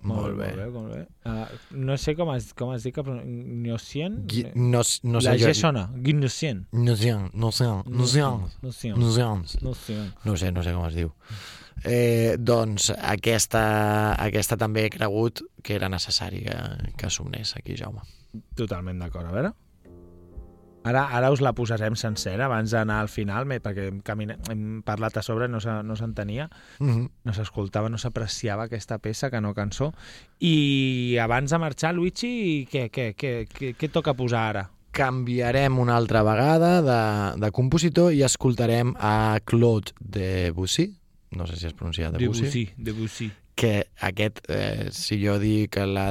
Molt 0.00 0.36
bé. 0.38 0.46
Molt 0.54 0.58
bé, 0.58 0.66
molt 0.70 0.92
bé. 0.94 1.00
Uh, 1.26 1.76
no 1.76 1.96
sé 1.98 2.14
com 2.14 2.30
es, 2.34 2.52
com 2.54 2.70
es 2.72 2.84
diu 2.86 2.92
que 2.94 3.02
Gnocien? 3.02 4.20
Gui- 4.30 4.52
No, 4.54 4.82
no 5.02 5.20
sé 5.20 5.32
la 5.32 5.38
jo... 5.38 5.48
G 5.50 5.54
sona. 5.58 5.88
Gnocien. 5.94 6.66
No 6.72 6.94
sé, 6.96 7.12
no 7.34 7.50
sé, 7.50 7.64
no 7.66 8.06
sé, 8.06 8.20
Gnocien. 8.22 8.94
no 8.98 9.10
sé. 9.10 9.58
Gnocien. 9.58 10.12
No 10.24 10.36
sé, 10.36 10.52
no 10.52 10.62
sé 10.62 10.72
com 10.72 10.86
es 10.86 10.94
diu. 10.94 11.10
Eh, 11.84 12.36
doncs 12.38 12.90
aquesta, 12.96 14.14
aquesta 14.18 14.56
també 14.58 14.86
he 14.86 14.90
cregut 14.90 15.42
que 15.62 15.74
era 15.78 15.88
necessari 15.88 16.40
que, 16.46 16.56
que 16.98 17.10
somnés 17.10 17.54
aquí, 17.56 17.76
Jaume. 17.78 18.02
Totalment 18.58 18.98
d'acord. 19.02 19.26
A 19.26 19.32
veure. 19.34 19.52
Ara, 20.88 21.04
ara 21.14 21.30
us 21.30 21.40
la 21.44 21.52
posarem 21.52 21.94
sencera 21.96 22.46
abans 22.46 22.70
d'anar 22.72 23.00
al 23.02 23.08
final, 23.12 23.46
perquè 23.46 23.88
hem, 23.90 24.00
camina, 24.00 24.36
hem 24.50 24.80
parlat 24.86 25.16
a 25.18 25.22
sobre, 25.22 25.48
no 25.48 25.60
se- 25.60 25.82
no 25.84 25.96
s'entenia, 25.96 26.48
Mm 26.78 26.88
-hmm. 26.90 27.10
no 27.24 27.32
s'escoltava, 27.34 27.88
no 27.88 27.98
s'apreciava 27.98 28.64
aquesta 28.64 28.98
peça, 28.98 29.30
que 29.30 29.40
no 29.40 29.54
cançó. 29.54 29.92
I 30.40 31.18
abans 31.20 31.50
de 31.50 31.58
marxar, 31.58 31.94
Luigi, 31.94 32.66
què, 32.70 32.90
què, 32.90 33.14
què, 33.16 33.46
què, 33.48 33.74
què 33.76 33.88
toca 33.90 34.14
posar 34.14 34.48
ara? 34.48 34.70
Canviarem 34.92 35.78
una 35.78 35.96
altra 35.96 36.22
vegada 36.22 36.80
de, 36.82 37.40
de 37.40 37.50
compositor 37.52 38.12
i 38.12 38.22
escoltarem 38.22 38.94
a 38.98 39.38
Claude 39.44 39.92
Debussy, 40.00 40.94
no 41.32 41.46
sé 41.46 41.56
si 41.56 41.66
es 41.66 41.74
pronuncia 41.74 42.10
Debussy, 42.10 42.40
Debussy. 42.42 42.72
Debussy. 42.76 43.30
que 43.54 43.88
aquest, 44.00 44.38
eh, 44.48 44.88
si 44.92 45.18
jo 45.26 45.38
dic 45.38 45.76
la 45.76 46.06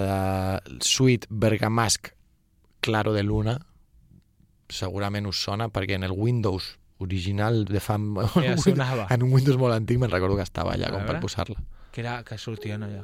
de 0.65 0.79
Suite 0.81 1.27
Bergamasque 1.29 2.11
Claro 2.81 3.13
de 3.13 3.23
Luna, 3.23 3.59
segurament 4.69 5.27
us 5.29 5.39
sona 5.43 5.69
perquè 5.69 5.95
en 5.95 6.03
el 6.03 6.11
Windows 6.11 6.77
original 6.99 7.65
de 7.65 7.79
fa... 7.79 7.97
Ja 8.45 8.57
sonava. 8.57 9.07
en 9.13 9.23
un 9.23 9.33
Windows 9.33 9.57
molt 9.61 9.75
antic 9.75 9.99
me'n 10.01 10.11
recordo 10.11 10.35
que 10.35 10.45
estava 10.47 10.73
allà 10.73 10.91
com 10.93 11.05
per 11.07 11.19
posar-la. 11.23 11.57
Que, 11.91 12.01
era, 12.01 12.19
que 12.23 12.37
sortien 12.37 12.83
allà. 12.83 13.03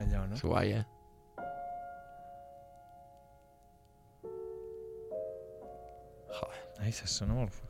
Allò, 0.00 0.26
no? 0.26 0.36
És 0.36 0.42
guai, 0.44 0.72
eh? 0.80 0.84
Joder. 6.30 6.62
Ai, 6.80 6.92
se 6.92 7.06
sona 7.06 7.34
molt 7.34 7.52
fort. 7.52 7.66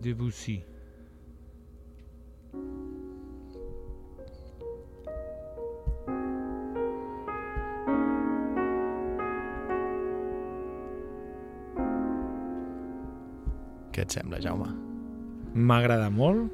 Debussy. 0.00 0.64
Què 13.90 14.06
et 14.06 14.14
sembla, 14.14 14.38
Jaume? 14.40 14.70
M'agrada 15.52 16.10
molt. 16.14 16.46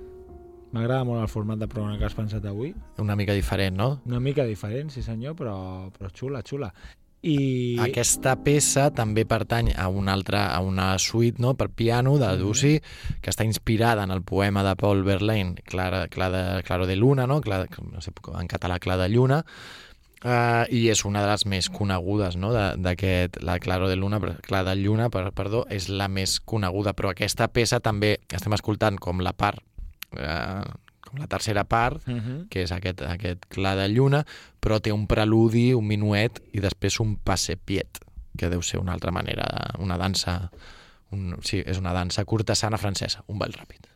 M'agrada 0.75 1.05
molt 1.07 1.23
el 1.23 1.29
format 1.31 1.61
de 1.61 1.69
programa 1.71 1.99
que 2.01 2.09
has 2.09 2.17
pensat 2.17 2.45
avui. 2.49 2.73
Una 2.99 3.15
mica 3.17 3.37
diferent, 3.37 3.77
no? 3.77 4.01
Una 4.09 4.19
mica 4.25 4.45
diferent, 4.49 4.91
sí 4.91 5.05
senyor, 5.05 5.37
però, 5.39 5.57
però 5.95 6.11
xula, 6.11 6.43
xula. 6.43 6.73
I... 7.23 7.77
Aquesta 7.83 8.37
peça 8.45 8.91
també 8.95 9.25
pertany 9.27 9.73
a 9.75 9.89
una 9.89 10.13
altra 10.15 10.45
a 10.55 10.61
una 10.63 10.93
suite 11.03 11.43
no, 11.43 11.55
per 11.59 11.71
piano 11.71 12.19
de 12.21 12.29
Debussy 12.37 12.77
que 13.23 13.33
està 13.33 13.47
inspirada 13.49 14.05
en 14.05 14.13
el 14.15 14.23
poema 14.23 14.63
de 14.67 14.77
Paul 14.77 15.03
Verlaine 15.07 15.57
Clara, 15.65 16.07
Clara, 16.09 16.63
Claro 16.63 16.87
de 16.87 16.97
Luna, 16.97 17.27
no? 17.27 17.41
Clara, 17.41 17.67
no 17.91 18.05
sé, 18.05 18.13
en 18.39 18.47
català 18.47 18.79
Clara 18.79 19.09
de 19.09 19.15
Lluna, 19.15 19.43
Uh, 20.25 20.65
i 20.73 20.87
és 20.89 21.05
una 21.05 21.21
de 21.23 21.29
les 21.29 21.43
més 21.47 21.67
conegudes 21.71 22.39
no? 22.41 22.49
d'aquest, 22.51 23.37
la 23.45 23.59
Claro 23.63 23.87
de 23.87 23.99
Luna, 24.01 24.19
Clara 24.43 24.73
de 24.73 24.81
Lluna, 24.81 25.11
per, 25.13 25.29
perdó, 25.37 25.61
és 25.71 25.91
la 25.93 26.09
més 26.09 26.39
coneguda, 26.41 26.95
però 26.97 27.13
aquesta 27.13 27.47
peça 27.53 27.79
també 27.85 28.15
estem 28.35 28.57
escoltant 28.57 28.97
com 28.99 29.21
la 29.23 29.35
part, 29.37 29.61
uh, 30.17 30.65
com 31.07 31.21
la 31.23 31.27
tercera 31.31 31.65
part, 31.65 32.03
Uh 32.07 32.15
-huh. 32.15 32.49
que 32.49 32.63
és 32.63 32.73
aquest, 32.73 33.03
aquest 33.03 33.47
clar 33.49 33.77
de 33.77 33.89
lluna, 33.89 34.25
però 34.61 34.81
té 34.81 34.93
un 34.93 35.07
preludi, 35.07 35.73
un 35.75 35.87
minuet 35.87 36.43
i 36.53 36.61
després 36.61 37.01
un 37.01 37.17
passepiet, 37.17 37.99
que 38.37 38.49
deu 38.49 38.63
ser 38.63 38.81
una 38.81 38.93
altra 38.93 39.11
manera, 39.11 39.47
una 39.79 39.97
dansa, 39.97 40.51
un, 41.11 41.37
sí, 41.43 41.63
és 41.65 41.79
una 41.79 41.93
dansa 41.93 42.25
cortesana 42.25 42.77
francesa, 42.77 43.25
un 43.29 43.39
ball 43.39 43.53
ràpid. 43.53 43.87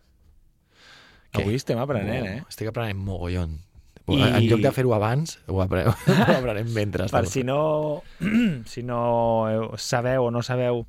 Què? 1.33 1.43
Avui 1.43 1.55
estem 1.55 1.79
aprenent, 1.79 2.27
eh? 2.27 2.43
Estic 2.49 2.69
aprenent 2.69 2.99
mogollon. 2.99 3.59
I-. 4.09 4.23
En 4.23 4.49
lloc 4.49 4.61
de 4.61 4.73
fer-ho 4.73 4.95
abans, 4.95 5.39
ho, 5.47 5.61
apre... 5.63 5.85
ho 6.29 6.39
aprenem 6.39 6.73
mentre. 6.73 7.07
Per 7.13 7.27
si 7.35 7.45
no, 7.45 8.03
si 8.67 8.83
no 8.83 9.71
sabeu 9.77 10.25
o 10.25 10.31
no 10.31 10.43
sabeu 10.43 10.87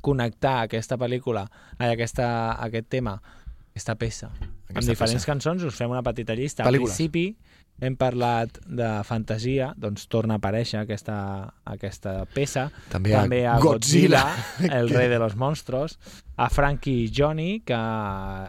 connectar 0.00 0.62
aquesta 0.62 0.98
pel·lícula, 1.00 1.48
ai, 1.78 1.90
aquesta, 1.90 2.52
aquest 2.62 2.88
tema, 2.88 3.16
aquesta 3.72 3.96
peça, 3.96 4.30
amb 4.74 4.86
diferents 4.86 5.24
peça. 5.24 5.26
cançons, 5.26 5.62
us 5.64 5.74
fem 5.76 5.90
una 5.90 6.02
petita 6.02 6.34
llista. 6.34 6.64
Al 6.64 6.74
principi 6.74 7.36
hem 7.80 7.94
parlat 7.96 8.58
de 8.66 9.04
fantasia, 9.04 9.72
doncs 9.76 10.08
torna 10.08 10.34
a 10.34 10.38
aparèixer 10.38 10.80
aquesta, 10.80 11.54
aquesta 11.64 12.24
peça. 12.34 12.72
També 12.90 13.14
a 13.14 13.20
També 13.22 13.46
a 13.46 13.58
Godzilla. 13.58 14.24
Godzilla, 14.58 14.78
el 14.80 14.88
rei 14.98 15.08
de 15.08 15.18
los 15.18 15.36
monstruos, 15.36 15.98
a 16.36 16.48
Frankie 16.50 17.08
Johnny, 17.14 17.60
que 17.60 17.78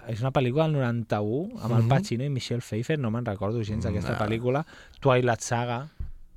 és 0.08 0.22
una 0.22 0.32
pel·lícula 0.32 0.64
del 0.66 0.74
91, 0.74 1.60
amb 1.62 1.76
el 1.76 1.84
Mhm. 1.84 1.90
Pacino 1.90 2.24
i 2.26 2.30
Michelle 2.30 2.62
Pfeiffer, 2.62 2.98
no 3.00 3.12
me'n 3.12 3.26
recordo 3.26 3.62
gens 3.64 3.86
d'aquesta 3.86 4.14
No. 4.14 4.18
pel·lícula. 4.18 4.66
Twilight 5.00 5.42
Saga, 5.42 5.90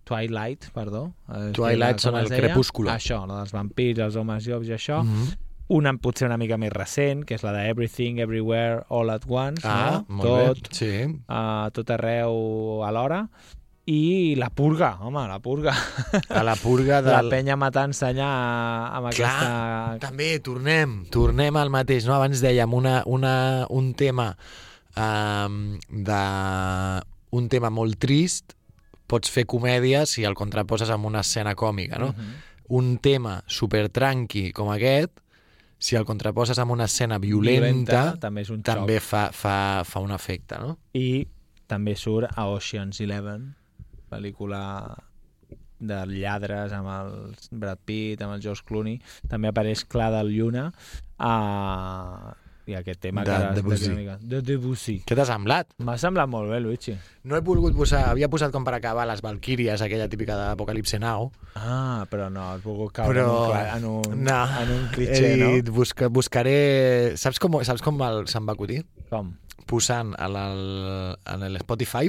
Twilight, 0.04 0.70
perdó. 0.74 1.14
eh, 1.32 1.52
Twilight 1.54 1.98
són 2.00 2.16
el 2.16 2.28
crepúsculo. 2.28 2.90
Això, 2.90 3.26
la 3.26 3.38
dels 3.38 3.52
vampirs, 3.52 3.98
els 4.00 4.16
homes 4.16 4.46
i 4.68 4.72
això. 4.72 5.02
Mm 5.02 5.08
-hmm. 5.14 5.36
Una 5.72 5.94
potser 5.96 6.26
una 6.28 6.36
mica 6.36 6.58
més 6.60 6.72
recent, 6.74 7.22
que 7.24 7.34
és 7.38 7.42
la 7.46 7.52
de 7.56 7.62
Everything, 7.70 8.18
Everywhere, 8.20 8.82
All 8.92 9.10
at 9.14 9.24
Once, 9.28 9.64
Ah, 9.64 10.02
no? 10.08 10.22
tot, 10.22 10.68
bé. 10.68 10.76
Sí. 10.76 10.92
a 11.32 11.70
tot 11.72 11.90
arreu 11.94 12.82
alhora. 12.84 13.22
I 13.90 14.36
la 14.38 14.46
purga, 14.54 14.92
home, 15.02 15.24
la 15.26 15.40
purga. 15.42 15.72
A 16.30 16.42
la 16.46 16.54
purga 16.60 17.00
del... 17.04 17.16
La 17.16 17.22
penya 17.32 17.56
matant-se 17.58 18.06
allà 18.12 18.28
amb 18.98 19.08
aquesta... 19.10 19.96
També, 20.04 20.36
tornem, 20.44 21.00
tornem 21.10 21.56
al 21.58 21.72
mateix, 21.74 22.06
no? 22.06 22.14
Abans 22.14 22.44
dèiem 22.44 22.76
una, 22.78 23.00
una, 23.10 23.32
un 23.74 23.88
tema 23.98 24.28
um, 24.96 25.56
de... 25.88 26.20
un 27.32 27.48
tema 27.48 27.70
molt 27.74 27.98
trist, 27.98 28.54
pots 29.10 29.32
fer 29.32 29.46
comèdia 29.48 30.04
si 30.06 30.22
el 30.28 30.36
contraposes 30.38 30.90
amb 30.92 31.08
una 31.10 31.24
escena 31.26 31.56
còmica, 31.58 31.98
no? 31.98 32.12
Mhm. 32.12 32.32
Un 32.72 32.94
tema 33.04 33.40
super 33.50 33.88
tranqui 33.92 34.52
com 34.56 34.70
aquest, 34.72 35.18
si 35.82 35.98
el 35.98 36.06
contraposes 36.06 36.58
amb 36.62 36.74
una 36.76 36.86
escena 36.86 37.18
violenta, 37.22 38.12
també 38.22 38.44
és 38.46 38.52
un 38.54 38.62
també 38.66 39.00
xoc. 39.00 39.08
fa, 39.08 39.22
fa, 39.34 39.56
fa 39.88 40.02
un 40.04 40.14
efecte, 40.14 40.60
no? 40.62 40.76
I 40.94 41.26
també 41.70 41.96
surt 41.98 42.30
a 42.38 42.46
Ocean's 42.52 43.00
Eleven, 43.02 43.50
pel·lícula 44.12 44.62
de 45.82 45.98
lladres 46.06 46.72
amb 46.76 46.90
el 46.92 47.10
Brad 47.50 47.80
Pitt, 47.84 48.22
amb 48.22 48.36
el 48.36 48.44
George 48.44 48.62
Clooney. 48.68 49.00
També 49.28 49.50
apareix 49.50 49.82
Clar 49.90 50.12
del 50.14 50.30
Lluna 50.36 50.68
a... 51.18 51.34
i 52.70 52.74
aquest 52.78 53.00
tema 53.02 53.24
De 53.26 53.32
que 53.32 53.54
Debussy. 53.60 53.86
una 53.90 53.96
mica. 53.98 54.16
De 54.22 54.40
Debussy. 54.46 54.96
Què 55.06 55.16
t'ha 55.18 55.24
semblat? 55.26 55.68
M'ha 55.82 55.96
semblat 55.98 56.28
molt 56.30 56.50
bé, 56.52 56.60
Luigi. 56.62 56.94
No 57.24 57.36
he 57.36 57.42
volgut 57.44 57.74
posar... 57.76 58.04
Havia 58.12 58.28
posat 58.30 58.52
com 58.54 58.64
per 58.64 58.74
acabar 58.78 59.06
les 59.10 59.22
Valquíries, 59.24 59.82
aquella 59.82 60.08
típica 60.12 60.36
d'Apocalipse 60.38 60.98
Now, 61.02 61.30
Ah, 61.58 62.06
però 62.10 62.30
no, 62.32 62.46
has 62.54 62.62
volgut 62.64 62.92
caure 62.96 63.20
però... 63.20 63.52
en 63.76 63.84
un, 63.84 64.06
en 64.06 64.12
un, 64.14 64.24
no, 64.24 64.40
en 64.62 64.70
un 64.78 64.86
cliché, 64.94 65.34
he 65.34 65.36
dit, 65.58 65.68
no? 65.68 65.74
busca, 65.74 66.08
buscaré... 66.08 67.12
Saps 67.20 67.38
com, 67.42 67.58
saps 67.66 67.82
com 67.84 67.98
el, 68.06 68.26
se'm 68.30 68.46
va 68.48 68.54
acudir? 68.56 68.84
Com? 69.10 69.34
Posant 69.66 70.14
en 70.18 70.36
el, 70.36 70.62
en 71.34 71.42
el 71.48 71.56
Spotify, 71.62 72.08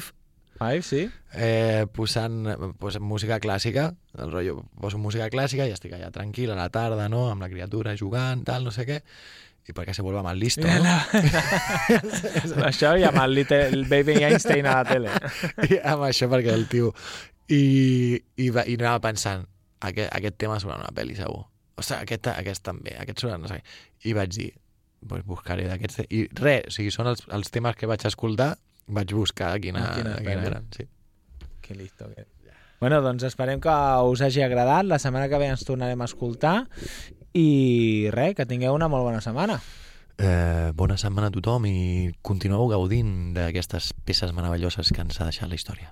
Five, 0.53 0.83
sí? 0.85 1.09
eh, 1.33 1.85
posant, 1.91 2.45
posant 2.79 3.03
música 3.03 3.39
clàssica, 3.41 3.87
el 4.21 4.29
rotllo, 4.31 4.59
poso 4.79 4.99
música 5.01 5.25
clàssica 5.33 5.65
i 5.67 5.73
estic 5.73 5.95
allà 5.97 6.11
tranquil 6.13 6.53
a 6.53 6.55
la 6.59 6.69
tarda, 6.71 7.09
no?, 7.09 7.25
amb 7.31 7.41
la 7.43 7.49
criatura 7.51 7.95
jugant, 7.99 8.45
tal, 8.47 8.63
no 8.63 8.71
sé 8.71 8.85
què, 8.87 8.99
i 9.69 9.73
perquè 9.75 9.93
se 9.95 10.03
vuelva 10.03 10.23
más 10.25 10.35
listo, 10.35 10.65
no? 10.67 10.95
Això 12.69 12.93
i 12.99 13.05
amb 13.07 13.21
el, 13.23 13.35
little, 13.37 13.61
el 13.71 13.85
Baby 13.87 14.17
Einstein 14.23 14.67
a 14.67 14.81
la 14.81 14.87
tele. 14.87 15.13
I 15.71 15.79
amb 15.93 16.07
això 16.09 16.29
perquè 16.31 16.51
el 16.55 16.67
tio... 16.71 16.91
I, 17.53 18.15
i, 18.39 18.49
va, 18.55 18.63
i 18.67 18.75
anava 18.79 19.01
pensant, 19.03 19.43
aquest, 19.83 20.09
aquest 20.15 20.37
tema 20.39 20.59
surt 20.63 20.75
en 20.77 20.83
una 20.85 20.93
pel·li 20.95 21.15
segur. 21.19 21.43
Ostres, 21.75 21.99
aquest, 22.01 22.29
aquest 22.31 22.63
també, 22.65 22.95
aquest 22.99 23.23
surt 23.23 23.35
no 23.39 23.51
sé. 23.51 23.59
I 24.07 24.15
vaig 24.15 24.35
dir, 24.35 24.49
pues 25.07 25.25
buscaré 25.27 25.67
d'aquests... 25.69 26.05
I 26.09 26.25
res, 26.39 26.69
o 26.71 26.75
sigui, 26.77 26.91
són 26.95 27.11
els, 27.11 27.25
els 27.35 27.51
temes 27.53 27.79
que 27.79 27.89
vaig 27.89 28.05
escoltar, 28.07 28.53
vaig 28.87 29.15
buscar 29.15 29.55
quina, 29.63 29.89
Ah, 29.89 29.95
quina 29.99 30.15
quina, 30.23 30.47
eren. 30.51 30.69
Sí. 30.75 30.87
Que 31.63 31.75
listo 31.79 32.09
que 32.11 32.27
Bueno, 32.83 32.97
doncs 32.99 33.23
esperem 33.23 33.61
que 33.63 33.73
us 34.11 34.19
hagi 34.25 34.41
agradat. 34.43 34.83
La 34.83 34.97
setmana 34.99 35.29
que 35.31 35.37
ve 35.39 35.45
ens 35.53 35.61
tornarem 35.63 36.01
a 36.03 36.07
escoltar. 36.09 36.65
I 37.33 38.09
res, 38.13 38.35
que 38.37 38.45
tingueu 38.45 38.75
una 38.77 38.89
molt 38.91 39.07
bona 39.07 39.21
setmana. 39.25 39.59
Eh, 40.17 40.71
bona 40.77 40.99
setmana 41.01 41.31
a 41.31 41.33
tothom 41.33 41.65
i 41.65 42.11
continueu 42.21 42.67
gaudint 42.69 43.33
d'aquestes 43.33 43.91
peces 44.05 44.33
meravelloses 44.37 44.93
que 44.93 45.01
ens 45.01 45.19
ha 45.19 45.29
deixat 45.29 45.49
la 45.49 45.57
història. 45.57 45.89